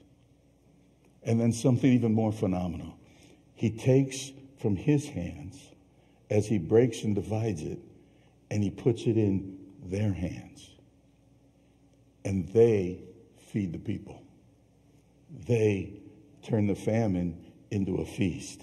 And 1.23 1.39
then 1.39 1.51
something 1.51 1.91
even 1.91 2.13
more 2.13 2.31
phenomenal. 2.31 2.97
He 3.53 3.69
takes 3.69 4.31
from 4.59 4.75
his 4.75 5.09
hands 5.09 5.59
as 6.29 6.47
he 6.47 6.57
breaks 6.57 7.03
and 7.03 7.13
divides 7.13 7.61
it, 7.61 7.79
and 8.49 8.63
he 8.63 8.69
puts 8.69 9.03
it 9.03 9.17
in 9.17 9.57
their 9.83 10.13
hands. 10.13 10.69
And 12.23 12.47
they 12.49 12.99
feed 13.37 13.73
the 13.73 13.79
people. 13.79 14.23
They 15.47 15.93
turn 16.43 16.67
the 16.67 16.75
famine 16.75 17.44
into 17.75 17.97
a 17.97 18.05
feast. 18.05 18.61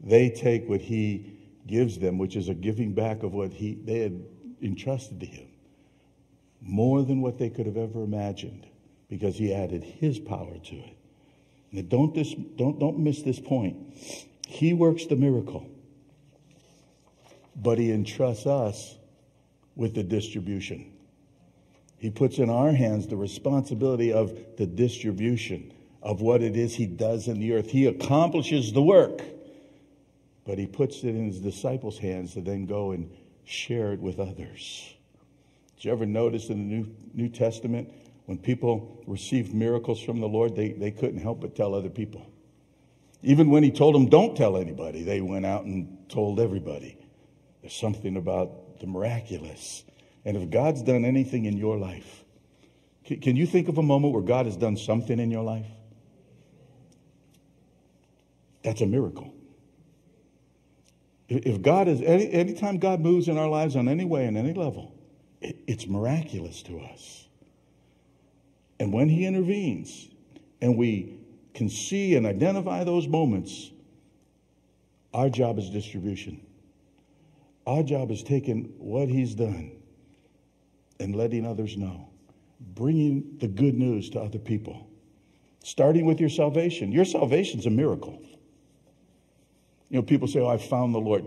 They 0.00 0.30
take 0.30 0.68
what 0.68 0.80
he 0.80 1.38
gives 1.66 1.98
them, 1.98 2.16
which 2.16 2.36
is 2.36 2.48
a 2.48 2.54
giving 2.54 2.94
back 2.94 3.22
of 3.22 3.34
what 3.34 3.52
he, 3.52 3.74
they 3.74 3.98
had 3.98 4.24
entrusted 4.62 5.20
to 5.20 5.26
him, 5.26 5.48
more 6.60 7.02
than 7.02 7.20
what 7.20 7.38
they 7.38 7.50
could 7.50 7.66
have 7.66 7.76
ever 7.76 8.02
imagined, 8.02 8.66
because 9.08 9.36
he 9.36 9.52
added 9.52 9.84
his 9.84 10.18
power 10.18 10.56
to 10.64 10.76
it. 10.76 10.96
Now, 11.72 11.82
don't, 11.82 12.14
this, 12.14 12.34
don't, 12.56 12.78
don't 12.78 12.98
miss 12.98 13.22
this 13.22 13.40
point. 13.40 13.76
He 14.46 14.72
works 14.72 15.06
the 15.06 15.16
miracle, 15.16 15.68
but 17.56 17.78
he 17.78 17.90
entrusts 17.90 18.46
us 18.46 18.96
with 19.74 19.94
the 19.94 20.02
distribution. 20.02 20.92
He 21.98 22.10
puts 22.10 22.38
in 22.38 22.50
our 22.50 22.72
hands 22.72 23.06
the 23.06 23.16
responsibility 23.16 24.12
of 24.12 24.36
the 24.56 24.66
distribution 24.66 25.72
of 26.02 26.20
what 26.20 26.42
it 26.42 26.56
is 26.56 26.74
he 26.74 26.86
does 26.86 27.28
in 27.28 27.38
the 27.38 27.52
earth. 27.52 27.70
He 27.70 27.86
accomplishes 27.86 28.72
the 28.72 28.82
work, 28.82 29.22
but 30.44 30.58
he 30.58 30.66
puts 30.66 31.04
it 31.04 31.08
in 31.08 31.26
his 31.26 31.40
disciples' 31.40 31.98
hands 31.98 32.34
to 32.34 32.40
then 32.40 32.66
go 32.66 32.90
and 32.90 33.10
share 33.44 33.92
it 33.92 34.00
with 34.00 34.18
others. 34.18 34.94
Did 35.76 35.84
you 35.84 35.92
ever 35.92 36.06
notice 36.06 36.48
in 36.48 36.68
the 36.68 36.76
New, 36.76 36.96
New 37.14 37.28
Testament, 37.28 37.92
when 38.26 38.38
people 38.38 39.02
received 39.06 39.52
miracles 39.54 40.00
from 40.00 40.20
the 40.20 40.28
Lord, 40.28 40.54
they, 40.54 40.72
they 40.72 40.90
couldn't 40.90 41.20
help 41.20 41.40
but 41.40 41.56
tell 41.56 41.74
other 41.74 41.90
people. 41.90 42.30
Even 43.22 43.50
when 43.50 43.62
he 43.62 43.70
told 43.70 43.94
them, 43.94 44.08
don't 44.08 44.36
tell 44.36 44.56
anybody, 44.56 45.02
they 45.02 45.20
went 45.20 45.46
out 45.46 45.64
and 45.64 46.08
told 46.08 46.40
everybody. 46.40 46.98
There's 47.60 47.74
something 47.74 48.16
about 48.16 48.80
the 48.80 48.86
miraculous. 48.86 49.84
And 50.24 50.36
if 50.36 50.50
God's 50.50 50.82
done 50.82 51.04
anything 51.04 51.44
in 51.44 51.56
your 51.56 51.78
life, 51.78 52.24
can 53.04 53.36
you 53.36 53.46
think 53.46 53.68
of 53.68 53.78
a 53.78 53.82
moment 53.82 54.12
where 54.14 54.22
God 54.22 54.46
has 54.46 54.56
done 54.56 54.76
something 54.76 55.18
in 55.18 55.30
your 55.30 55.42
life? 55.42 55.66
That's 58.62 58.80
a 58.80 58.86
miracle. 58.86 59.32
If 61.28 61.62
God 61.62 61.88
is, 61.88 62.02
any, 62.02 62.30
anytime 62.30 62.78
God 62.78 63.00
moves 63.00 63.28
in 63.28 63.38
our 63.38 63.48
lives 63.48 63.74
on 63.76 63.88
any 63.88 64.04
way, 64.04 64.26
on 64.26 64.36
any 64.36 64.52
level, 64.52 64.94
it, 65.40 65.56
it's 65.66 65.86
miraculous 65.86 66.62
to 66.64 66.78
us. 66.80 67.26
And 68.78 68.92
when 68.92 69.08
He 69.08 69.24
intervenes 69.24 70.08
and 70.60 70.76
we 70.76 71.18
can 71.54 71.68
see 71.68 72.16
and 72.16 72.26
identify 72.26 72.84
those 72.84 73.08
moments, 73.08 73.70
our 75.14 75.28
job 75.28 75.58
is 75.58 75.70
distribution. 75.70 76.44
Our 77.66 77.82
job 77.82 78.10
is 78.10 78.22
taking 78.22 78.64
what 78.78 79.08
He's 79.08 79.34
done 79.34 79.72
and 81.00 81.16
letting 81.16 81.46
others 81.46 81.76
know, 81.76 82.08
bringing 82.60 83.36
the 83.38 83.48
good 83.48 83.74
news 83.78 84.10
to 84.10 84.20
other 84.20 84.38
people, 84.38 84.88
starting 85.64 86.04
with 86.04 86.20
your 86.20 86.28
salvation. 86.28 86.92
Your 86.92 87.04
salvation's 87.04 87.66
a 87.66 87.70
miracle. 87.70 88.20
You 89.92 89.98
know, 89.98 90.02
people 90.02 90.26
say, 90.26 90.40
Oh, 90.40 90.48
I 90.48 90.56
found 90.56 90.94
the 90.94 90.98
Lord. 90.98 91.26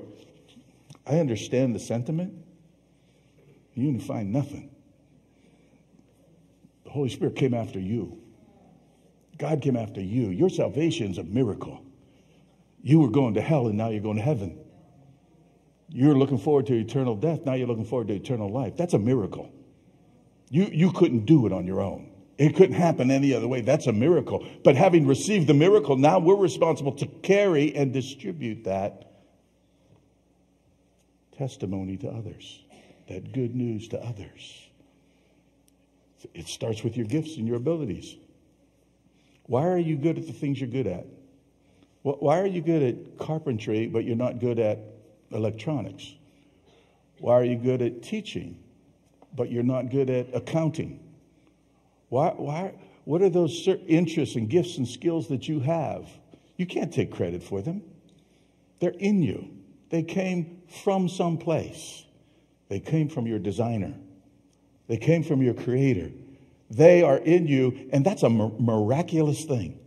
I 1.05 1.19
understand 1.19 1.75
the 1.75 1.79
sentiment. 1.79 2.33
You 3.75 3.91
didn't 3.91 4.03
find 4.03 4.33
nothing. 4.33 4.71
The 6.83 6.89
Holy 6.89 7.09
Spirit 7.09 7.35
came 7.35 7.53
after 7.53 7.79
you. 7.79 8.17
God 9.37 9.61
came 9.61 9.75
after 9.75 10.01
you. 10.01 10.29
Your 10.29 10.49
salvation 10.49 11.11
is 11.11 11.19
a 11.19 11.23
miracle. 11.23 11.85
You 12.81 13.01
were 13.01 13.11
going 13.11 13.35
to 13.35 13.41
hell 13.41 13.67
and 13.67 13.77
now 13.77 13.89
you're 13.89 14.01
going 14.01 14.17
to 14.17 14.23
heaven. 14.23 14.57
You're 15.89 16.15
looking 16.15 16.39
forward 16.39 16.65
to 16.65 16.73
eternal 16.73 17.15
death. 17.15 17.45
Now 17.45 17.53
you're 17.53 17.67
looking 17.67 17.85
forward 17.85 18.07
to 18.07 18.15
eternal 18.15 18.49
life. 18.49 18.75
That's 18.77 18.95
a 18.95 18.99
miracle. 18.99 19.51
You, 20.49 20.65
you 20.71 20.91
couldn't 20.91 21.27
do 21.27 21.45
it 21.45 21.53
on 21.53 21.67
your 21.67 21.81
own. 21.81 22.09
It 22.37 22.55
couldn't 22.55 22.75
happen 22.75 23.11
any 23.11 23.33
other 23.33 23.47
way. 23.47 23.61
That's 23.61 23.87
a 23.87 23.93
miracle. 23.93 24.45
But 24.63 24.75
having 24.75 25.07
received 25.07 25.47
the 25.47 25.53
miracle, 25.53 25.95
now 25.95 26.19
we're 26.19 26.35
responsible 26.35 26.91
to 26.93 27.05
carry 27.05 27.73
and 27.75 27.93
distribute 27.93 28.65
that 28.65 29.11
testimony 31.37 31.97
to 31.97 32.09
others, 32.09 32.63
that 33.07 33.31
good 33.31 33.55
news 33.55 33.87
to 33.89 34.01
others. 34.01 34.67
It 36.33 36.47
starts 36.47 36.83
with 36.83 36.97
your 36.97 37.05
gifts 37.05 37.37
and 37.37 37.47
your 37.47 37.57
abilities. 37.57 38.15
Why 39.45 39.67
are 39.67 39.77
you 39.77 39.95
good 39.95 40.17
at 40.17 40.27
the 40.27 40.33
things 40.33 40.59
you're 40.59 40.69
good 40.69 40.87
at? 40.87 41.05
Why 42.01 42.39
are 42.39 42.47
you 42.47 42.61
good 42.61 42.83
at 42.83 43.17
carpentry, 43.17 43.87
but 43.87 44.03
you're 44.03 44.15
not 44.15 44.39
good 44.39 44.59
at 44.59 44.79
electronics? 45.31 46.13
Why 47.19 47.33
are 47.33 47.43
you 47.43 47.55
good 47.55 47.81
at 47.81 48.03
teaching, 48.03 48.59
but 49.35 49.51
you're 49.51 49.63
not 49.63 49.89
good 49.89 50.09
at 50.09 50.35
accounting? 50.35 50.99
Why, 52.09 52.29
why, 52.29 52.73
what 53.03 53.21
are 53.21 53.29
those 53.29 53.67
interests 53.87 54.35
and 54.35 54.49
gifts 54.49 54.77
and 54.77 54.87
skills 54.87 55.27
that 55.29 55.47
you 55.47 55.59
have? 55.61 56.07
You 56.57 56.65
can't 56.65 56.93
take 56.93 57.11
credit 57.11 57.43
for 57.43 57.61
them. 57.61 57.83
They're 58.79 58.91
in 58.91 59.21
you. 59.21 59.49
They 59.89 60.03
came 60.03 60.61
from 60.83 61.09
some 61.09 61.37
place. 61.37 62.05
They 62.69 62.79
came 62.79 63.09
from 63.09 63.27
your 63.27 63.39
designer. 63.39 63.93
They 64.87 64.97
came 64.97 65.23
from 65.23 65.41
your 65.41 65.53
creator. 65.53 66.11
They 66.69 67.03
are 67.03 67.17
in 67.17 67.47
you, 67.47 67.89
and 67.91 68.05
that's 68.05 68.23
a 68.23 68.29
miraculous 68.29 69.45
thing. 69.45 69.79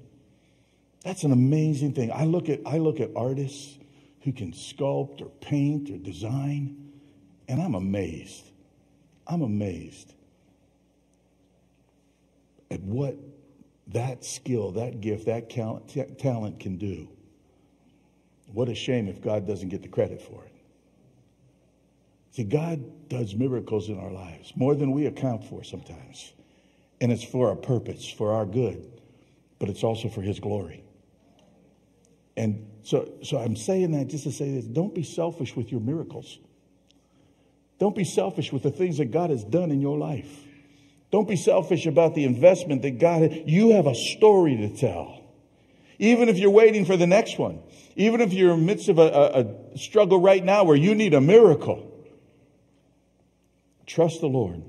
That's 1.05 1.25
an 1.25 1.33
amazing 1.33 1.93
thing. 1.95 2.13
I 2.13 2.25
look 2.25 2.49
at 2.49 2.61
I 2.67 2.79
look 2.79 3.01
at 3.01 3.11
artists 3.17 3.79
who 4.23 4.33
can 4.33 4.53
sculpt 4.53 5.21
or 5.21 5.31
paint 5.41 5.91
or 5.91 5.97
design, 5.97 6.93
and 7.49 7.61
I'm 7.61 7.75
amazed. 7.75 8.51
I'm 9.27 9.43
amazed 9.43 10.15
at 12.71 12.81
what 12.83 13.17
that 13.89 14.25
skill, 14.25 14.73
that 14.73 15.01
gift, 15.01 15.27
that 15.27 15.49
talent 16.19 16.61
can 16.61 16.77
do. 16.77 17.09
What 18.53 18.69
a 18.69 18.75
shame 18.75 19.09
if 19.09 19.21
God 19.21 19.47
doesn't 19.47 19.69
get 19.69 19.83
the 19.83 19.89
credit 19.89 20.21
for 20.23 20.45
it. 20.45 20.53
See, 22.33 22.45
God 22.45 23.09
does 23.09 23.35
miracles 23.35 23.89
in 23.89 23.99
our 23.99 24.13
lives 24.13 24.53
more 24.55 24.75
than 24.75 24.93
we 24.93 25.07
account 25.07 25.45
for 25.45 25.65
sometimes. 25.65 26.33
And 27.01 27.13
it's 27.13 27.25
for 27.25 27.49
our 27.49 27.57
purpose, 27.57 28.09
for 28.09 28.33
our 28.33 28.45
good, 28.45 29.01
but 29.59 29.69
it's 29.69 29.85
also 29.85 30.09
for 30.09 30.23
His 30.23 30.41
glory. 30.41 30.85
And 32.37 32.71
so, 32.83 33.11
so 33.23 33.39
I'm 33.39 33.57
saying 33.57 33.93
that 33.93 34.09
just 34.09 34.25
to 34.25 34.33
say 34.33 34.53
this 34.53 34.65
don't 34.65 34.95
be 34.95 35.03
selfish 35.03 35.57
with 35.57 35.73
your 35.73 35.81
miracles. 35.81 36.39
Don't 37.79 37.95
be 37.95 38.05
selfish 38.05 38.53
with 38.53 38.63
the 38.63 38.71
things 38.71 38.99
that 38.99 39.07
God 39.07 39.31
has 39.31 39.45
done 39.45 39.71
in 39.71 39.81
your 39.81 39.99
life. 39.99 40.45
Don't 41.11 41.29
be 41.29 41.37
selfish 41.37 41.87
about 41.87 42.15
the 42.15 42.25
investment 42.25 42.83
that 42.83 42.99
God, 42.99 43.23
has. 43.23 43.33
you 43.47 43.71
have 43.71 43.87
a 43.87 43.95
story 43.95 44.57
to 44.57 44.77
tell. 44.77 45.23
Even 45.99 46.29
if 46.29 46.39
you're 46.39 46.51
waiting 46.51 46.85
for 46.85 46.97
the 46.97 47.07
next 47.07 47.39
one, 47.39 47.61
even 47.97 48.21
if 48.21 48.33
you're 48.33 48.53
in 48.53 48.61
the 48.61 48.67
midst 48.67 48.89
of 48.89 48.99
a, 48.99 49.03
a, 49.03 49.75
a 49.75 49.79
struggle 49.79 50.21
right 50.21 50.45
now 50.45 50.65
where 50.65 50.77
you 50.77 50.95
need 50.95 51.15
a 51.15 51.21
miracle, 51.21 51.89
Trust 53.89 54.21
the 54.21 54.29
Lord. 54.29 54.63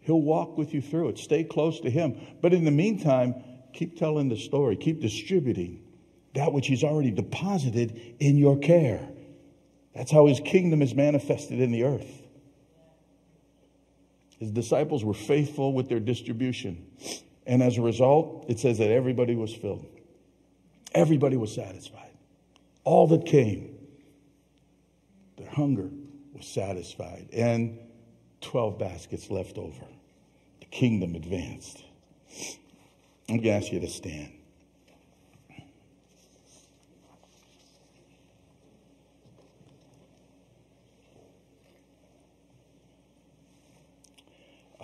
He'll 0.00 0.20
walk 0.20 0.58
with 0.58 0.74
you 0.74 0.82
through 0.82 1.10
it. 1.10 1.18
Stay 1.18 1.44
close 1.44 1.80
to 1.80 1.90
Him. 1.90 2.20
But 2.42 2.52
in 2.52 2.64
the 2.64 2.72
meantime, 2.72 3.36
keep 3.72 3.96
telling 3.96 4.28
the 4.28 4.36
story, 4.36 4.76
keep 4.76 5.00
distributing 5.00 5.80
that 6.34 6.52
which 6.52 6.66
He's 6.66 6.82
already 6.82 7.12
deposited 7.12 8.16
in 8.18 8.36
your 8.36 8.58
care. 8.58 9.08
That's 9.94 10.10
how 10.10 10.26
His 10.26 10.40
kingdom 10.40 10.82
is 10.82 10.92
manifested 10.94 11.60
in 11.60 11.70
the 11.70 11.84
earth. 11.84 12.23
His 14.44 14.52
disciples 14.52 15.02
were 15.02 15.14
faithful 15.14 15.72
with 15.72 15.88
their 15.88 16.00
distribution. 16.00 16.84
And 17.46 17.62
as 17.62 17.78
a 17.78 17.80
result, 17.80 18.44
it 18.46 18.60
says 18.60 18.76
that 18.76 18.90
everybody 18.90 19.34
was 19.34 19.54
filled, 19.54 19.86
everybody 20.94 21.38
was 21.38 21.54
satisfied. 21.54 22.10
All 22.84 23.06
that 23.06 23.24
came, 23.24 23.74
their 25.38 25.48
hunger 25.48 25.88
was 26.34 26.46
satisfied. 26.46 27.30
And 27.32 27.78
12 28.42 28.78
baskets 28.78 29.30
left 29.30 29.56
over. 29.56 29.86
The 30.60 30.66
kingdom 30.66 31.14
advanced. 31.14 31.82
I'm 33.30 33.36
going 33.36 33.44
to 33.44 33.50
ask 33.52 33.72
you 33.72 33.80
to 33.80 33.88
stand. 33.88 34.30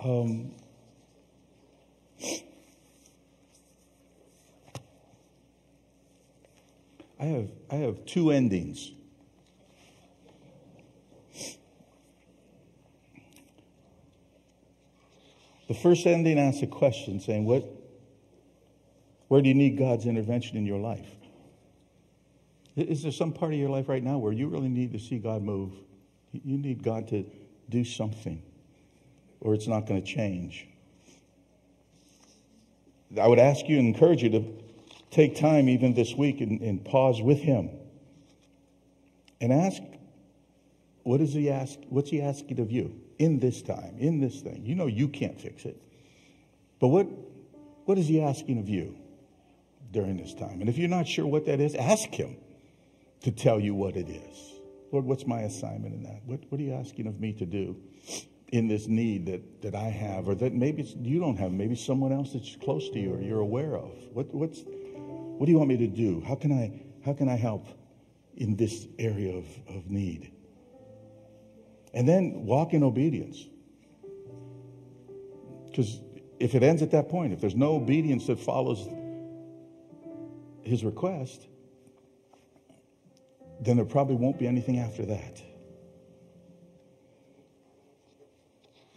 Um, 0.03 0.51
I 7.19 7.25
have, 7.25 7.49
I 7.69 7.75
have 7.75 8.05
two 8.05 8.31
endings. 8.31 8.91
The 15.67 15.75
first 15.75 16.05
ending 16.07 16.39
asks 16.39 16.63
a 16.63 16.67
question 16.67 17.19
saying, 17.19 17.45
what, 17.45 17.63
where 19.27 19.41
do 19.41 19.47
you 19.47 19.55
need 19.55 19.77
God's 19.77 20.05
intervention 20.05 20.57
in 20.57 20.65
your 20.65 20.79
life? 20.79 21.07
Is 22.75 23.03
there 23.03 23.11
some 23.11 23.31
part 23.31 23.53
of 23.53 23.59
your 23.59 23.69
life 23.69 23.87
right 23.87 24.03
now 24.03 24.17
where 24.17 24.33
you 24.33 24.47
really 24.47 24.67
need 24.67 24.91
to 24.93 24.99
see 24.99 25.19
God 25.19 25.43
move? 25.43 25.73
You 26.31 26.57
need 26.57 26.83
God 26.83 27.07
to 27.09 27.25
do 27.69 27.85
something, 27.85 28.41
or 29.41 29.53
it's 29.53 29.67
not 29.67 29.85
going 29.85 30.01
to 30.01 30.07
change. 30.07 30.67
I 33.19 33.27
would 33.27 33.39
ask 33.39 33.67
you 33.67 33.77
and 33.77 33.93
encourage 33.93 34.23
you 34.23 34.29
to 34.29 34.45
take 35.09 35.35
time 35.35 35.67
even 35.67 35.93
this 35.93 36.15
week 36.15 36.39
and, 36.39 36.61
and 36.61 36.85
pause 36.85 37.21
with 37.21 37.39
Him 37.39 37.69
and 39.41 39.51
ask, 39.51 39.81
what 41.03 41.17
does 41.17 41.33
He 41.33 41.49
ask? 41.49 41.77
What's 41.89 42.09
He 42.09 42.21
asking 42.21 42.59
of 42.59 42.71
you? 42.71 43.01
in 43.21 43.37
this 43.37 43.61
time, 43.61 43.97
in 43.99 44.19
this 44.19 44.41
thing. 44.41 44.63
You 44.65 44.73
know 44.73 44.87
you 44.87 45.07
can't 45.07 45.39
fix 45.39 45.65
it. 45.65 45.79
But 46.79 46.87
what, 46.87 47.05
what 47.85 47.99
is 47.99 48.07
he 48.07 48.19
asking 48.19 48.57
of 48.57 48.67
you 48.67 48.97
during 49.91 50.17
this 50.17 50.33
time? 50.33 50.59
And 50.59 50.67
if 50.67 50.79
you're 50.79 50.89
not 50.89 51.07
sure 51.07 51.27
what 51.27 51.45
that 51.45 51.59
is, 51.59 51.75
ask 51.75 52.09
him 52.09 52.35
to 53.21 53.31
tell 53.31 53.59
you 53.59 53.75
what 53.75 53.95
it 53.95 54.09
is. 54.09 54.53
Lord, 54.91 55.05
what's 55.05 55.27
my 55.27 55.41
assignment 55.41 55.93
in 55.93 56.01
that? 56.01 56.21
What, 56.25 56.39
what 56.49 56.59
are 56.59 56.63
you 56.63 56.73
asking 56.73 57.05
of 57.05 57.19
me 57.19 57.33
to 57.33 57.45
do 57.45 57.75
in 58.51 58.67
this 58.67 58.87
need 58.87 59.25
that, 59.27 59.61
that 59.61 59.75
I 59.75 59.89
have 59.89 60.27
or 60.27 60.35
that 60.35 60.53
maybe 60.53 60.83
you 61.01 61.19
don't 61.19 61.37
have, 61.37 61.51
maybe 61.51 61.75
someone 61.75 62.11
else 62.11 62.33
that's 62.33 62.55
close 62.57 62.89
to 62.89 62.99
you 62.99 63.13
or 63.13 63.21
you're 63.21 63.39
aware 63.39 63.77
of? 63.77 63.91
What, 64.11 64.33
what's, 64.33 64.61
what 64.65 65.45
do 65.45 65.51
you 65.51 65.57
want 65.57 65.69
me 65.69 65.77
to 65.77 65.87
do? 65.87 66.21
How 66.27 66.35
can 66.35 66.51
I, 66.51 66.81
how 67.05 67.13
can 67.13 67.29
I 67.29 67.35
help 67.35 67.67
in 68.35 68.57
this 68.57 68.87
area 68.99 69.37
of, 69.37 69.45
of 69.69 69.89
need? 69.89 70.33
And 71.93 72.07
then 72.07 72.45
walk 72.45 72.73
in 72.73 72.83
obedience. 72.83 73.45
Because 75.69 76.01
if 76.39 76.53
it 76.53 76.63
ends 76.63 76.81
at 76.81 76.91
that 76.91 77.07
point, 77.07 77.31
if 77.31 77.39
there's 77.39 77.55
no 77.55 77.75
obedience 77.75 78.27
that 78.27 78.39
follows 78.39 78.89
his 80.63 80.83
request, 80.83 81.47
then 83.61 83.77
there 83.77 83.85
probably 83.85 84.15
won't 84.15 84.39
be 84.39 84.47
anything 84.47 84.79
after 84.79 85.05
that. 85.05 85.41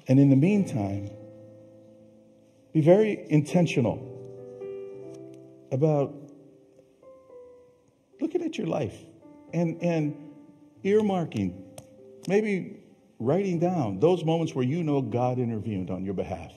And 0.08 0.20
in 0.20 0.30
the 0.30 0.36
meantime, 0.36 1.10
be 2.72 2.80
very 2.80 3.24
intentional 3.30 4.10
about 5.70 6.14
looking 8.20 8.42
at 8.42 8.58
your 8.58 8.66
life 8.66 8.96
and, 9.52 9.80
and 9.82 10.16
earmarking 10.84 11.64
maybe 12.28 12.80
writing 13.18 13.58
down 13.58 14.00
those 14.00 14.24
moments 14.24 14.54
where 14.54 14.64
you 14.64 14.82
know 14.82 15.00
God 15.00 15.38
intervened 15.38 15.90
on 15.90 16.04
your 16.04 16.14
behalf. 16.14 16.52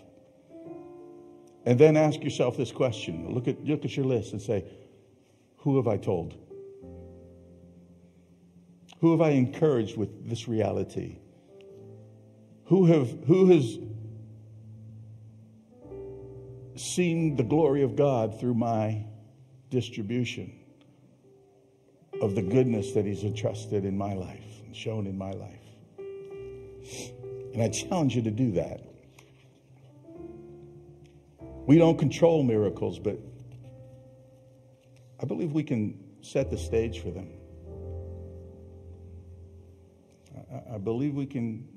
And 1.66 1.78
then 1.78 1.98
ask 1.98 2.24
yourself 2.24 2.58
this 2.58 2.72
question. 2.72 3.34
Look 3.34 3.48
at, 3.48 3.64
look 3.66 3.84
at 3.84 3.96
your 3.96 4.06
list 4.06 4.32
and 4.32 4.42
say, 4.42 4.66
Who 5.58 5.76
have 5.78 5.88
I 5.88 5.98
told? 5.98 6.36
Who 9.02 9.12
have 9.12 9.22
I 9.22 9.32
encouraged 9.32 9.98
with 9.98 10.28
this 10.28 10.48
reality? 10.48 11.18
Who, 12.68 12.86
have, 12.86 13.10
who 13.26 13.52
has 13.52 13.78
seen 16.76 17.38
the 17.38 17.44
glory 17.44 17.84
of 17.84 17.96
God 17.96 18.40
through 18.40 18.56
my 18.56 19.06
distribution 19.70 20.54
of 22.22 22.36
the 22.36 22.42
goodness 22.42 22.92
that 22.94 23.06
He's 23.06 23.24
entrusted 23.24 23.86
in 23.86 23.98
my 23.98 24.14
life 24.14 24.62
and 24.66 24.76
shown 24.76 25.08
in 25.08 25.18
my 25.18 25.32
life? 25.32 25.60
And 27.54 27.62
I 27.62 27.70
challenge 27.70 28.16
you 28.16 28.22
to 28.24 28.32
do 28.32 28.52
that. 28.52 28.82
We 31.66 31.78
don't 31.78 31.98
control 31.98 32.44
miracles, 32.44 33.00
but 33.00 33.18
I 35.22 35.26
believe 35.26 35.54
we 35.54 35.64
can 35.64 36.00
set 36.22 36.52
the 36.52 36.58
stage 36.58 37.00
for 37.02 37.12
them. 37.12 37.30
I, 40.74 40.78
believe 40.78 41.16
we 41.16 41.26
can 41.26 41.68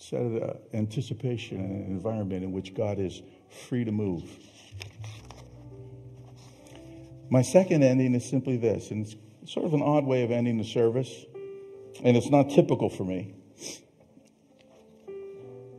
set 0.00 0.20
an 0.22 0.58
anticipation 0.72 1.58
and 1.58 1.86
an 1.86 1.92
environment 1.92 2.42
in 2.42 2.52
which 2.52 2.74
God 2.74 2.98
is 2.98 3.20
free 3.68 3.84
to 3.84 3.92
move. 3.92 4.24
My 7.28 7.42
second 7.42 7.84
ending 7.84 8.14
is 8.14 8.24
simply 8.24 8.56
this, 8.56 8.90
and 8.90 9.06
it's 9.06 9.14
sort 9.44 9.66
of 9.66 9.74
an 9.74 9.82
odd 9.82 10.04
way 10.04 10.24
of 10.24 10.30
ending 10.30 10.56
the 10.56 10.64
service, 10.64 11.26
and 12.02 12.16
it's 12.16 12.30
not 12.30 12.50
typical 12.50 12.88
for 12.88 13.04
me. 13.04 13.34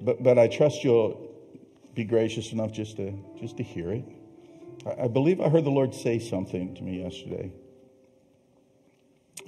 But, 0.01 0.21
but 0.23 0.37
I 0.37 0.47
trust 0.47 0.83
you'll 0.83 1.29
be 1.95 2.03
gracious 2.03 2.53
enough 2.53 2.71
just 2.71 2.97
to, 2.97 3.13
just 3.39 3.57
to 3.57 3.63
hear 3.63 3.91
it. 3.91 4.05
I, 4.85 5.05
I 5.05 5.07
believe 5.07 5.41
I 5.41 5.49
heard 5.49 5.65
the 5.65 5.71
Lord 5.71 5.95
say 5.95 6.19
something 6.19 6.75
to 6.75 6.83
me 6.83 7.03
yesterday. 7.03 7.51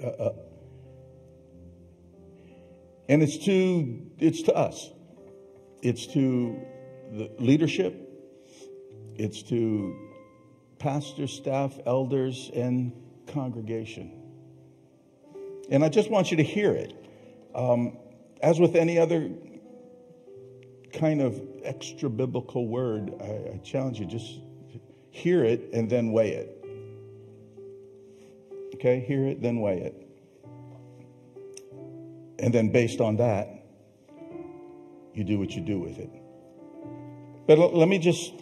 Uh, 0.03 0.07
uh, 0.07 0.33
and 3.09 3.21
it's 3.21 3.37
to, 3.45 4.01
it's 4.19 4.43
to 4.43 4.53
us. 4.53 4.89
It's 5.81 6.07
to 6.07 6.59
the 7.11 7.29
leadership. 7.39 7.99
It's 9.15 9.43
to 9.43 9.95
pastor, 10.79 11.27
staff, 11.27 11.77
elders, 11.85 12.49
and 12.53 12.93
congregation. 13.27 14.11
And 15.69 15.83
I 15.83 15.89
just 15.89 16.09
want 16.09 16.31
you 16.31 16.37
to 16.37 16.43
hear 16.43 16.71
it. 16.71 16.93
Um, 17.53 17.97
as 18.41 18.59
with 18.59 18.75
any 18.75 18.97
other 18.97 19.29
kind 20.93 21.21
of 21.21 21.41
extra 21.63 22.09
biblical 22.09 22.67
word, 22.67 23.13
I, 23.21 23.53
I 23.53 23.61
challenge 23.63 23.99
you 23.99 24.05
just 24.05 24.39
hear 25.11 25.43
it 25.43 25.69
and 25.73 25.89
then 25.89 26.11
weigh 26.11 26.31
it. 26.31 26.65
Okay, 28.75 28.99
hear 28.99 29.25
it, 29.27 29.41
then 29.41 29.59
weigh 29.59 29.79
it. 29.81 30.12
And 32.39 32.53
then 32.53 32.71
based 32.71 32.99
on 32.99 33.17
that, 33.17 33.47
you 35.13 35.23
do 35.23 35.39
what 35.39 35.51
you 35.51 35.61
do 35.61 35.79
with 35.79 35.99
it. 35.99 36.09
But 37.47 37.59
l- 37.59 37.77
let 37.77 37.87
me 37.87 37.99
just 37.99 38.33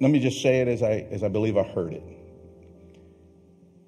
let 0.00 0.10
me 0.10 0.18
just 0.20 0.42
say 0.42 0.60
it 0.60 0.68
as 0.68 0.82
I 0.82 1.06
as 1.10 1.22
I 1.22 1.28
believe 1.28 1.56
I 1.56 1.62
heard 1.62 1.92
it. 1.92 2.02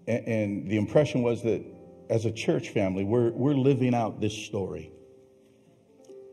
And, 0.07 0.27
and 0.27 0.71
the 0.71 0.77
impression 0.77 1.23
was 1.23 1.43
that 1.43 1.63
as 2.11 2.25
a 2.25 2.33
church 2.33 2.71
family, 2.71 3.05
we're, 3.05 3.31
we're 3.31 3.55
living 3.55 3.95
out 3.95 4.21
this 4.21 4.33
story 4.33 4.91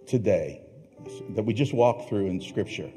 today 0.07 0.61
that 1.31 1.43
we 1.43 1.53
just 1.53 1.73
walked 1.73 2.09
through 2.09 2.27
in 2.27 2.41
Scripture. 2.41 2.89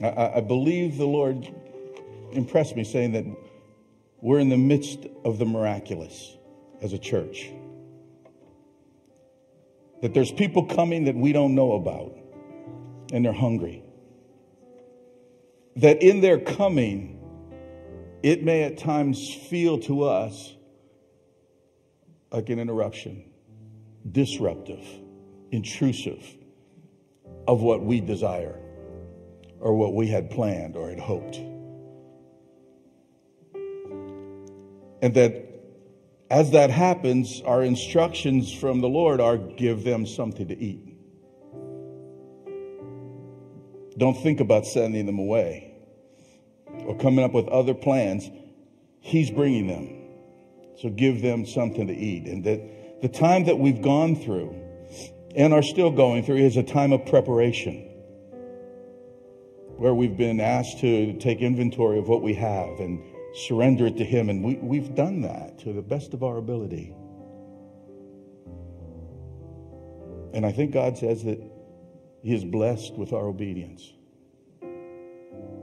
I, 0.00 0.34
I 0.36 0.40
believe 0.40 0.96
the 0.96 1.06
Lord 1.06 1.52
impressed 2.32 2.76
me 2.76 2.84
saying 2.84 3.12
that 3.12 3.24
we're 4.24 4.38
in 4.38 4.48
the 4.48 4.56
midst 4.56 5.06
of 5.26 5.38
the 5.38 5.44
miraculous 5.44 6.34
as 6.80 6.94
a 6.94 6.98
church. 6.98 7.50
That 10.00 10.14
there's 10.14 10.32
people 10.32 10.64
coming 10.64 11.04
that 11.04 11.14
we 11.14 11.34
don't 11.34 11.54
know 11.54 11.72
about, 11.72 12.16
and 13.12 13.22
they're 13.22 13.34
hungry. 13.34 13.84
That 15.76 16.02
in 16.02 16.22
their 16.22 16.40
coming, 16.40 17.20
it 18.22 18.42
may 18.42 18.62
at 18.62 18.78
times 18.78 19.34
feel 19.50 19.78
to 19.80 20.04
us 20.04 20.54
like 22.32 22.48
an 22.48 22.58
interruption, 22.58 23.30
disruptive, 24.10 24.86
intrusive 25.50 26.24
of 27.46 27.60
what 27.60 27.82
we 27.82 28.00
desire 28.00 28.58
or 29.60 29.74
what 29.74 29.92
we 29.92 30.06
had 30.06 30.30
planned 30.30 30.76
or 30.76 30.88
had 30.88 30.98
hoped. 30.98 31.42
And 35.04 35.12
that 35.16 35.34
as 36.30 36.52
that 36.52 36.70
happens, 36.70 37.42
our 37.44 37.62
instructions 37.62 38.50
from 38.54 38.80
the 38.80 38.88
Lord 38.88 39.20
are 39.20 39.36
give 39.36 39.84
them 39.84 40.06
something 40.06 40.48
to 40.48 40.58
eat. 40.58 40.96
Don't 43.98 44.14
think 44.22 44.40
about 44.40 44.64
sending 44.64 45.04
them 45.04 45.18
away 45.18 45.74
or 46.86 46.96
coming 46.96 47.22
up 47.22 47.34
with 47.34 47.48
other 47.48 47.74
plans. 47.74 48.30
He's 49.00 49.30
bringing 49.30 49.66
them. 49.66 49.90
So 50.80 50.88
give 50.88 51.20
them 51.20 51.44
something 51.44 51.86
to 51.86 51.94
eat. 51.94 52.24
And 52.24 52.42
that 52.44 53.02
the 53.02 53.08
time 53.08 53.44
that 53.44 53.58
we've 53.58 53.82
gone 53.82 54.16
through 54.16 54.58
and 55.36 55.52
are 55.52 55.62
still 55.62 55.90
going 55.90 56.24
through 56.24 56.38
is 56.38 56.56
a 56.56 56.62
time 56.62 56.94
of 56.94 57.04
preparation 57.04 57.82
where 59.76 59.92
we've 59.92 60.16
been 60.16 60.40
asked 60.40 60.80
to 60.80 61.12
take 61.18 61.40
inventory 61.40 61.98
of 61.98 62.08
what 62.08 62.22
we 62.22 62.32
have 62.32 62.80
and 62.80 63.13
surrender 63.34 63.86
it 63.86 63.96
to 63.98 64.04
Him. 64.04 64.30
And 64.30 64.44
we, 64.44 64.54
we've 64.56 64.94
done 64.94 65.22
that 65.22 65.58
to 65.60 65.72
the 65.72 65.82
best 65.82 66.14
of 66.14 66.22
our 66.22 66.38
ability. 66.38 66.94
And 70.32 70.44
I 70.44 70.52
think 70.52 70.72
God 70.72 70.96
says 70.96 71.24
that 71.24 71.40
He 72.22 72.34
is 72.34 72.44
blessed 72.44 72.94
with 72.94 73.12
our 73.12 73.26
obedience. 73.26 73.92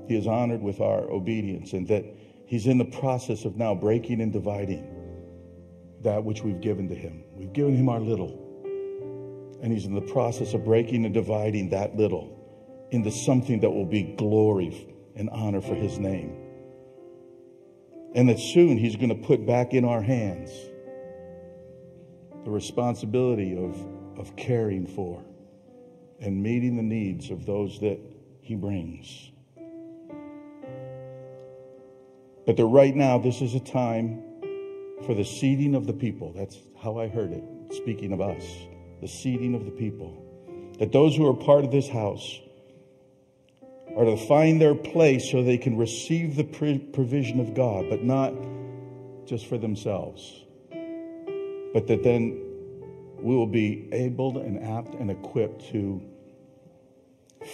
He 0.07 0.17
is 0.17 0.27
honored 0.27 0.61
with 0.61 0.81
our 0.81 1.09
obedience, 1.09 1.73
and 1.73 1.87
that 1.87 2.05
He's 2.45 2.67
in 2.67 2.77
the 2.77 2.85
process 2.85 3.45
of 3.45 3.55
now 3.55 3.73
breaking 3.73 4.19
and 4.19 4.33
dividing 4.33 4.85
that 6.01 6.23
which 6.23 6.41
we've 6.41 6.59
given 6.59 6.89
to 6.89 6.95
Him. 6.95 7.23
We've 7.33 7.53
given 7.53 7.75
Him 7.75 7.87
our 7.87 7.99
little, 7.99 8.37
and 9.61 9.71
He's 9.71 9.85
in 9.85 9.95
the 9.95 10.01
process 10.01 10.53
of 10.53 10.65
breaking 10.65 11.05
and 11.05 11.13
dividing 11.13 11.69
that 11.69 11.95
little 11.95 12.37
into 12.91 13.11
something 13.11 13.61
that 13.61 13.69
will 13.69 13.85
be 13.85 14.03
glory 14.03 14.87
and 15.15 15.29
honor 15.29 15.61
for 15.61 15.75
His 15.75 15.97
name. 15.97 16.35
And 18.13 18.29
that 18.29 18.39
soon 18.39 18.77
He's 18.77 18.95
going 18.95 19.09
to 19.09 19.27
put 19.27 19.45
back 19.45 19.73
in 19.73 19.85
our 19.85 20.01
hands 20.01 20.51
the 22.43 22.51
responsibility 22.51 23.55
of, 23.55 23.77
of 24.17 24.35
caring 24.35 24.87
for 24.87 25.23
and 26.19 26.41
meeting 26.41 26.75
the 26.75 26.83
needs 26.83 27.29
of 27.29 27.45
those 27.45 27.79
that 27.79 27.99
He 28.41 28.55
brings. 28.55 29.31
But 32.45 32.57
that 32.57 32.65
right 32.65 32.95
now, 32.95 33.17
this 33.17 33.41
is 33.41 33.53
a 33.53 33.59
time 33.59 34.23
for 35.05 35.13
the 35.13 35.23
seeding 35.23 35.75
of 35.75 35.87
the 35.87 35.93
people. 35.93 36.33
That's 36.33 36.57
how 36.81 36.99
I 36.99 37.07
heard 37.07 37.31
it, 37.31 37.43
speaking 37.71 38.11
of 38.13 38.21
us, 38.21 38.43
the 38.99 39.07
seeding 39.07 39.55
of 39.55 39.65
the 39.65 39.71
people. 39.71 40.25
That 40.79 40.91
those 40.91 41.15
who 41.15 41.27
are 41.27 41.35
part 41.35 41.63
of 41.63 41.71
this 41.71 41.87
house 41.87 42.39
are 43.95 44.05
to 44.05 44.17
find 44.17 44.61
their 44.61 44.75
place 44.75 45.29
so 45.29 45.43
they 45.43 45.57
can 45.57 45.77
receive 45.77 46.35
the 46.35 46.43
provision 46.43 47.39
of 47.39 47.53
God, 47.53 47.89
but 47.89 48.03
not 48.03 48.33
just 49.25 49.47
for 49.47 49.57
themselves, 49.57 50.43
but 51.73 51.87
that 51.87 52.01
then 52.03 52.41
we 53.19 53.35
will 53.35 53.47
be 53.47 53.87
able 53.91 54.37
and 54.39 54.63
apt 54.63 54.95
and 54.95 55.11
equipped 55.11 55.69
to 55.71 56.01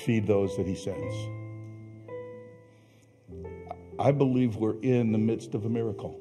feed 0.05 0.27
those 0.27 0.55
that 0.57 0.65
He 0.65 0.75
sends. 0.75 1.15
I 3.99 4.11
believe 4.11 4.55
we're 4.57 4.79
in 4.81 5.11
the 5.11 5.17
midst 5.17 5.55
of 5.55 5.65
a 5.65 5.69
miracle. 5.69 6.19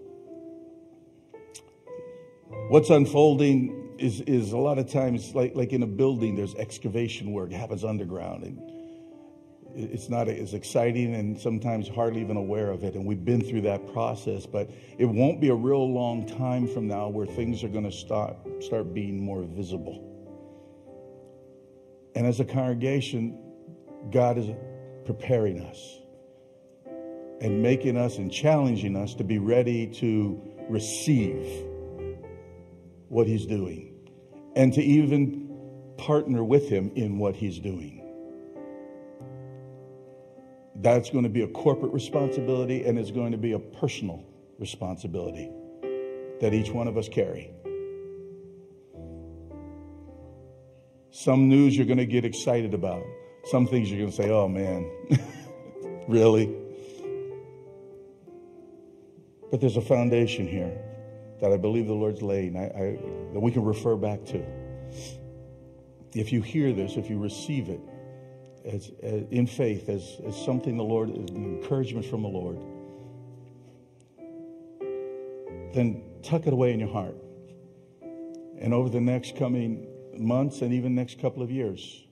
What's 2.68 2.90
unfolding 2.90 3.96
is, 3.98 4.20
is 4.22 4.52
a 4.52 4.58
lot 4.58 4.78
of 4.78 4.90
times 4.90 5.34
like, 5.34 5.54
like 5.54 5.72
in 5.72 5.82
a 5.82 5.86
building, 5.86 6.36
there's 6.36 6.54
excavation 6.54 7.32
work, 7.32 7.52
it 7.52 7.56
happens 7.56 7.84
underground. 7.84 8.44
And 8.44 8.75
it's 9.76 10.08
not 10.08 10.26
as 10.26 10.54
exciting 10.54 11.14
and 11.14 11.38
sometimes 11.38 11.86
hardly 11.86 12.22
even 12.22 12.38
aware 12.38 12.70
of 12.70 12.82
it. 12.82 12.94
And 12.94 13.04
we've 13.04 13.24
been 13.24 13.42
through 13.42 13.60
that 13.62 13.92
process, 13.92 14.46
but 14.46 14.70
it 14.96 15.04
won't 15.04 15.38
be 15.38 15.50
a 15.50 15.54
real 15.54 15.92
long 15.92 16.26
time 16.26 16.66
from 16.66 16.88
now 16.88 17.08
where 17.08 17.26
things 17.26 17.62
are 17.62 17.68
going 17.68 17.84
to 17.84 17.92
start, 17.92 18.36
start 18.60 18.94
being 18.94 19.20
more 19.20 19.42
visible. 19.42 20.02
And 22.14 22.26
as 22.26 22.40
a 22.40 22.44
congregation, 22.46 23.38
God 24.10 24.38
is 24.38 24.46
preparing 25.04 25.60
us 25.60 26.00
and 27.42 27.62
making 27.62 27.98
us 27.98 28.16
and 28.16 28.32
challenging 28.32 28.96
us 28.96 29.14
to 29.16 29.24
be 29.24 29.38
ready 29.38 29.86
to 29.86 30.40
receive 30.70 31.46
what 33.08 33.26
He's 33.26 33.44
doing 33.44 33.94
and 34.56 34.72
to 34.72 34.82
even 34.82 35.54
partner 35.98 36.42
with 36.42 36.70
Him 36.70 36.90
in 36.94 37.18
what 37.18 37.36
He's 37.36 37.58
doing. 37.58 37.95
That's 40.80 41.10
going 41.10 41.24
to 41.24 41.30
be 41.30 41.42
a 41.42 41.48
corporate 41.48 41.92
responsibility 41.92 42.84
and 42.84 42.98
it's 42.98 43.10
going 43.10 43.32
to 43.32 43.38
be 43.38 43.52
a 43.52 43.58
personal 43.58 44.24
responsibility 44.58 45.50
that 46.40 46.52
each 46.52 46.70
one 46.70 46.86
of 46.86 46.96
us 46.96 47.08
carry. 47.08 47.50
Some 51.10 51.48
news 51.48 51.76
you're 51.76 51.86
going 51.86 51.98
to 51.98 52.06
get 52.06 52.24
excited 52.24 52.74
about. 52.74 53.02
Some 53.44 53.66
things 53.66 53.90
you're 53.90 54.00
going 54.00 54.10
to 54.10 54.16
say, 54.16 54.30
oh 54.30 54.48
man, 54.48 54.90
really? 56.08 56.54
But 59.50 59.60
there's 59.60 59.76
a 59.76 59.82
foundation 59.82 60.46
here 60.46 60.76
that 61.40 61.52
I 61.52 61.56
believe 61.56 61.86
the 61.86 61.94
Lord's 61.94 62.22
laid 62.22 62.56
I, 62.56 62.64
I, 62.64 62.98
that 63.32 63.40
we 63.40 63.50
can 63.50 63.64
refer 63.64 63.96
back 63.96 64.24
to. 64.26 64.44
If 66.14 66.32
you 66.32 66.42
hear 66.42 66.72
this, 66.72 66.96
if 66.96 67.08
you 67.08 67.18
receive 67.18 67.68
it, 67.68 67.80
as, 68.66 68.90
as, 69.02 69.22
in 69.30 69.46
faith 69.46 69.88
as, 69.88 70.20
as 70.26 70.36
something 70.44 70.76
the 70.76 70.84
Lord, 70.84 71.10
encouragement 71.10 72.04
from 72.06 72.22
the 72.22 72.28
Lord, 72.28 72.58
then 75.72 76.02
tuck 76.22 76.46
it 76.46 76.52
away 76.52 76.72
in 76.72 76.80
your 76.80 76.88
heart. 76.88 77.16
And 78.58 78.74
over 78.74 78.88
the 78.88 79.00
next 79.00 79.36
coming 79.36 79.86
months 80.16 80.62
and 80.62 80.72
even 80.72 80.94
next 80.94 81.20
couple 81.20 81.42
of 81.42 81.50
years, 81.50 82.04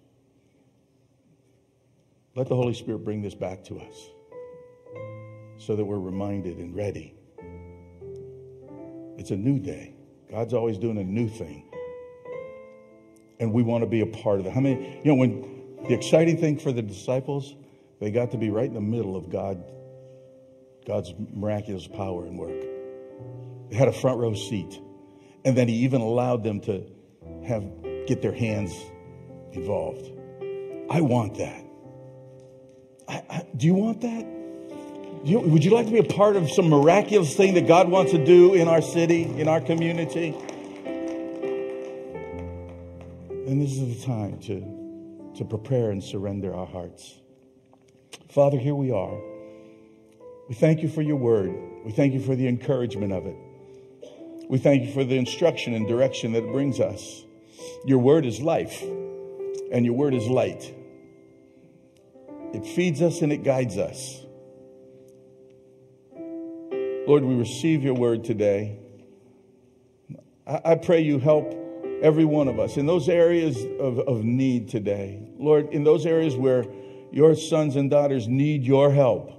let 2.36 2.48
the 2.48 2.56
Holy 2.56 2.74
Spirit 2.74 3.04
bring 3.04 3.22
this 3.22 3.34
back 3.34 3.64
to 3.64 3.78
us 3.80 4.10
so 5.56 5.76
that 5.76 5.84
we're 5.84 5.98
reminded 5.98 6.58
and 6.58 6.74
ready. 6.74 7.14
It's 9.16 9.30
a 9.30 9.36
new 9.36 9.58
day. 9.58 9.94
God's 10.30 10.52
always 10.52 10.78
doing 10.78 10.98
a 10.98 11.04
new 11.04 11.28
thing. 11.28 11.70
And 13.40 13.52
we 13.52 13.62
want 13.62 13.82
to 13.82 13.86
be 13.86 14.00
a 14.00 14.06
part 14.06 14.40
of 14.40 14.46
it. 14.46 14.52
How 14.52 14.60
many, 14.60 15.00
you 15.04 15.12
know, 15.12 15.14
when 15.14 15.53
the 15.88 15.94
exciting 15.94 16.38
thing 16.38 16.58
for 16.58 16.72
the 16.72 16.82
disciples, 16.82 17.54
they 18.00 18.10
got 18.10 18.30
to 18.30 18.38
be 18.38 18.50
right 18.50 18.66
in 18.66 18.74
the 18.74 18.80
middle 18.80 19.16
of 19.16 19.30
God, 19.30 19.62
God's 20.86 21.12
miraculous 21.32 21.86
power 21.86 22.24
and 22.24 22.38
work. 22.38 22.60
They 23.70 23.76
had 23.76 23.88
a 23.88 23.92
front 23.92 24.18
row 24.18 24.34
seat. 24.34 24.80
And 25.44 25.56
then 25.56 25.68
he 25.68 25.74
even 25.84 26.00
allowed 26.00 26.42
them 26.42 26.60
to 26.62 26.86
have 27.46 27.64
get 28.06 28.22
their 28.22 28.34
hands 28.34 28.74
involved. 29.52 30.10
I 30.90 31.00
want 31.00 31.38
that. 31.38 31.64
I, 33.08 33.22
I, 33.28 33.46
do 33.56 33.66
you 33.66 33.74
want 33.74 34.00
that? 34.02 34.26
You, 35.24 35.40
would 35.40 35.64
you 35.64 35.70
like 35.70 35.86
to 35.86 35.92
be 35.92 35.98
a 35.98 36.04
part 36.04 36.36
of 36.36 36.50
some 36.50 36.68
miraculous 36.68 37.34
thing 37.34 37.54
that 37.54 37.66
God 37.66 37.88
wants 37.88 38.12
to 38.12 38.22
do 38.22 38.54
in 38.54 38.68
our 38.68 38.82
city, 38.82 39.22
in 39.22 39.48
our 39.48 39.60
community? 39.60 40.34
And 43.46 43.60
this 43.60 43.72
is 43.72 44.00
the 44.00 44.06
time 44.06 44.38
to 44.40 44.83
to 45.36 45.44
prepare 45.44 45.90
and 45.90 46.02
surrender 46.02 46.54
our 46.54 46.66
hearts. 46.66 47.18
Father, 48.30 48.58
here 48.58 48.74
we 48.74 48.90
are. 48.90 49.18
We 50.48 50.54
thank 50.54 50.82
you 50.82 50.88
for 50.88 51.02
your 51.02 51.16
word. 51.16 51.54
We 51.84 51.92
thank 51.92 52.14
you 52.14 52.20
for 52.20 52.36
the 52.36 52.48
encouragement 52.48 53.12
of 53.12 53.26
it. 53.26 53.36
We 54.48 54.58
thank 54.58 54.84
you 54.84 54.92
for 54.92 55.04
the 55.04 55.16
instruction 55.16 55.74
and 55.74 55.88
direction 55.88 56.32
that 56.32 56.44
it 56.44 56.52
brings 56.52 56.80
us. 56.80 57.24
Your 57.84 57.98
word 57.98 58.26
is 58.26 58.40
life, 58.40 58.82
and 58.82 59.84
your 59.84 59.94
word 59.94 60.14
is 60.14 60.26
light. 60.26 60.74
It 62.52 62.66
feeds 62.66 63.02
us 63.02 63.22
and 63.22 63.32
it 63.32 63.42
guides 63.42 63.78
us. 63.78 64.20
Lord, 67.06 67.24
we 67.24 67.34
receive 67.34 67.82
your 67.82 67.94
word 67.94 68.24
today. 68.24 68.78
I, 70.46 70.74
pray 70.74 71.00
you 71.00 71.18
help 71.18 71.52
every 72.04 72.26
one 72.26 72.48
of 72.48 72.60
us 72.60 72.76
in 72.76 72.84
those 72.84 73.08
areas 73.08 73.56
of, 73.80 73.98
of 74.00 74.22
need 74.22 74.68
today. 74.68 75.26
Lord, 75.38 75.72
in 75.72 75.84
those 75.84 76.04
areas 76.04 76.36
where 76.36 76.66
your 77.10 77.34
sons 77.34 77.76
and 77.76 77.90
daughters 77.90 78.28
need 78.28 78.62
your 78.62 78.92
help, 78.92 79.32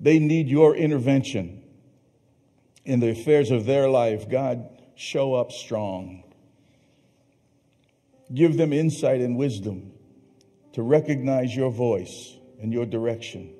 they 0.00 0.18
need 0.18 0.48
your 0.48 0.74
intervention 0.74 1.62
in 2.84 2.98
the 2.98 3.10
affairs 3.10 3.52
of 3.52 3.64
their 3.64 3.88
life. 3.88 4.28
God, 4.28 4.68
show 4.96 5.34
up 5.34 5.52
strong. 5.52 6.24
Give 8.34 8.56
them 8.56 8.72
insight 8.72 9.20
and 9.20 9.36
wisdom 9.36 9.92
to 10.72 10.82
recognize 10.82 11.54
your 11.54 11.70
voice 11.70 12.36
and 12.60 12.72
your 12.72 12.86
direction. 12.86 13.54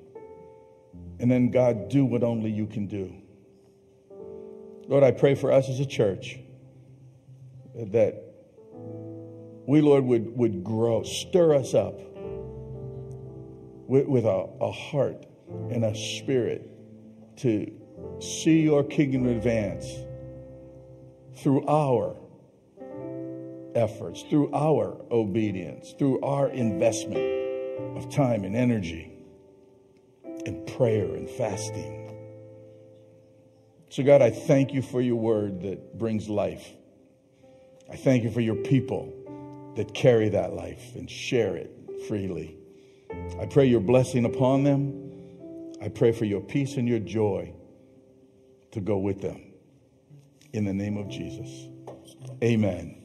And 1.19 1.31
then, 1.31 1.51
God, 1.51 1.87
do 1.87 2.03
what 2.03 2.21
only 2.21 2.51
you 2.51 2.67
can 2.67 2.87
do. 2.87 3.13
Lord, 4.87 5.03
I 5.03 5.11
pray 5.11 5.35
for 5.35 5.53
us 5.53 5.69
as 5.69 5.79
a 5.79 5.85
church 5.85 6.37
that 7.75 8.30
we, 9.65 9.81
Lord, 9.81 10.03
would, 10.05 10.35
would 10.35 10.63
grow, 10.63 11.03
stir 11.03 11.55
us 11.55 11.73
up 11.73 11.99
with, 13.87 14.07
with 14.07 14.25
a, 14.25 14.47
a 14.59 14.71
heart 14.71 15.25
and 15.69 15.83
a 15.85 15.95
spirit 15.95 16.67
to 17.37 17.71
see 18.19 18.61
your 18.61 18.83
kingdom 18.83 19.27
advance 19.27 19.85
through 21.37 21.65
our 21.67 22.15
efforts, 23.75 24.23
through 24.23 24.51
our 24.53 24.97
obedience, 25.11 25.93
through 25.97 26.21
our 26.21 26.49
investment 26.49 27.97
of 27.97 28.09
time 28.09 28.43
and 28.43 28.55
energy 28.55 29.11
and 30.45 30.65
prayer 30.67 31.15
and 31.15 31.29
fasting. 31.29 31.97
So, 33.89 34.03
God, 34.03 34.21
I 34.21 34.29
thank 34.29 34.73
you 34.73 34.81
for 34.81 35.01
your 35.01 35.17
word 35.17 35.61
that 35.63 35.97
brings 35.97 36.29
life. 36.29 36.69
I 37.91 37.97
thank 37.97 38.23
you 38.23 38.31
for 38.31 38.39
your 38.39 38.55
people 38.55 39.13
that 39.75 39.93
carry 39.93 40.29
that 40.29 40.53
life 40.53 40.95
and 40.95 41.09
share 41.09 41.55
it 41.55 41.71
freely. 42.07 42.57
I 43.39 43.45
pray 43.45 43.65
your 43.65 43.79
blessing 43.79 44.25
upon 44.25 44.63
them. 44.63 45.11
I 45.81 45.89
pray 45.89 46.11
for 46.11 46.25
your 46.25 46.41
peace 46.41 46.77
and 46.77 46.87
your 46.87 46.99
joy 46.99 47.53
to 48.71 48.81
go 48.81 48.97
with 48.97 49.21
them. 49.21 49.41
In 50.53 50.65
the 50.65 50.73
name 50.73 50.97
of 50.97 51.09
Jesus. 51.09 51.67
Amen. 52.43 52.97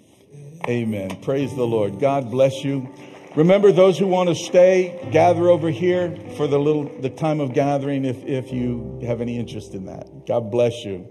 Amen. 0.68 1.20
Praise 1.22 1.54
the 1.54 1.66
Lord. 1.66 2.00
God 2.00 2.30
bless 2.30 2.64
you. 2.64 2.92
Remember 3.36 3.70
those 3.70 3.98
who 3.98 4.06
want 4.06 4.30
to 4.30 4.34
stay, 4.34 5.08
gather 5.12 5.48
over 5.48 5.68
here 5.68 6.16
for 6.36 6.46
the 6.46 6.58
little 6.58 6.84
the 7.00 7.10
time 7.10 7.40
of 7.40 7.52
gathering 7.52 8.04
if, 8.04 8.24
if 8.24 8.50
you 8.50 8.98
have 9.06 9.20
any 9.20 9.38
interest 9.38 9.74
in 9.74 9.84
that. 9.86 10.26
God 10.26 10.50
bless 10.50 10.84
you. 10.84 11.06